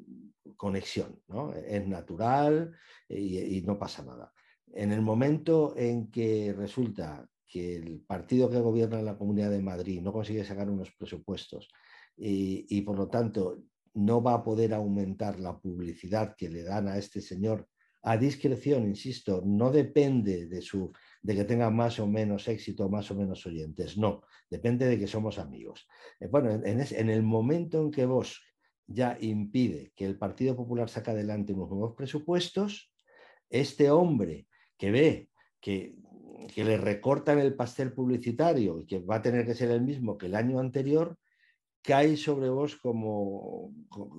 conexión, 0.57 1.21
es 1.67 1.89
natural 1.89 2.73
y, 3.09 3.61
no 3.63 3.77
pasa 3.79 4.05
nada. 4.05 4.33
En 4.73 4.93
el 4.93 5.03
momento 5.03 5.75
en 5.77 6.11
que 6.11 6.53
resulta 6.57 7.29
que 7.47 7.77
el 7.77 8.01
partido 8.01 8.49
que 8.49 8.61
gobierna 8.61 9.01
en 9.01 9.07
la 9.07 9.19
Comunidad 9.19 9.51
de 9.51 9.61
Madrid 9.61 10.01
no 10.03 10.13
consigue 10.13 10.45
sacar 10.45 10.71
unos 10.71 10.93
presupuestos 10.93 11.69
y, 12.17 12.81
por 12.83 12.99
lo 12.99 13.09
tanto 13.09 13.63
no 13.95 14.23
va 14.23 14.35
a 14.35 14.43
poder 14.43 14.75
aumentar 14.75 15.39
la 15.39 15.59
publicidad 15.59 16.35
que 16.37 16.49
le 16.49 16.63
dan 16.65 16.89
a 16.89 16.99
este 16.99 17.21
señor 17.21 17.69
a 18.07 18.19
discreción, 18.19 18.85
insisto, 18.87 19.43
no 19.47 19.71
depende 19.71 20.47
de, 20.47 20.61
su, 20.61 20.93
de 21.23 21.35
que 21.35 21.45
tenga 21.45 21.71
más 21.71 21.99
o 21.99 22.07
menos 22.07 22.47
éxito, 22.49 22.91
más 22.91 23.11
o 23.11 23.15
menos 23.15 23.47
oyentes, 23.47 23.97
no, 23.97 24.23
depende 24.51 24.87
de 24.87 24.99
que 24.99 25.07
somos 25.07 25.39
amigos. 25.39 25.89
Eh, 26.21 26.29
bueno, 26.31 26.51
en, 26.51 27.09
el 27.09 27.23
momento 27.23 27.81
en 27.81 27.91
que 27.91 28.05
vos 28.05 28.43
ya 28.87 29.17
impide 29.21 29.93
que 29.97 30.05
el 30.05 30.19
Partido 30.19 30.55
Popular 30.55 30.91
saque 30.91 31.13
adelante 31.13 31.55
unos 31.55 31.71
nuevos 31.71 31.95
presupuestos, 31.97 32.93
este 33.49 33.91
hombre 33.91 34.49
que 34.77 34.91
ve 34.91 35.31
que, 35.59 35.97
que 36.55 36.63
le 36.63 36.77
recortan 36.77 37.39
el 37.39 37.55
pastel 37.55 37.95
publicitario 37.95 38.81
y 38.81 38.87
que 38.87 38.99
va 38.99 39.17
a 39.17 39.23
tener 39.23 39.47
que 39.47 39.55
ser 39.55 39.71
el 39.71 39.81
mismo 39.81 40.19
que 40.19 40.27
el 40.27 40.35
año 40.35 40.59
anterior, 40.59 41.17
cae 41.85 42.17
sobre 42.17 42.49
vos 42.49 42.77
como, 42.77 43.75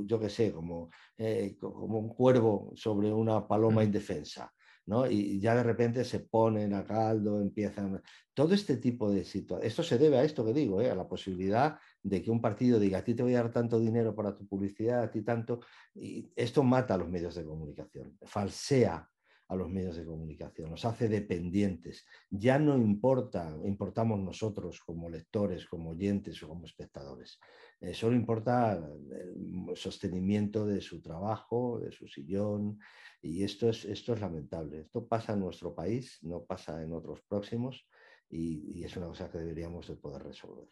yo 0.06 0.20
qué 0.20 0.30
sé, 0.30 0.54
como, 0.54 0.92
eh, 1.18 1.58
como 1.60 1.98
un 1.98 2.10
cuervo 2.10 2.72
sobre 2.76 3.12
una 3.12 3.48
paloma 3.48 3.84
indefensa. 3.84 4.54
¿no? 4.86 5.10
Y 5.10 5.40
ya 5.40 5.56
de 5.56 5.64
repente 5.64 6.06
se 6.06 6.20
ponen 6.20 6.76
a 6.76 6.86
caldo, 6.86 7.42
empiezan. 7.42 8.04
Todo 8.36 8.54
este 8.54 8.78
tipo 8.78 9.12
de 9.12 9.24
situaciones. 9.24 9.68
Esto 9.68 9.82
se 9.82 9.98
debe 9.98 10.20
a 10.20 10.24
esto 10.24 10.46
que 10.46 10.54
digo, 10.54 10.80
¿eh? 10.80 10.92
a 10.92 10.96
la 10.96 11.08
posibilidad 11.08 11.80
de 12.04 12.22
que 12.22 12.30
un 12.30 12.40
partido 12.40 12.80
diga 12.80 13.00
a 13.00 13.04
ti 13.04 13.16
te 13.16 13.24
voy 13.24 13.34
a 13.34 13.42
dar 13.42 13.52
tanto 13.52 13.80
dinero 13.80 14.14
para 14.14 14.38
tu 14.38 14.46
publicidad, 14.48 15.02
a 15.02 15.10
ti 15.10 15.24
tanto. 15.24 15.62
Y 15.96 16.32
esto 16.36 16.62
mata 16.64 16.94
a 16.94 16.98
los 16.98 17.10
medios 17.10 17.34
de 17.34 17.46
comunicación, 17.46 18.16
falsea 18.22 19.10
a 19.48 19.56
los 19.56 19.70
medios 19.70 19.96
de 19.96 20.06
comunicación, 20.06 20.72
nos 20.72 20.86
hace 20.86 21.08
dependientes. 21.08 22.06
Ya 22.30 22.58
no 22.58 22.78
importa, 22.78 23.56
importamos 23.64 24.20
nosotros 24.20 24.82
como 24.82 25.10
lectores, 25.10 25.68
como 25.68 25.92
oyentes 25.92 26.42
o 26.42 26.48
como 26.48 26.66
espectadores. 26.66 27.40
Eh, 27.80 27.94
solo 27.94 28.16
importa 28.16 28.74
el 28.74 29.76
sostenimiento 29.76 30.66
de 30.66 30.82
su 30.82 31.02
trabajo, 31.02 31.80
de 31.80 31.92
su 31.92 32.08
sillón, 32.08 32.80
y 33.22 33.44
esto 33.44 33.70
es, 33.70 33.86
esto 33.86 34.14
es 34.14 34.22
lamentable. 34.22 34.82
Esto 34.82 35.08
pasa 35.08 35.34
en 35.34 35.42
nuestro 35.42 35.76
país, 35.76 36.20
no 36.22 36.44
pasa 36.44 36.82
en 36.82 36.94
otros 36.94 37.22
próximos, 37.28 37.88
y, 38.30 38.84
es 38.84 38.96
una 38.98 39.08
cosa 39.08 39.30
que 39.30 39.38
deberíamos 39.38 39.88
de 39.88 39.96
poder 39.96 40.24
resolver. 40.24 40.68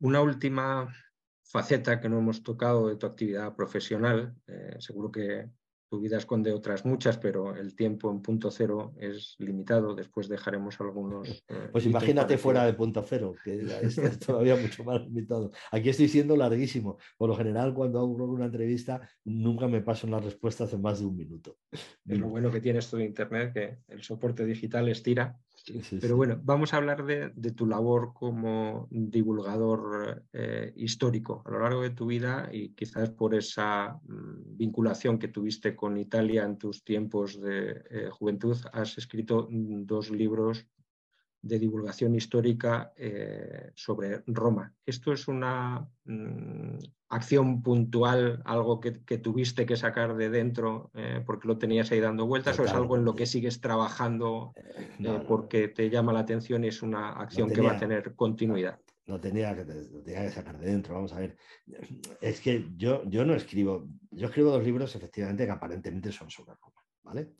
Una 0.00 0.20
última 0.20 0.92
faceta 1.42 2.00
que 2.00 2.08
no 2.08 2.18
hemos 2.18 2.42
tocado 2.42 2.88
de 2.88 2.96
tu 2.96 3.06
actividad 3.06 3.54
profesional, 3.54 4.34
eh, 4.46 4.76
seguro 4.78 5.10
que 5.10 5.50
tu 5.92 6.00
vida 6.00 6.16
esconde 6.16 6.50
otras 6.52 6.86
muchas, 6.86 7.18
pero 7.18 7.54
el 7.54 7.76
tiempo 7.76 8.10
en 8.10 8.22
punto 8.22 8.50
cero 8.50 8.94
es 8.96 9.36
limitado. 9.38 9.94
Después 9.94 10.26
dejaremos 10.26 10.80
algunos. 10.80 11.28
Eh, 11.28 11.68
pues 11.70 11.84
imagínate 11.84 12.38
fuera 12.38 12.64
de 12.64 12.72
punto 12.72 13.04
cero, 13.06 13.34
que 13.44 13.60
es, 13.82 14.18
todavía 14.18 14.56
mucho 14.56 14.84
más 14.84 15.02
limitado. 15.02 15.50
Aquí 15.70 15.90
estoy 15.90 16.08
siendo 16.08 16.34
larguísimo. 16.34 16.96
Por 17.18 17.28
lo 17.28 17.36
general, 17.36 17.74
cuando 17.74 17.98
hago 17.98 18.06
una 18.10 18.46
entrevista, 18.46 19.06
nunca 19.24 19.68
me 19.68 19.82
paso 19.82 20.06
las 20.06 20.24
respuestas 20.24 20.72
en 20.72 20.80
más 20.80 21.00
de 21.00 21.04
un 21.04 21.14
minuto. 21.14 21.58
Es 21.70 22.18
lo 22.18 22.30
bueno 22.30 22.50
que 22.50 22.62
tiene 22.62 22.78
esto 22.78 22.96
de 22.96 23.04
Internet, 23.04 23.52
que 23.52 23.78
el 23.88 24.02
soporte 24.02 24.46
digital 24.46 24.88
estira 24.88 25.38
pero 26.00 26.16
bueno, 26.16 26.40
vamos 26.42 26.72
a 26.72 26.78
hablar 26.78 27.04
de, 27.04 27.30
tu 27.52 27.66
labor 27.66 28.12
como 28.14 28.88
divulgador 28.90 30.24
eh, 30.32 30.72
histórico 30.76 31.42
a 31.46 31.50
lo 31.50 31.60
largo 31.60 31.82
de 31.82 31.90
tu 31.90 32.06
vida 32.06 32.48
y 32.52 32.70
quizás 32.70 33.10
por 33.10 33.34
esa 33.34 34.00
mm, 34.04 34.56
vinculación 34.56 35.18
que 35.18 35.28
tuviste 35.28 35.76
con 35.76 35.96
Italia 35.98 36.44
en 36.44 36.58
tus 36.58 36.82
tiempos 36.84 37.40
de 37.40 37.82
eh, 37.90 38.08
juventud, 38.10 38.56
has 38.72 38.98
escrito 38.98 39.46
mm, 39.50 39.84
dos 39.84 40.10
libros 40.10 40.66
de 41.42 41.58
divulgación 41.58 42.14
histórica 42.14 42.92
eh, 42.96 43.72
sobre 43.74 44.22
Roma. 44.26 44.72
¿Esto 44.86 45.12
es 45.12 45.26
una 45.26 45.86
mm, 46.04 46.78
acción 47.12 47.62
puntual, 47.62 48.42
algo 48.44 48.80
que, 48.80 48.92
tuviste 49.18 49.66
que 49.66 49.76
sacar 49.76 50.16
de 50.16 50.30
dentro 50.30 50.90
eh, 50.94 51.22
porque 51.24 51.46
lo 51.46 51.58
tenías 51.58 51.90
ahí 51.92 52.00
dando 52.00 52.26
vueltas 52.26 52.58
o 52.58 52.64
es 52.64 52.72
algo 52.72 52.96
en 52.96 53.04
lo 53.04 53.14
que 53.14 53.26
sigues 53.26 53.60
trabajando 53.60 54.52
eh, 54.56 55.24
porque 55.28 55.68
te 55.68 55.90
llama 55.90 56.12
la 56.12 56.20
atención 56.20 56.64
y 56.64 56.68
es 56.68 56.82
una 56.82 57.12
acción 57.12 57.50
que 57.50 57.60
va 57.60 57.72
a 57.72 57.78
tener 57.78 58.14
continuidad? 58.14 58.80
No, 59.06 59.20
tenía 59.20 59.54
que, 59.54 59.64
tenía 59.64 60.22
que 60.22 60.30
sacar 60.30 60.58
de 60.58 60.66
dentro, 60.66 60.94
vamos 60.94 61.12
a 61.12 61.18
ver. 61.18 61.36
Es 62.20 62.40
que 62.40 62.68
yo, 62.76 63.02
yo 63.04 63.24
no 63.24 63.34
escribo, 63.34 63.88
yo 64.10 64.26
escribo 64.26 64.50
dos 64.50 64.64
libros 64.64 64.94
efectivamente 64.94 65.44
que 65.44 65.50
aparentemente 65.50 66.12
son 66.12 66.30
sobre 66.30 66.54
Roma, 66.54 66.82
¿vale? 67.02 67.32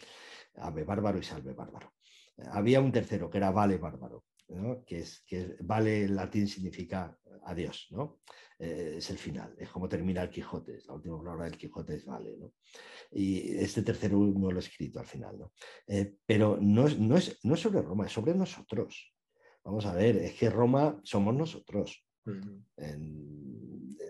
Ave 0.57 0.85
Bárbaro 0.85 1.19
y 1.19 1.23
Salve 1.23 1.55
Bárbaro 1.55 1.93
había 2.51 2.81
un 2.81 2.93
tercero 2.93 3.31
que 3.31 3.39
era 3.39 3.51
vale 3.51 3.79
bárbaro, 3.79 4.25
que, 4.87 5.01
es, 5.01 5.25
que 5.27 5.57
vale 5.61 6.05
en 6.05 6.17
latín 6.17 6.47
significa 6.47 7.19
adiós, 7.45 7.89
¿no? 7.91 8.21
Eh, 8.59 8.95
es 8.99 9.11
el 9.11 9.19
final, 9.19 9.55
es 9.59 9.69
como 9.71 9.89
termina 9.89 10.23
el 10.23 10.31
Quijote, 10.31 10.79
la 10.87 10.95
última 10.95 11.19
palabra 11.19 11.47
del 11.47 11.59
Quijote 11.59 11.97
es 11.97 12.05
vale. 12.05 12.37
¿no? 12.39 12.53
Y 13.11 13.57
este 13.57 13.83
tercero 13.83 14.19
no 14.19 14.53
lo 14.53 14.57
he 14.57 14.61
escrito 14.61 15.01
al 15.01 15.07
final. 15.07 15.37
¿no? 15.37 15.53
Eh, 15.89 16.15
pero 16.25 16.59
no 16.61 16.87
es, 16.87 16.97
no, 16.97 17.17
es, 17.17 17.41
no 17.45 17.55
es 17.55 17.61
sobre 17.61 17.83
Roma, 17.83 18.07
es 18.07 18.13
sobre 18.13 18.35
nosotros. 18.35 19.13
Vamos 19.65 19.85
a 19.87 19.95
ver, 19.95 20.17
es 20.17 20.35
que 20.35 20.49
Roma 20.49 21.01
somos 21.03 21.35
nosotros. 21.35 22.07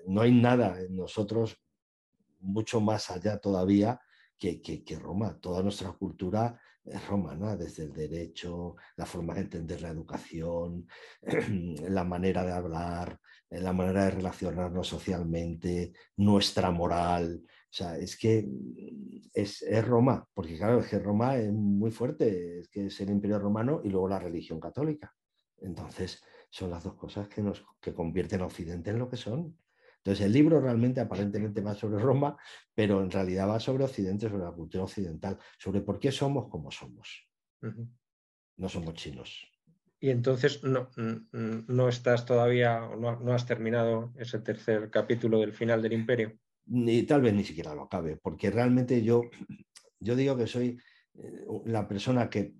no 0.06 0.20
hay 0.20 0.32
nada 0.32 0.78
en 0.82 0.96
nosotros 0.96 1.56
mucho 2.40 2.80
más 2.80 3.10
allá 3.10 3.38
todavía 3.38 3.98
que, 4.36 4.60
que, 4.60 4.84
que 4.84 4.98
Roma. 4.98 5.38
Toda 5.40 5.62
nuestra 5.62 5.92
cultura 5.92 6.60
romana, 7.08 7.56
desde 7.56 7.84
el 7.84 7.92
derecho, 7.92 8.76
la 8.96 9.06
forma 9.06 9.34
de 9.34 9.42
entender 9.42 9.82
la 9.82 9.90
educación, 9.90 10.86
la 11.88 12.04
manera 12.04 12.44
de 12.44 12.52
hablar, 12.52 13.18
eh, 13.50 13.60
la 13.60 13.72
manera 13.72 14.04
de 14.04 14.10
relacionarnos 14.12 14.88
socialmente, 14.88 15.92
nuestra 16.16 16.70
moral. 16.70 17.42
O 17.44 17.74
sea, 17.74 17.96
es 17.96 18.16
que 18.16 18.48
es, 19.32 19.64
Roma, 19.86 20.26
porque 20.34 20.56
claro, 20.56 20.80
es 20.80 20.88
que 20.88 20.98
Roma 20.98 21.36
es 21.36 21.52
muy 21.52 21.90
fuerte, 21.90 22.60
es 22.60 22.68
que 22.68 22.86
es 22.86 23.00
el 23.00 23.10
imperio 23.10 23.38
romano 23.38 23.80
y 23.84 23.88
luego 23.88 24.08
la 24.08 24.18
religión 24.18 24.60
católica. 24.60 25.14
Entonces, 25.58 26.22
son 26.50 26.70
las 26.70 26.84
dos 26.84 26.94
cosas 26.94 27.28
que 27.28 27.42
nos 27.42 27.64
que 27.80 27.94
convierten 27.94 28.42
a 28.42 28.46
Occidente 28.46 28.90
en 28.90 28.98
lo 28.98 29.08
que 29.08 29.16
son. 29.16 29.56
Entonces, 30.04 30.26
el 30.26 30.32
libro 30.32 30.60
realmente 30.60 31.00
aparentemente 31.00 31.60
va 31.60 31.76
sobre 31.76 32.02
Roma, 32.02 32.36
pero 32.74 33.02
en 33.02 33.10
realidad 33.10 33.48
va 33.48 33.60
sobre 33.60 33.84
Occidente, 33.84 34.28
sobre 34.28 34.42
la 34.42 34.50
cultura 34.50 34.82
occidental, 34.82 35.38
sobre 35.58 35.80
por 35.80 36.00
qué 36.00 36.10
somos 36.10 36.48
como 36.48 36.72
somos. 36.72 37.28
No 38.56 38.68
somos 38.68 38.94
chinos. 38.94 39.48
Y 40.00 40.10
entonces 40.10 40.64
no, 40.64 40.90
no 41.30 41.88
estás 41.88 42.26
todavía, 42.26 42.80
no, 42.80 43.20
no, 43.20 43.32
has 43.32 43.46
terminado 43.46 44.12
ese 44.18 44.40
tercer 44.40 44.90
capítulo 44.90 45.38
del 45.38 45.52
final 45.52 45.80
del 45.80 45.92
imperio. 45.92 46.36
Ni 46.66 47.04
tal 47.04 47.22
vez 47.22 47.34
ni 47.34 47.44
siquiera 47.44 47.72
lo 47.72 47.82
acabe, 47.82 48.16
porque 48.16 48.50
realmente 48.50 49.04
yo, 49.04 49.22
yo 50.00 50.16
digo 50.16 50.36
que 50.36 50.48
soy 50.48 50.80
eh, 51.14 51.46
la 51.66 51.86
persona 51.86 52.28
que 52.28 52.56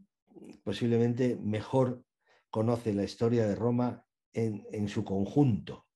posiblemente 0.63 1.37
mejor 1.43 2.05
conoce 2.51 2.95
la 2.95 3.03
historia 3.03 3.49
de 3.49 3.57
Roma 3.57 4.07
en, 4.33 4.65
en 4.71 4.87
su 4.87 5.03
conjunto 5.03 5.87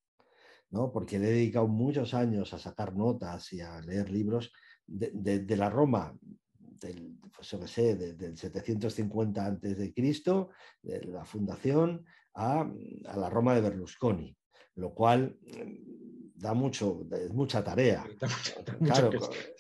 porque 0.71 1.19
le 1.19 1.29
he 1.29 1.33
dedicado 1.33 1.69
muchos 1.69 2.15
años 2.15 2.53
a 2.53 2.59
sacar 2.59 2.95
notas 2.95 3.53
y 3.53 3.61
a 3.61 3.81
leer 3.81 4.11
libros 4.11 4.53
de, 4.87 5.57
la 5.57 5.71
Roma 5.71 6.15
del, 6.59 7.17
pues 7.35 7.71
sé, 7.71 7.97
del 7.97 8.37
750 8.37 9.45
antes 9.45 9.79
de 9.79 9.93
Cristo, 9.93 10.51
de 10.83 11.05
la 11.05 11.25
fundación, 11.25 12.05
a, 12.35 12.71
la 13.17 13.31
Roma 13.31 13.55
de 13.55 13.63
Berlusconi, 13.63 14.37
lo 14.75 14.93
cual 14.93 15.39
mm, 15.43 16.35
da 16.35 16.53
mucho, 16.53 17.07
es 17.13 17.33
mucha 17.33 17.65
tarea. 17.65 18.07
claro, 18.85 19.11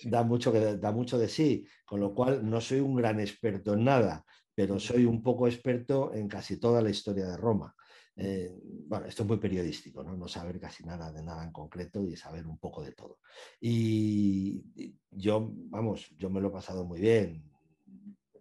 da 0.04 0.22
mucho, 0.22 0.52
que, 0.52 0.76
da 0.76 0.92
mucho 0.92 1.18
de 1.18 1.28
sí, 1.28 1.66
con 1.86 2.00
lo 2.00 2.14
cual 2.14 2.48
no 2.48 2.60
soy 2.60 2.80
un 2.80 2.96
gran 2.96 3.18
experto 3.20 3.74
en 3.74 3.84
nada, 3.84 4.24
pero 4.54 4.78
soy 4.78 5.06
un 5.06 5.22
poco 5.22 5.46
experto 5.46 6.12
en 6.12 6.28
casi 6.28 6.58
toda 6.58 6.82
la 6.82 6.90
historia 6.90 7.26
de 7.26 7.36
Roma. 7.36 7.74
Eh, 8.16 8.50
bueno, 8.88 9.06
esto 9.06 9.22
es 9.22 9.28
muy 9.28 9.36
periodístico, 9.36 10.02
¿no? 10.02 10.16
¿no? 10.16 10.26
saber 10.26 10.58
casi 10.58 10.84
nada 10.84 11.12
de 11.12 11.22
nada 11.22 11.44
en 11.44 11.52
concreto 11.52 12.02
y 12.02 12.16
saber 12.16 12.46
un 12.46 12.58
poco 12.58 12.82
de 12.82 12.92
todo. 12.92 13.18
Y, 13.60 14.64
yo, 15.10 15.50
vamos, 15.52 16.08
yo 16.16 16.30
me 16.30 16.40
lo 16.40 16.48
he 16.48 16.52
pasado 16.52 16.84
muy 16.84 17.00
bien, 17.00 17.44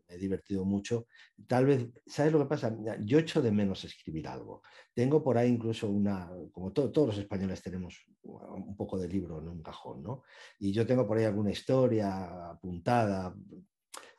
me 0.07 0.15
he 0.15 0.17
divertido 0.17 0.63
mucho. 0.63 1.07
Tal 1.45 1.65
vez, 1.65 1.89
¿sabes 2.05 2.32
lo 2.32 2.39
que 2.39 2.45
pasa? 2.45 2.73
Yo 3.01 3.19
echo 3.19 3.41
de 3.41 3.51
menos 3.51 3.84
escribir 3.84 4.30
algo. 4.30 4.61
Tengo 4.93 5.21
por 5.21 5.38
ahí 5.38 5.49
incluso 5.49 5.89
una, 5.89 6.32
como 6.53 6.71
todos 6.71 7.07
los 7.07 7.17
españoles 7.17 7.61
tenemos 7.61 8.05
un 8.23 8.78
poco 8.78 8.97
de 8.97 9.09
libro 9.09 9.41
en 9.41 9.49
un 9.49 9.61
cajón, 9.61 10.01
¿no? 10.03 10.23
Y 10.57 10.71
yo 10.71 10.88
tengo 10.88 11.05
por 11.05 11.17
ahí 11.17 11.26
alguna 11.26 11.51
historia 11.51 12.49
apuntada, 12.51 13.36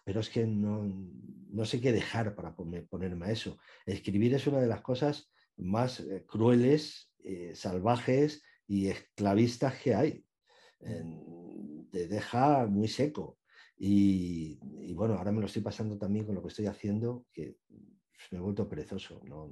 pero 0.05 0.21
es 0.21 0.29
que 0.29 0.47
no, 0.47 0.85
no 1.49 1.65
sé 1.65 1.81
qué 1.81 1.93
dejar 1.93 2.35
para 2.35 2.55
ponerme 2.55 3.27
a 3.27 3.31
eso. 3.31 3.57
Escribir 3.87 4.35
es 4.35 4.47
una 4.47 4.61
de 4.61 4.67
las 4.67 4.83
cosas 4.83 5.31
más 5.57 6.01
eh, 6.01 6.25
crueles, 6.27 7.13
eh, 7.25 7.53
salvajes 7.55 8.43
y 8.67 8.89
esclavistas 8.89 9.81
que 9.81 9.95
hay. 9.95 10.25
te 11.91 12.09
deja 12.09 12.67
muy 12.67 12.89
seco. 12.89 13.39
Y, 13.79 14.59
bueno, 14.95 15.15
ahora 15.15 15.33
me 15.33 15.41
lo 15.41 15.47
estoy 15.47 15.63
pasando 15.63 15.99
también 15.99 16.25
con 16.25 16.35
lo 16.35 16.43
que 16.43 16.49
estoy 16.49 16.67
haciendo, 16.67 17.27
que 17.33 17.59
me 18.31 18.39
he 18.39 18.41
vuelto 18.41 18.69
perezoso. 18.69 19.21
No, 19.25 19.49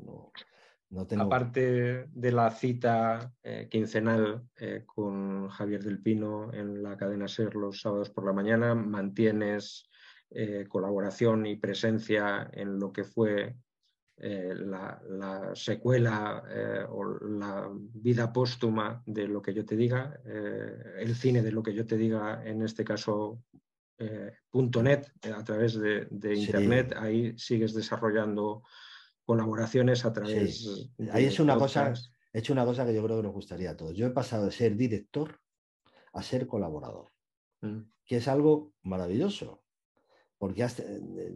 no, 0.91 1.07
tengo... 1.07 1.25
Aparte 1.25 2.07
de 2.11 2.33
la 2.33 2.51
cita 2.51 3.33
eh, 3.43 3.69
quincenal 3.71 4.49
con 4.87 5.49
Javier 5.49 5.83
del 5.83 6.01
Pino 6.01 6.53
en 6.53 6.83
la 6.83 6.97
cadena 6.97 7.29
SER 7.29 7.55
los 7.55 7.81
sábados 7.81 8.11
por 8.11 8.25
la 8.25 8.33
mañana, 8.33 8.75
mantienes 8.75 9.91
colaboración 10.69 11.47
y 11.47 11.55
presencia 11.55 12.51
en 12.53 12.81
lo 12.81 12.93
que 12.93 13.05
fue 13.05 13.55
eh, 14.17 14.55
la, 14.55 15.51
secuela 15.55 16.45
eh, 16.49 16.85
o 16.89 17.05
la 17.05 17.69
vida 17.73 18.33
póstuma 18.33 19.03
de 19.05 19.27
lo 19.27 19.43
que 19.43 19.53
yo 19.53 19.65
te 19.65 19.77
diga, 19.77 20.21
eh, 20.25 21.01
el 21.01 21.17
cine 21.17 21.43
de 21.43 21.51
lo 21.51 21.63
que 21.63 21.75
yo 21.75 21.85
te 21.85 21.97
diga, 21.97 22.43
en 22.45 22.63
este 22.63 22.85
caso 22.85 23.43
.net, 23.99 25.07
a 25.35 25.45
través 25.45 25.75
de, 25.81 26.07
Internet, 26.35 26.95
ahí 26.97 27.37
sigues 27.39 27.75
desarrollando 27.75 28.63
colaboraciones 29.25 30.05
a 30.05 30.13
través 30.13 30.91
de... 30.99 31.11
Ahí 31.11 31.25
es 31.25 31.41
una 31.41 31.57
cosa, 31.57 31.93
he 32.33 32.39
hecho 32.39 32.53
una 32.53 32.65
cosa 32.65 32.85
que 32.85 32.95
yo 32.95 33.03
creo 33.05 33.17
que 33.19 33.23
nos 33.23 33.33
gustaría 33.33 33.71
a 33.71 33.77
todos. 33.77 33.97
Yo 33.97 34.07
he 34.07 34.11
pasado 34.11 34.47
de 34.47 34.53
ser 34.53 34.77
director 34.77 35.41
a 36.13 36.23
ser 36.23 36.47
colaborador, 36.47 37.11
mm. 37.63 37.81
que 38.05 38.17
es 38.17 38.29
algo 38.29 38.75
maravilloso 38.83 39.64
porque 40.45 40.63
eh, 40.63 40.69
eh, 40.79 41.35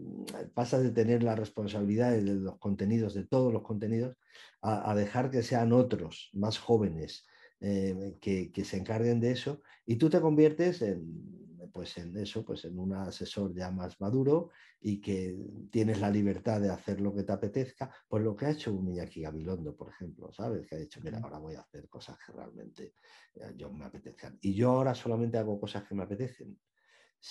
pasas 0.52 0.82
de 0.82 0.90
tener 0.90 1.22
la 1.22 1.34
responsabilidad 1.34 2.12
de 2.12 2.20
los 2.20 2.58
contenidos, 2.58 3.14
de 3.14 3.24
todos 3.24 3.50
los 3.50 3.62
contenidos, 3.62 4.18
a, 4.60 4.94
dejar 4.94 5.30
que 5.30 5.42
sean 5.42 5.72
otros, 5.72 6.28
más 6.34 6.58
jóvenes, 6.58 7.26
eh, 7.58 8.18
que, 8.20 8.64
se 8.66 8.76
encarguen 8.76 9.18
de 9.18 9.30
eso, 9.30 9.62
y 9.86 9.96
tú 9.96 10.10
te 10.10 10.20
conviertes 10.20 10.82
en, 10.82 11.70
pues 11.72 11.96
en 11.96 12.18
eso, 12.18 12.44
pues 12.44 12.66
en 12.66 12.78
un 12.78 12.92
asesor 12.92 13.54
ya 13.54 13.70
más 13.70 13.98
maduro 13.98 14.50
y 14.78 15.00
que 15.00 15.38
tienes 15.70 16.02
la 16.02 16.10
libertad 16.10 16.60
de 16.60 16.68
hacer 16.68 17.00
lo 17.00 17.14
que 17.14 17.22
te 17.22 17.32
apetezca, 17.32 17.90
pues 18.08 18.22
lo 18.22 18.36
que 18.36 18.44
ha 18.44 18.50
hecho 18.50 18.74
un 18.74 18.90
Iñaki 18.90 19.22
Gabilondo, 19.22 19.74
por 19.74 19.88
ejemplo, 19.88 20.30
¿sabes? 20.32 20.66
Que 20.66 20.76
ha 20.76 20.78
dicho, 20.80 21.00
mira, 21.02 21.18
ahora 21.18 21.38
voy 21.38 21.54
a 21.54 21.62
hacer 21.62 21.88
cosas 21.88 22.18
que 22.18 22.30
realmente 22.30 22.92
yo 23.56 23.72
me 23.72 23.86
apetezcan. 23.86 24.36
Y 24.42 24.52
yo 24.52 24.72
ahora 24.72 24.94
solamente 24.94 25.38
hago 25.38 25.58
cosas 25.58 25.84
que 25.84 25.94
me 25.94 26.02
apetecen 26.02 26.58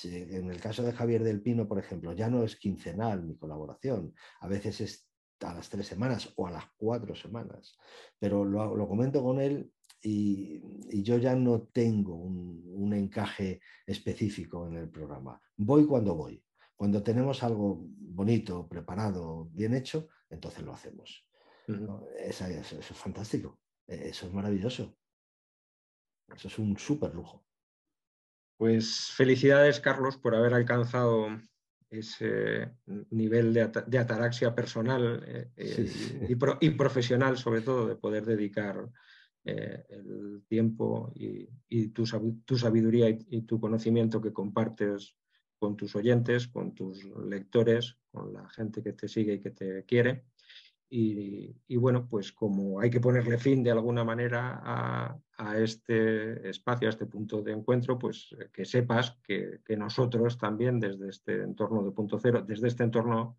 en 0.03 0.51
el 0.51 0.59
caso 0.59 0.84
de 0.84 0.93
Javier 0.93 1.23
del 1.23 1.41
Pino, 1.41 1.68
por 1.68 1.80
ejemplo, 1.80 2.14
ya 2.14 2.30
no 2.30 2.43
es 2.43 2.55
quincenal 2.55 3.23
mi 3.23 3.38
colaboración, 3.38 4.14
a 4.41 4.47
veces 4.47 4.81
es 4.81 5.07
a 5.41 5.53
las 5.53 5.69
tres 5.69 5.88
semanas 5.88 6.34
o 6.35 6.47
a 6.47 6.51
las 6.51 6.65
cuatro 6.77 7.15
semanas, 7.15 7.77
pero 8.19 8.43
lo, 8.43 8.88
comento 8.88 9.23
con 9.23 9.39
él 9.39 9.72
y, 10.01 10.61
yo 11.03 11.18
ya 11.18 11.35
no 11.35 11.64
tengo 11.64 12.15
un, 12.15 12.57
encaje 12.93 13.59
específico 13.85 14.65
en 14.68 14.77
el 14.77 14.89
programa. 14.89 15.41
Voy 15.57 15.85
cuando 15.85 16.15
voy. 16.15 16.41
Cuando 16.76 17.03
tenemos 17.03 17.43
algo 17.43 17.85
bonito, 17.85 18.68
preparado, 18.68 19.49
bien 19.51 19.73
hecho, 19.73 20.07
entonces 20.30 20.64
lo 20.64 20.73
hacemos. 20.73 21.27
eso, 21.68 22.45
es 22.80 22.85
fantástico, 22.85 23.59
eso 23.85 24.27
es 24.27 24.34
maravilloso. 24.34 24.95
Eso 26.34 26.47
es 26.47 26.59
un 26.59 26.77
súper 26.77 27.14
lujo. 27.14 27.47
Pues 28.58 29.12
felicidades, 29.16 29.80
Carlos, 29.80 30.18
por 30.18 30.36
haber 30.36 30.54
alcanzado 30.54 31.28
ese 31.90 32.72
nivel 33.12 33.54
de, 33.54 33.62
ataraxia 34.00 34.54
personal 34.54 35.24
eh, 35.26 35.52
eh, 35.56 35.90
y, 36.60 36.70
profesional, 36.72 37.38
sobre 37.38 37.62
todo, 37.62 37.88
de 37.88 37.96
poder 37.96 38.26
dedicar 38.26 38.90
eh, 39.46 39.86
el 39.90 40.44
tiempo 40.48 41.12
y, 41.16 41.88
tu, 41.90 42.06
sabiduría 42.06 43.10
y, 43.10 43.44
tu 43.44 43.60
conocimiento 43.60 44.20
que 44.20 44.34
compartes 44.34 45.16
con 45.60 45.78
tus 45.78 45.96
oyentes, 45.96 46.48
con 46.48 46.74
tus 46.74 47.06
lectores, 47.26 47.98
con 48.12 48.34
la 48.34 48.50
gente 48.50 48.84
que 48.84 48.94
te 48.94 49.08
sigue 49.08 49.36
y 49.36 49.40
que 49.40 49.52
te 49.52 49.86
quiere. 49.86 50.26
Y, 50.90 51.76
bueno, 51.78 52.08
pues 52.08 52.32
como 52.32 52.80
hay 52.80 52.90
que 52.90 53.00
ponerle 53.00 53.38
fin 53.38 53.64
de 53.64 53.72
alguna 53.72 54.04
manera 54.04 54.62
a, 54.64 55.20
este 55.57 56.49
espacio, 56.49 56.88
a 56.88 56.89
este 56.89 57.05
punto 57.05 57.41
de 57.41 57.51
encuentro, 57.51 57.97
pues 57.97 58.35
eh, 58.39 58.49
que 58.51 58.65
sepas 58.65 59.18
que, 59.23 59.59
nosotros 59.77 60.38
también 60.38 60.80
desde 60.80 61.09
este 61.09 61.43
entorno 61.43 61.84
de 61.84 61.91
punto 61.91 62.18
cero, 62.19 62.43
desde 62.45 62.68
este 62.68 62.84
entorno 62.84 63.38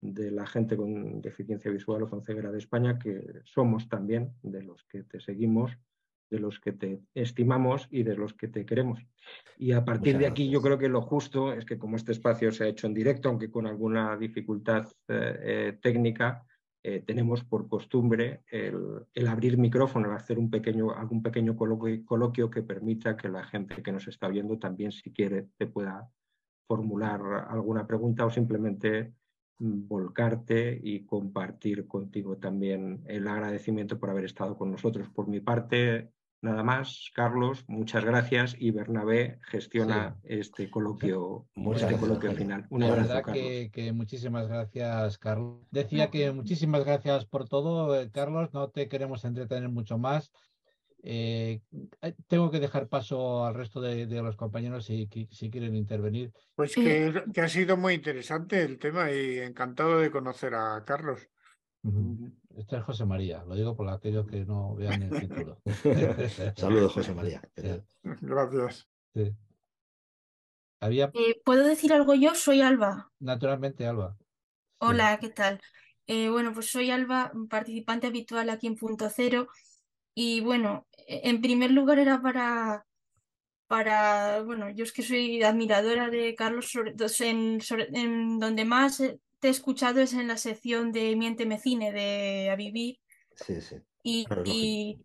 de 0.00 0.30
la 0.30 0.46
gente 0.46 0.76
con 0.76 1.20
deficiencia 1.20 1.70
visual 1.70 2.02
o 2.02 2.10
con 2.10 2.22
ceguera 2.22 2.50
de 2.50 2.58
España, 2.58 2.98
que 2.98 3.42
somos 3.44 3.88
también 3.88 4.34
de 4.42 4.62
los 4.62 4.84
que 4.84 5.04
te 5.04 5.20
seguimos, 5.20 5.76
de 6.28 6.40
los 6.40 6.58
que 6.58 6.72
te 6.72 7.00
estimamos 7.14 7.86
y 7.90 8.02
de 8.02 8.16
los 8.16 8.34
que 8.34 8.48
te 8.48 8.66
queremos. 8.66 9.00
Y 9.56 9.72
a 9.72 9.84
partir 9.84 10.18
de 10.18 10.26
aquí 10.26 10.50
yo 10.50 10.60
creo 10.60 10.78
que 10.78 10.88
lo 10.88 11.02
justo 11.02 11.52
es 11.52 11.64
que 11.64 11.78
como 11.78 11.96
este 11.96 12.12
espacio 12.12 12.50
se 12.50 12.64
ha 12.64 12.68
hecho 12.68 12.86
en 12.86 12.94
directo, 12.94 13.28
aunque 13.28 13.50
con 13.50 13.66
alguna 13.66 14.16
dificultad 14.16 14.86
eh, 15.08 15.38
eh, 15.40 15.78
técnica, 15.80 16.44
eh, 16.82 17.02
tenemos 17.04 17.42
por 17.44 17.68
costumbre 17.68 18.42
el, 18.48 19.28
abrir 19.28 19.58
micrófono, 19.58 20.12
hacer 20.12 20.38
un 20.38 20.50
pequeño, 20.50 20.92
algún 20.92 21.22
pequeño 21.22 21.56
coloquio, 21.56 22.50
que 22.50 22.62
permita 22.62 23.16
que 23.16 23.28
la 23.28 23.44
gente 23.44 23.82
que 23.82 23.92
nos 23.92 24.06
está 24.08 24.28
viendo 24.28 24.58
también, 24.58 24.92
si 24.92 25.12
quiere, 25.12 25.48
te 25.56 25.66
pueda 25.66 26.10
formular 26.68 27.20
alguna 27.48 27.86
pregunta 27.86 28.24
o 28.24 28.30
simplemente 28.30 29.14
mm, 29.58 29.88
volcarte 29.88 30.78
y 30.82 31.04
compartir 31.04 31.86
contigo 31.86 32.38
también 32.38 33.02
el 33.06 33.26
agradecimiento 33.28 33.98
por 33.98 34.10
haber 34.10 34.24
estado 34.24 34.56
con 34.56 34.70
nosotros. 34.70 35.08
Por 35.08 35.28
mi 35.28 35.40
parte, 35.40 36.12
Nada 36.42 36.62
más, 36.62 37.10
Carlos, 37.14 37.64
muchas 37.66 38.04
gracias 38.04 38.54
y 38.58 38.70
Bernabé 38.70 39.40
gestiona 39.42 40.16
este 40.22 40.70
coloquio, 40.70 41.46
este 41.74 41.96
coloquio 41.96 42.32
final. 42.32 42.66
Un 42.70 42.82
abrazo, 42.82 43.08
verdad 43.08 43.32
Que, 43.32 43.92
muchísimas 43.94 44.46
gracias, 44.46 45.18
Carlos. 45.18 45.66
Decía 45.70 46.10
que 46.10 46.30
muchísimas 46.32 46.84
gracias 46.84 47.24
por 47.24 47.48
todo, 47.48 47.98
eh, 47.98 48.10
Carlos. 48.12 48.52
No 48.52 48.68
te 48.68 48.88
queremos 48.88 49.24
entretener 49.24 49.70
mucho 49.70 49.98
más. 49.98 50.30
Eh, 51.02 51.60
eh, 52.02 52.14
tengo 52.26 52.50
que 52.50 52.60
dejar 52.60 52.88
paso 52.88 53.46
al 53.46 53.54
resto 53.54 53.80
de, 53.80 54.06
los 54.06 54.36
compañeros 54.36 54.84
si, 54.84 55.08
si, 55.30 55.50
quieren 55.50 55.74
intervenir. 55.74 56.32
Pues 56.54 56.74
que, 56.74 57.24
que, 57.32 57.40
ha 57.40 57.48
sido 57.48 57.76
muy 57.76 57.94
interesante 57.94 58.62
el 58.62 58.78
tema 58.78 59.10
y 59.10 59.38
encantado 59.38 60.00
de 60.00 60.10
conocer 60.10 60.54
a 60.54 60.84
Carlos. 60.84 61.28
Este 62.56 62.78
es 62.78 62.84
José 62.84 63.04
María, 63.04 63.44
lo 63.44 63.54
digo 63.54 63.76
por 63.76 63.86
aquellos 63.90 64.26
que 64.26 64.46
no 64.46 64.74
vean 64.74 65.02
el 65.02 65.10
título. 65.10 65.60
Saludos, 66.56 66.94
José 66.94 67.14
María. 67.14 67.42
Gracias. 68.02 68.88
Había... 70.80 71.10
Eh, 71.12 71.40
¿Puedo 71.44 71.66
decir 71.66 71.92
algo 71.92 72.14
yo? 72.14 72.34
Soy 72.34 72.62
Alba. 72.62 73.10
Naturalmente, 73.18 73.86
Alba. 73.86 74.16
Hola, 74.78 75.18
¿qué 75.18 75.28
tal? 75.28 75.60
Eh, 76.06 76.30
bueno, 76.30 76.54
pues 76.54 76.70
soy 76.70 76.90
Alba, 76.90 77.30
participante 77.50 78.06
habitual 78.06 78.48
aquí 78.48 78.68
en 78.68 78.76
Punto 78.76 79.10
Cero. 79.10 79.48
Y 80.14 80.40
bueno, 80.40 80.86
en 81.06 81.42
primer 81.42 81.72
lugar 81.72 81.98
era 81.98 82.22
para, 82.22 82.86
para 83.66 84.40
bueno, 84.42 84.70
yo 84.70 84.84
es 84.84 84.92
que 84.92 85.02
soy 85.02 85.42
admiradora 85.42 86.08
de 86.08 86.34
Carlos, 86.34 86.72
en, 87.20 87.58
en 87.92 88.38
donde 88.38 88.64
más 88.64 89.00
eh, 89.00 89.20
te 89.46 89.50
he 89.50 89.52
escuchado 89.52 90.00
es 90.00 90.12
en 90.12 90.26
la 90.26 90.38
sección 90.38 90.90
de 90.90 91.14
Miénteme 91.14 91.60
Cine 91.60 91.92
de 91.92 92.50
A 92.50 92.56
Vivir. 92.56 92.98
Sí, 93.36 93.60
sí. 93.60 93.76
Y, 94.02 94.98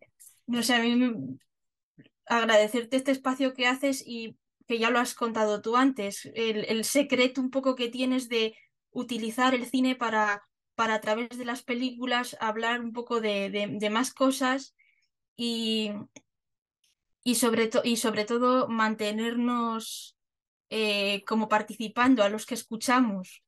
no 0.48 0.64
sé, 0.64 0.74
a 0.74 0.80
mí 0.80 1.38
agradecerte 2.26 2.98
este 2.98 3.12
espacio 3.12 3.54
que 3.54 3.68
haces 3.68 4.04
y 4.04 4.40
que 4.68 4.80
ya 4.80 4.90
lo 4.90 4.98
has 4.98 5.14
contado 5.14 5.62
tú 5.62 5.78
antes, 5.78 6.28
el, 6.34 6.84
secreto 6.86 7.40
un 7.40 7.52
poco 7.52 7.76
que 7.76 7.90
tienes 7.90 8.30
de 8.30 8.56
utilizar 8.90 9.54
el 9.54 9.68
cine 9.68 9.96
para, 9.96 10.42
para 10.74 10.96
a 10.96 11.02
través 11.02 11.38
de 11.38 11.46
las 11.46 11.62
películas 11.62 12.36
hablar 12.40 12.82
un 12.82 12.94
poco 12.94 13.22
de, 13.22 13.90
más 13.92 14.12
cosas 14.12 14.74
y, 15.36 15.92
y, 17.24 17.36
sobre, 17.36 17.70
y 17.84 17.98
sobre 17.98 18.26
todo 18.26 18.68
mantenernos 18.68 20.18
eh, 20.72 21.24
como 21.28 21.48
participando 21.48 22.24
a 22.24 22.30
los 22.30 22.48
que 22.48 22.56
escuchamos 22.56 23.44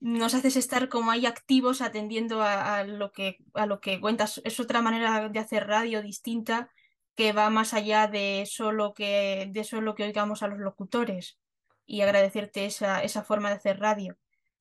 nos 0.00 0.34
haces 0.34 0.56
estar 0.56 0.88
como 0.88 1.10
ahí 1.10 1.26
activos 1.26 1.80
atendiendo 1.80 2.42
a, 2.42 2.84
lo 2.84 3.12
que, 3.12 3.38
a 3.54 3.66
lo 3.66 3.80
que 3.80 4.00
cuentas. 4.00 4.40
Es 4.44 4.60
otra 4.60 4.80
manera 4.82 5.28
de 5.28 5.38
hacer 5.38 5.66
radio 5.66 6.02
distinta 6.02 6.70
que 7.14 7.32
va 7.32 7.50
más 7.50 7.74
allá 7.74 8.06
de 8.06 8.44
solo 8.48 8.94
que, 8.94 9.50
de 9.52 9.64
solo 9.64 9.94
que 9.94 10.04
oigamos 10.04 10.42
a 10.42 10.48
los 10.48 10.58
locutores 10.58 11.38
y 11.84 12.02
agradecerte 12.02 12.66
esa, 12.66 13.02
esa 13.02 13.24
forma 13.24 13.48
de 13.48 13.56
hacer 13.56 13.80
radio. 13.80 14.16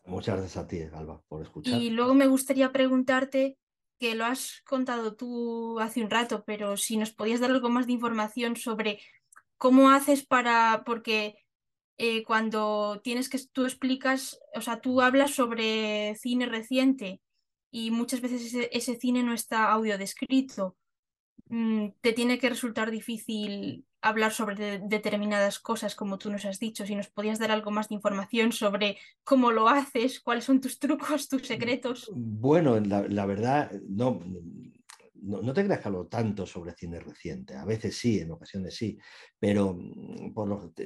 Muchas 0.05 0.38
gracias 0.38 0.57
a 0.64 0.68
ti, 0.68 0.81
Alba, 0.93 1.22
por 1.27 1.43
escuchar. 1.43 1.80
Y 1.80 1.89
luego 1.89 2.14
me 2.14 2.27
gustaría 2.27 2.72
preguntarte, 2.72 3.57
que 3.99 4.15
lo 4.15 4.26
has 4.26 4.61
contado 4.65 5.15
tú 5.15 5.80
hace 5.80 6.01
un 6.01 6.09
rato, 6.09 6.43
pero 6.45 6.77
si 6.77 6.97
nos 6.97 7.14
podías 7.14 7.39
dar 7.39 7.51
algo 7.51 7.69
más 7.69 7.88
de 7.88 7.93
información 7.93 8.55
sobre 8.55 8.99
cómo 9.57 9.89
haces 9.89 10.26
para, 10.26 10.84
porque 10.85 11.35
eh, 11.98 12.24
cuando 12.24 13.02
tienes 13.03 13.28
que, 13.28 13.40
tú 13.52 13.65
explicas, 13.65 14.40
o 14.56 14.61
sea, 14.61 14.82
tú 14.82 15.02
hablas 15.02 15.32
sobre 15.32 16.15
cine 16.15 16.45
reciente 16.45 17.22
y 17.72 17.91
muchas 17.91 18.22
veces 18.22 18.53
ese, 18.72 18.95
cine 18.95 19.24
no 19.24 19.34
está 19.34 19.72
audio 19.72 19.98
descrito. 19.98 20.78
Mm, 21.49 21.90
te 22.02 22.14
tiene 22.14 22.38
que 22.38 22.49
resultar 22.49 22.91
difícil 22.91 23.86
hablar 24.02 24.32
sobre 24.32 24.80
determinadas 24.80 25.60
cosas, 25.60 25.95
como 25.95 26.19
tú 26.19 26.30
nos 26.30 26.45
has 26.45 26.60
dicho. 26.60 26.86
Si 26.86 26.95
nos 26.95 27.07
podías 27.10 27.40
dar 27.40 27.52
algo 27.52 27.72
más 27.72 27.90
de 27.90 27.95
información 27.95 28.52
sobre 28.52 28.98
cómo 29.24 29.52
lo 29.52 29.68
haces, 29.68 30.19
cuáles 30.19 30.44
son 30.44 30.61
tus 30.61 30.78
trucos, 30.78 31.28
tus 31.30 31.48
secretos. 31.48 32.11
Bueno, 32.14 32.80
la, 32.80 33.07
la 33.07 33.26
verdad, 33.26 33.72
no, 33.88 34.19
no, 35.22 35.53
te 35.53 35.64
creas 35.64 35.81
que 35.81 35.88
hablo 35.88 36.07
tanto 36.07 36.45
sobre 36.45 36.73
cine 36.73 36.99
reciente, 36.99 37.56
a 37.56 37.65
veces 37.65 37.98
sí, 37.98 38.19
en 38.19 38.31
ocasiones 38.31 38.76
sí, 38.76 38.98
pero 39.39 39.73
mm, 39.73 40.34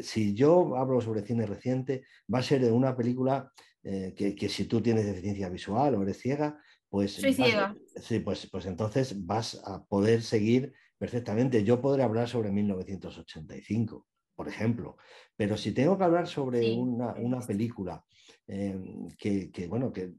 si 0.01 0.33
yo 0.33 0.75
hablo 0.75 1.01
sobre 1.01 1.23
cine 1.23 1.45
reciente, 1.45 2.03
va 2.33 2.39
a 2.39 2.43
ser 2.43 2.61
de 2.61 2.71
una 2.71 2.95
película 2.95 3.51
eh, 3.83 4.13
que, 4.15 4.49
si 4.49 4.65
tú 4.65 4.81
tienes 4.81 5.05
deficiencia 5.05 5.49
visual 5.49 5.95
o 5.95 6.03
eres 6.03 6.19
ciega, 6.19 6.59
pues, 6.89 7.13
Soy 7.13 7.33
ciega. 7.33 7.75
sí, 8.01 8.19
pues, 8.19 8.47
pues 8.51 8.65
entonces 8.65 9.25
vas 9.25 9.61
a 9.65 9.83
poder 9.85 10.21
seguir 10.21 10.73
perfectamente. 10.97 11.63
Yo 11.63 11.81
podré 11.81 12.03
hablar 12.03 12.27
sobre 12.27 12.51
1985, 12.51 14.05
por 14.35 14.47
ejemplo, 14.47 14.97
pero 15.35 15.57
si 15.57 15.71
tengo 15.71 15.97
que 15.97 16.03
hablar 16.03 16.27
sobre 16.27 16.71
una, 16.71 17.39
película 17.39 18.03
eh, 18.47 18.77
que, 19.17 19.67
bueno, 19.67 19.91
que, 19.91 20.13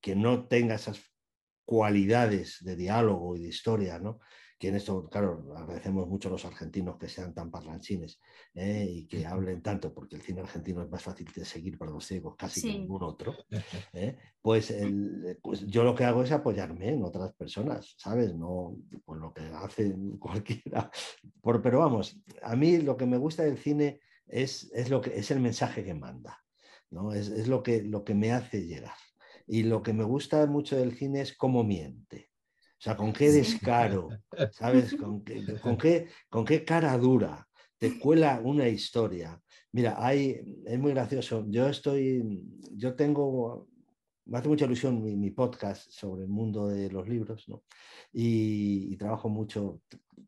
que 0.00 0.16
no 0.16 0.46
tenga 0.46 0.76
esas 0.76 1.11
cualidades 1.64 2.58
de 2.62 2.76
diálogo 2.76 3.36
y 3.36 3.42
de 3.42 3.48
historia, 3.48 3.98
¿no? 3.98 4.20
que 4.62 4.68
en 4.68 4.76
esto, 4.76 5.08
claro, 5.08 5.52
agradecemos 5.56 6.06
mucho 6.06 6.28
a 6.28 6.30
los 6.30 6.44
argentinos 6.44 6.96
que 6.96 7.08
sean 7.08 7.34
tan 7.34 7.50
parlanchines 7.50 8.20
¿eh? 8.54 8.86
y 8.88 9.08
que 9.08 9.26
hablen 9.26 9.60
tanto, 9.60 9.92
porque 9.92 10.14
el 10.14 10.22
cine 10.22 10.40
argentino 10.40 10.80
es 10.84 10.88
más 10.88 11.02
fácil 11.02 11.26
de 11.34 11.44
seguir 11.44 11.76
para 11.76 11.90
los 11.90 12.06
ciegos 12.06 12.36
casi 12.38 12.62
que 12.62 12.68
ningún 12.68 13.02
otro. 13.02 13.34
¿eh? 13.92 14.16
Pues, 14.40 14.72
pues, 15.42 15.66
yo 15.66 15.82
lo 15.82 15.96
que 15.96 16.04
hago 16.04 16.22
es 16.22 16.30
apoyarme 16.30 16.90
en 16.90 17.02
otras 17.02 17.32
personas, 17.32 17.96
¿sabes? 17.98 18.36
No 18.36 18.76
pues 19.04 19.20
lo 19.20 19.34
que 19.34 19.42
hace 19.42 19.96
cualquiera. 20.20 20.92
Por, 21.40 21.60
pero 21.60 21.80
vamos, 21.80 22.22
a 22.40 22.54
mí 22.54 22.78
lo 22.78 22.96
que 22.96 23.06
me 23.06 23.16
gusta 23.16 23.42
del 23.42 23.58
cine 23.58 23.98
es, 24.28 24.70
es, 24.72 24.90
lo 24.90 25.00
que, 25.00 25.18
es 25.18 25.32
el 25.32 25.40
mensaje 25.40 25.82
que 25.82 25.94
manda, 25.94 26.38
¿no? 26.88 27.12
Es, 27.12 27.30
es 27.30 27.48
lo, 27.48 27.64
que, 27.64 27.82
lo 27.82 28.04
que 28.04 28.14
me 28.14 28.30
hace 28.30 28.64
llegar. 28.64 28.94
Y 29.52 29.64
lo 29.64 29.82
que 29.82 29.92
me 29.92 30.02
gusta 30.02 30.46
mucho 30.46 30.76
del 30.76 30.96
cine 30.96 31.20
es 31.20 31.36
cómo 31.36 31.62
miente. 31.62 32.30
O 32.56 32.80
sea, 32.84 32.96
con 32.96 33.12
qué 33.12 33.30
descaro, 33.30 34.08
¿sabes? 34.52 34.94
Con 34.94 35.22
qué, 35.22 35.44
con 35.60 35.76
qué, 35.76 36.08
con 36.30 36.46
qué 36.46 36.64
cara 36.64 36.96
dura 36.96 37.46
te 37.76 37.98
cuela 37.98 38.40
una 38.42 38.66
historia. 38.66 39.38
Mira, 39.72 39.96
hay, 39.98 40.40
es 40.64 40.78
muy 40.78 40.92
gracioso. 40.92 41.44
Yo 41.48 41.68
estoy, 41.68 42.22
yo 42.70 42.94
tengo 42.94 43.68
me 44.24 44.38
hace 44.38 44.48
mucha 44.48 44.64
ilusión 44.66 45.02
mi, 45.02 45.30
podcast 45.30 45.90
sobre 45.90 46.22
el 46.22 46.28
mundo 46.28 46.68
de 46.68 46.90
los 46.90 47.08
libros, 47.08 47.48
¿no? 47.48 47.64
Y, 48.12 48.96
trabajo 48.96 49.28
mucho, 49.28 49.80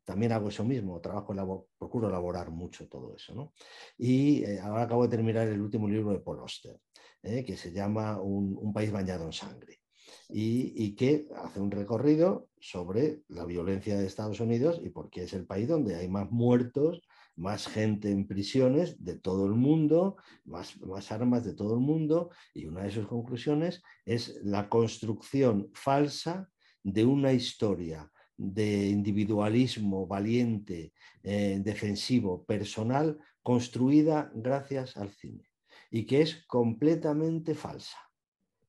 también 0.05 0.33
hago 0.33 0.49
eso 0.49 0.65
mismo, 0.65 1.01
trabajo, 1.01 1.69
procuro 1.79 2.09
elaborar 2.09 2.51
mucho 2.51 2.89
todo 2.89 3.15
eso, 3.15 3.35
¿no? 3.35 3.53
Y 3.97 4.45
eh, 4.45 4.61
ahora 4.61 4.83
acabo 4.83 5.05
de 5.05 5.17
terminar 5.17 5.47
el 5.49 5.61
último 5.61 5.89
libro 5.89 6.13
de 6.13 6.21
Paul 6.21 6.41
Oster, 6.41 6.77
¿eh? 7.25 7.45
que 7.45 7.57
se 7.57 7.73
llama 7.73 8.21
un, 8.21 8.73
país 8.73 8.93
bañado 8.93 9.25
en 9.25 9.33
sangre. 9.33 9.81
Y, 10.29 10.73
y, 10.77 10.95
que 10.95 11.29
hace 11.37 11.61
un 11.61 11.71
recorrido 11.71 12.49
sobre 12.59 13.23
la 13.29 13.45
violencia 13.45 13.97
de 13.97 14.07
Estados 14.07 14.41
Unidos 14.41 14.81
y 14.83 14.89
por 14.89 15.11
qué 15.11 15.25
es 15.25 15.33
el 15.33 15.47
país 15.47 15.69
donde 15.69 15.97
hay 15.97 16.09
más 16.09 16.31
muertos 16.31 17.03
más 17.37 17.67
gente 17.67 18.11
en 18.11 18.27
prisiones 18.27 19.03
de 19.03 19.17
todo 19.17 19.47
el 19.47 19.55
mundo, 19.55 20.17
más, 20.45 20.81
más 20.81 21.11
armas 21.11 21.45
de 21.45 21.55
todo 21.55 21.75
el 21.75 21.81
mundo, 21.81 22.31
y 22.53 22.67
una 22.67 22.85
de 22.85 22.91
sus 22.91 23.07
conclusiones 23.07 23.83
es 24.05 24.41
la 24.43 24.69
construcción 24.69 25.71
falsa 25.75 26.49
de 26.83 27.05
una 27.05 27.33
historia 27.33 28.11
de 28.37 28.89
individualismo 28.89 30.07
valiente, 30.07 30.93
eh, 31.23 31.61
defensivo, 31.63 32.45
personal, 32.45 33.19
construida 33.43 34.31
gracias 34.35 34.97
al 34.97 35.11
cine, 35.11 35.45
y 35.95 36.07
que 36.07 36.23
es 36.23 36.45
completamente 36.49 37.55
falsa. 37.55 37.97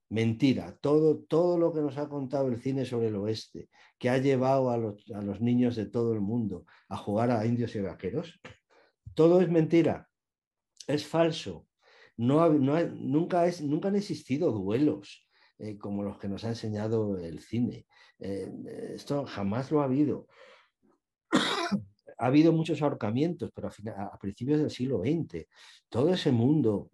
Mentira, 0.10 0.77
todo, 0.80 1.23
todo 1.23 1.57
lo 1.57 1.73
que 1.73 1.81
nos 1.81 1.97
ha 1.97 2.07
contado 2.07 2.49
el 2.49 2.61
cine 2.61 2.85
sobre 2.85 3.07
el 3.07 3.15
oeste, 3.15 3.68
que 3.97 4.11
ha 4.11 4.19
llevado 4.19 4.69
a 4.69 4.77
los, 4.77 5.10
a 5.10 5.23
los 5.23 5.41
niños 5.41 5.76
de 5.76 5.88
todo 5.88 6.14
el 6.14 6.22
mundo 6.22 6.68
a 6.88 6.97
jugar 6.97 7.31
a 7.31 7.43
indios 7.43 7.76
y 7.76 7.81
vaqueros, 7.81 8.39
todo 9.15 9.41
es 9.41 9.49
mentira, 9.49 10.07
es 10.85 11.07
falso. 11.07 11.65
No, 12.15 12.47
nunca, 12.47 13.47
es, 13.47 13.60
nunca 13.60 13.88
han 13.88 13.95
existido 13.95 14.52
duelos 14.52 15.27
eh, 15.57 15.80
como 15.80 16.03
los 16.03 16.19
que 16.19 16.30
nos 16.30 16.43
ha 16.43 16.49
enseñado 16.49 17.18
el 17.18 17.39
cine. 17.39 17.88
Eh, 18.19 18.52
esto 18.93 19.26
jamás 19.26 19.72
lo 19.72 19.81
ha 19.81 19.85
habido. 19.85 20.27
ha 21.31 22.26
habido 22.27 22.53
muchos 22.53 22.84
ahorcamientos, 22.84 23.49
pero 23.52 23.72
a 23.97 24.19
principios 24.19 24.60
del 24.60 24.69
siglo 24.69 24.99
XX, 24.99 25.47
todo 25.89 26.14
ese 26.14 26.31
mundo 26.31 26.91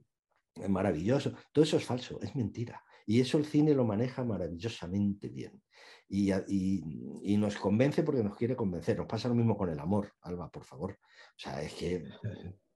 maravilloso, 0.68 1.34
todo 1.52 1.64
eso 1.64 1.78
es 1.78 1.86
falso, 1.86 2.20
es 2.22 2.36
mentira. 2.36 2.84
Y 3.06 3.20
eso 3.20 3.38
el 3.38 3.46
cine 3.46 3.74
lo 3.74 3.86
maneja 3.86 4.24
maravillosamente 4.24 5.30
bien. 5.30 5.62
Y, 6.08 6.32
y, 6.32 7.38
nos 7.38 7.56
convence 7.56 8.04
porque 8.04 8.24
nos 8.24 8.36
quiere 8.36 8.56
convencer. 8.56 8.98
Nos 8.98 9.08
pasa 9.08 9.30
lo 9.30 9.36
mismo 9.36 9.58
con 9.58 9.70
el 9.70 9.80
amor, 9.80 10.14
Alba, 10.22 10.50
por 10.50 10.66
favor. 10.66 10.92
O 10.92 11.40
sea, 11.40 11.62
es 11.62 11.74
que, 11.74 12.04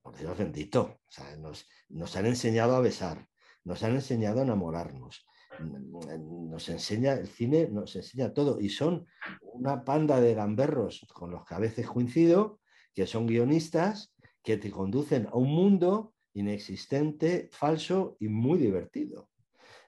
por 0.01 0.17
Dios 0.17 0.37
bendito, 0.37 0.81
o 0.81 1.11
sea, 1.11 1.35
nos, 1.37 1.67
nos 1.89 2.15
han 2.15 2.25
enseñado 2.27 2.75
a 2.75 2.79
besar, 2.79 3.27
nos 3.65 3.83
han 3.83 3.95
enseñado 3.95 4.39
a 4.39 4.43
enamorarnos, 4.43 5.25
nos 5.59 6.69
enseña, 6.69 7.13
el 7.13 7.27
cine 7.27 7.67
nos 7.69 7.95
enseña 7.95 8.33
todo. 8.33 8.59
Y 8.59 8.69
son 8.69 9.05
una 9.41 9.83
panda 9.83 10.21
de 10.21 10.33
gamberros 10.33 11.05
con 11.13 11.31
los 11.31 11.45
que 11.45 11.55
a 11.55 11.59
veces 11.59 11.87
coincido, 11.87 12.61
que 12.93 13.05
son 13.05 13.27
guionistas, 13.27 14.15
que 14.43 14.57
te 14.57 14.71
conducen 14.71 15.27
a 15.27 15.35
un 15.35 15.49
mundo 15.49 16.14
inexistente, 16.35 17.49
falso 17.51 18.17
y 18.19 18.27
muy 18.27 18.59
divertido. 18.59 19.31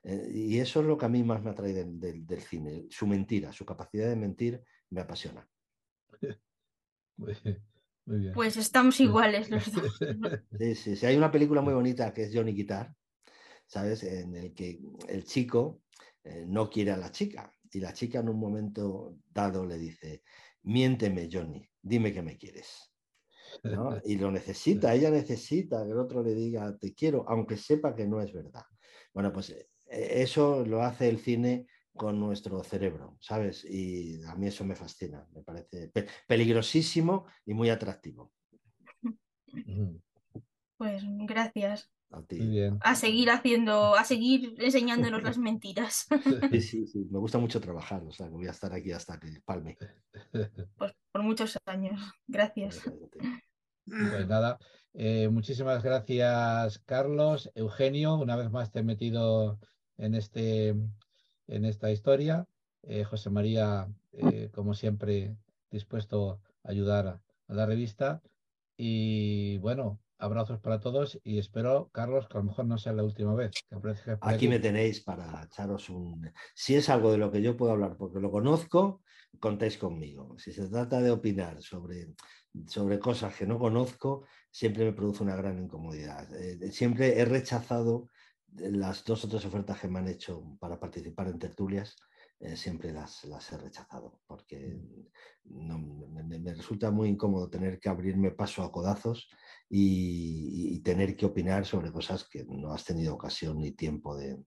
Eh, 0.03 0.31
y 0.33 0.59
eso 0.59 0.79
es 0.79 0.87
lo 0.87 0.97
que 0.97 1.05
a 1.05 1.09
mí 1.09 1.23
más 1.23 1.43
me 1.43 1.51
atrae 1.51 1.73
del, 1.73 2.41
cine, 2.41 2.87
su 2.89 3.05
mentira, 3.05 3.51
su 3.51 3.65
capacidad 3.65 4.09
de 4.09 4.15
mentir 4.15 4.63
me 4.89 5.01
apasiona. 5.01 5.47
Pues 8.33 8.55
estamos 8.55 9.01
iguales 9.01 9.49
los 9.49 9.69
dos. 9.69 9.99
Sí, 10.57 10.75
sí, 10.75 10.95
sí, 10.95 11.05
hay 11.05 11.17
una 11.17 11.29
película 11.29 11.59
muy 11.59 11.73
bonita 11.73 12.13
que 12.13 12.23
es 12.23 12.31
Johnny 12.33 12.53
Guitar, 12.53 12.95
¿sabes? 13.65 14.01
En 14.03 14.33
el 14.33 14.53
que 14.53 14.79
el 15.09 15.25
chico 15.25 15.81
eh, 16.23 16.45
no 16.47 16.69
quiere 16.69 16.91
a 16.91 16.97
la 16.97 17.11
chica 17.11 17.51
y 17.69 17.81
la 17.81 17.91
chica 17.91 18.19
en 18.19 18.29
un 18.29 18.39
momento 18.39 19.17
dado 19.29 19.65
le 19.65 19.77
dice, 19.77 20.23
miénteme 20.63 21.27
Johnny, 21.29 21.69
dime 21.81 22.13
que 22.13 22.21
me 22.21 22.37
quieres. 22.37 22.89
Y 24.05 24.17
lo 24.17 24.31
necesita, 24.31 24.93
ella 24.93 25.09
necesita 25.09 25.83
que 25.83 25.91
el 25.91 25.97
otro 25.97 26.23
le 26.23 26.33
diga 26.33 26.77
te 26.77 26.93
quiero, 26.93 27.25
aunque 27.27 27.57
sepa 27.57 27.95
que 27.95 28.07
no 28.07 28.21
es 28.21 28.33
verdad. 28.33 28.63
Bueno, 29.13 29.31
pues 29.31 29.49
eh, 29.49 29.69
e-, 29.89 30.21
eso 30.21 30.65
lo 30.65 30.81
hace 30.83 31.09
el 31.09 31.19
cine 31.19 31.67
con 31.95 32.19
nuestro 32.19 32.63
cerebro, 32.63 33.17
¿sabes? 33.19 33.65
Y 33.65 34.23
a 34.23 34.35
mí 34.35 34.47
eso 34.47 34.63
me 34.63 34.75
fascina, 34.75 35.27
me 35.33 35.41
parece 35.41 35.91
peligrosísimo 36.27 37.25
y 37.45 37.53
muy 37.53 37.69
atractivo. 37.69 38.31
Pues 40.77 41.03
gracias. 41.03 41.89
A, 42.81 42.95
seguir 42.95 43.29
haciendo, 43.29 43.95
a 43.95 44.03
seguir 44.05 44.55
enseñándonos 44.59 45.23
las 45.23 45.37
mentiras. 45.37 46.07
Sí, 46.51 46.61
sí, 46.61 46.87
sí, 46.87 47.07
me 47.11 47.19
gusta 47.19 47.37
mucho 47.37 47.59
trabajar, 47.59 48.01
o 48.03 48.11
sea, 48.11 48.27
que 48.27 48.33
voy 48.33 48.47
a 48.47 48.51
estar 48.51 48.71
aquí 48.73 48.91
hasta 48.91 49.19
que 49.19 49.41
palme. 49.43 49.77
Pues 50.77 50.93
por 51.11 51.23
muchos 51.23 51.57
años. 51.65 51.99
Gracias. 52.27 52.83
Pues 53.87 54.27
nada, 54.27 54.59
eh, 54.93 55.29
muchísimas 55.29 55.81
gracias, 55.81 56.79
Carlos. 56.79 57.51
Eugenio, 57.55 58.15
una 58.15 58.35
vez 58.35 58.51
más 58.51 58.71
te 58.71 58.79
he 58.79 58.83
metido 58.83 59.59
en, 59.97 60.13
este, 60.13 60.69
en 60.69 61.65
esta 61.65 61.91
historia. 61.91 62.45
Eh, 62.83 63.03
José 63.05 63.29
María, 63.29 63.87
eh, 64.11 64.49
como 64.53 64.73
siempre, 64.73 65.37
dispuesto 65.71 66.41
a 66.63 66.71
ayudar 66.71 67.07
a, 67.07 67.21
la 67.47 67.65
revista. 67.65 68.21
Y 68.75 69.57
bueno, 69.59 69.99
abrazos 70.17 70.59
para 70.59 70.79
todos 70.79 71.19
y 71.23 71.37
espero, 71.37 71.89
Carlos, 71.93 72.27
que 72.27 72.37
a 72.37 72.41
lo 72.41 72.47
mejor 72.47 72.65
no 72.65 72.77
sea 72.77 72.93
la 72.93 73.03
última 73.03 73.33
vez. 73.35 73.51
aquí, 74.21 74.47
me 74.47 74.59
tenéis 74.59 75.01
para 75.01 75.43
echaros 75.43 75.89
un... 75.89 76.31
Si 76.53 76.75
es 76.75 76.89
algo 76.89 77.11
de 77.11 77.17
lo 77.17 77.31
que 77.31 77.41
yo 77.41 77.55
puedo 77.55 77.71
hablar 77.71 77.95
porque 77.97 78.19
lo 78.19 78.31
conozco, 78.31 79.01
contéis 79.39 79.77
conmigo. 79.77 80.37
Si 80.37 80.51
se 80.51 80.67
trata 80.67 81.01
de 81.01 81.11
opinar 81.11 81.61
sobre, 81.61 82.13
sobre 82.67 82.99
cosas 82.99 83.35
que 83.35 83.45
no 83.45 83.59
conozco, 83.59 84.25
siempre 84.51 84.85
me 84.85 84.93
produce 84.93 85.23
una 85.23 85.35
gran 85.35 85.57
incomodidad. 85.59 86.33
Eh, 86.35 86.71
siempre 86.71 87.19
he 87.19 87.25
rechazado 87.25 88.09
las 88.53 89.03
dos 89.03 89.25
o 89.25 89.29
tres 89.29 89.45
ofertas 89.45 89.79
que 89.79 89.87
me 89.87 89.99
han 89.99 90.07
hecho 90.07 90.57
para 90.59 90.79
participar 90.79 91.27
en 91.27 91.39
tertulias, 91.39 91.95
eh, 92.39 92.55
siempre 92.55 92.91
las, 92.91 93.23
las, 93.25 93.51
he 93.51 93.57
rechazado, 93.57 94.21
porque 94.27 94.79
me, 95.45 96.53
resulta 96.53 96.91
muy 96.91 97.09
incómodo 97.09 97.49
tener 97.49 97.79
que 97.79 97.89
abrirme 97.89 98.31
paso 98.31 98.63
a 98.63 98.71
codazos 98.71 99.27
y, 99.69 100.79
tener 100.81 101.17
que 101.17 101.25
opinar 101.25 101.65
sobre 101.65 101.91
cosas 101.91 102.29
que 102.29 102.45
no 102.45 102.71
has 102.71 102.85
tenido 102.85 103.13
ocasión 103.13 103.59
ni 103.59 103.71
tiempo 103.71 104.15
de, 104.15 104.37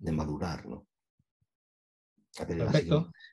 madurar. 0.00 0.66
¿no? 0.66 0.88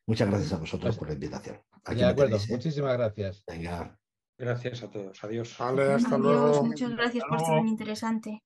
Muchas 0.05 0.29
gracias 0.29 0.53
a 0.53 0.57
vosotros 0.57 0.97
por 0.97 1.07
la 1.07 1.13
invitación. 1.13 1.61
de 1.85 2.05
acuerdo, 2.05 2.37
¿eh? 2.37 2.41
muchísimas 2.49 2.97
gracias. 2.97 3.43
Venga. 3.47 3.97
Gracias 4.37 4.83
a 4.83 4.89
todos. 4.89 5.21
Adiós. 5.23 5.55
Vale, 5.59 5.93
hasta 5.93 6.17
luego. 6.17 6.63
Muchas 6.63 6.91
gracias 6.91 7.25
por 7.27 7.39
ser 7.39 7.47
tan 7.57 7.67
interesante. 7.67 8.43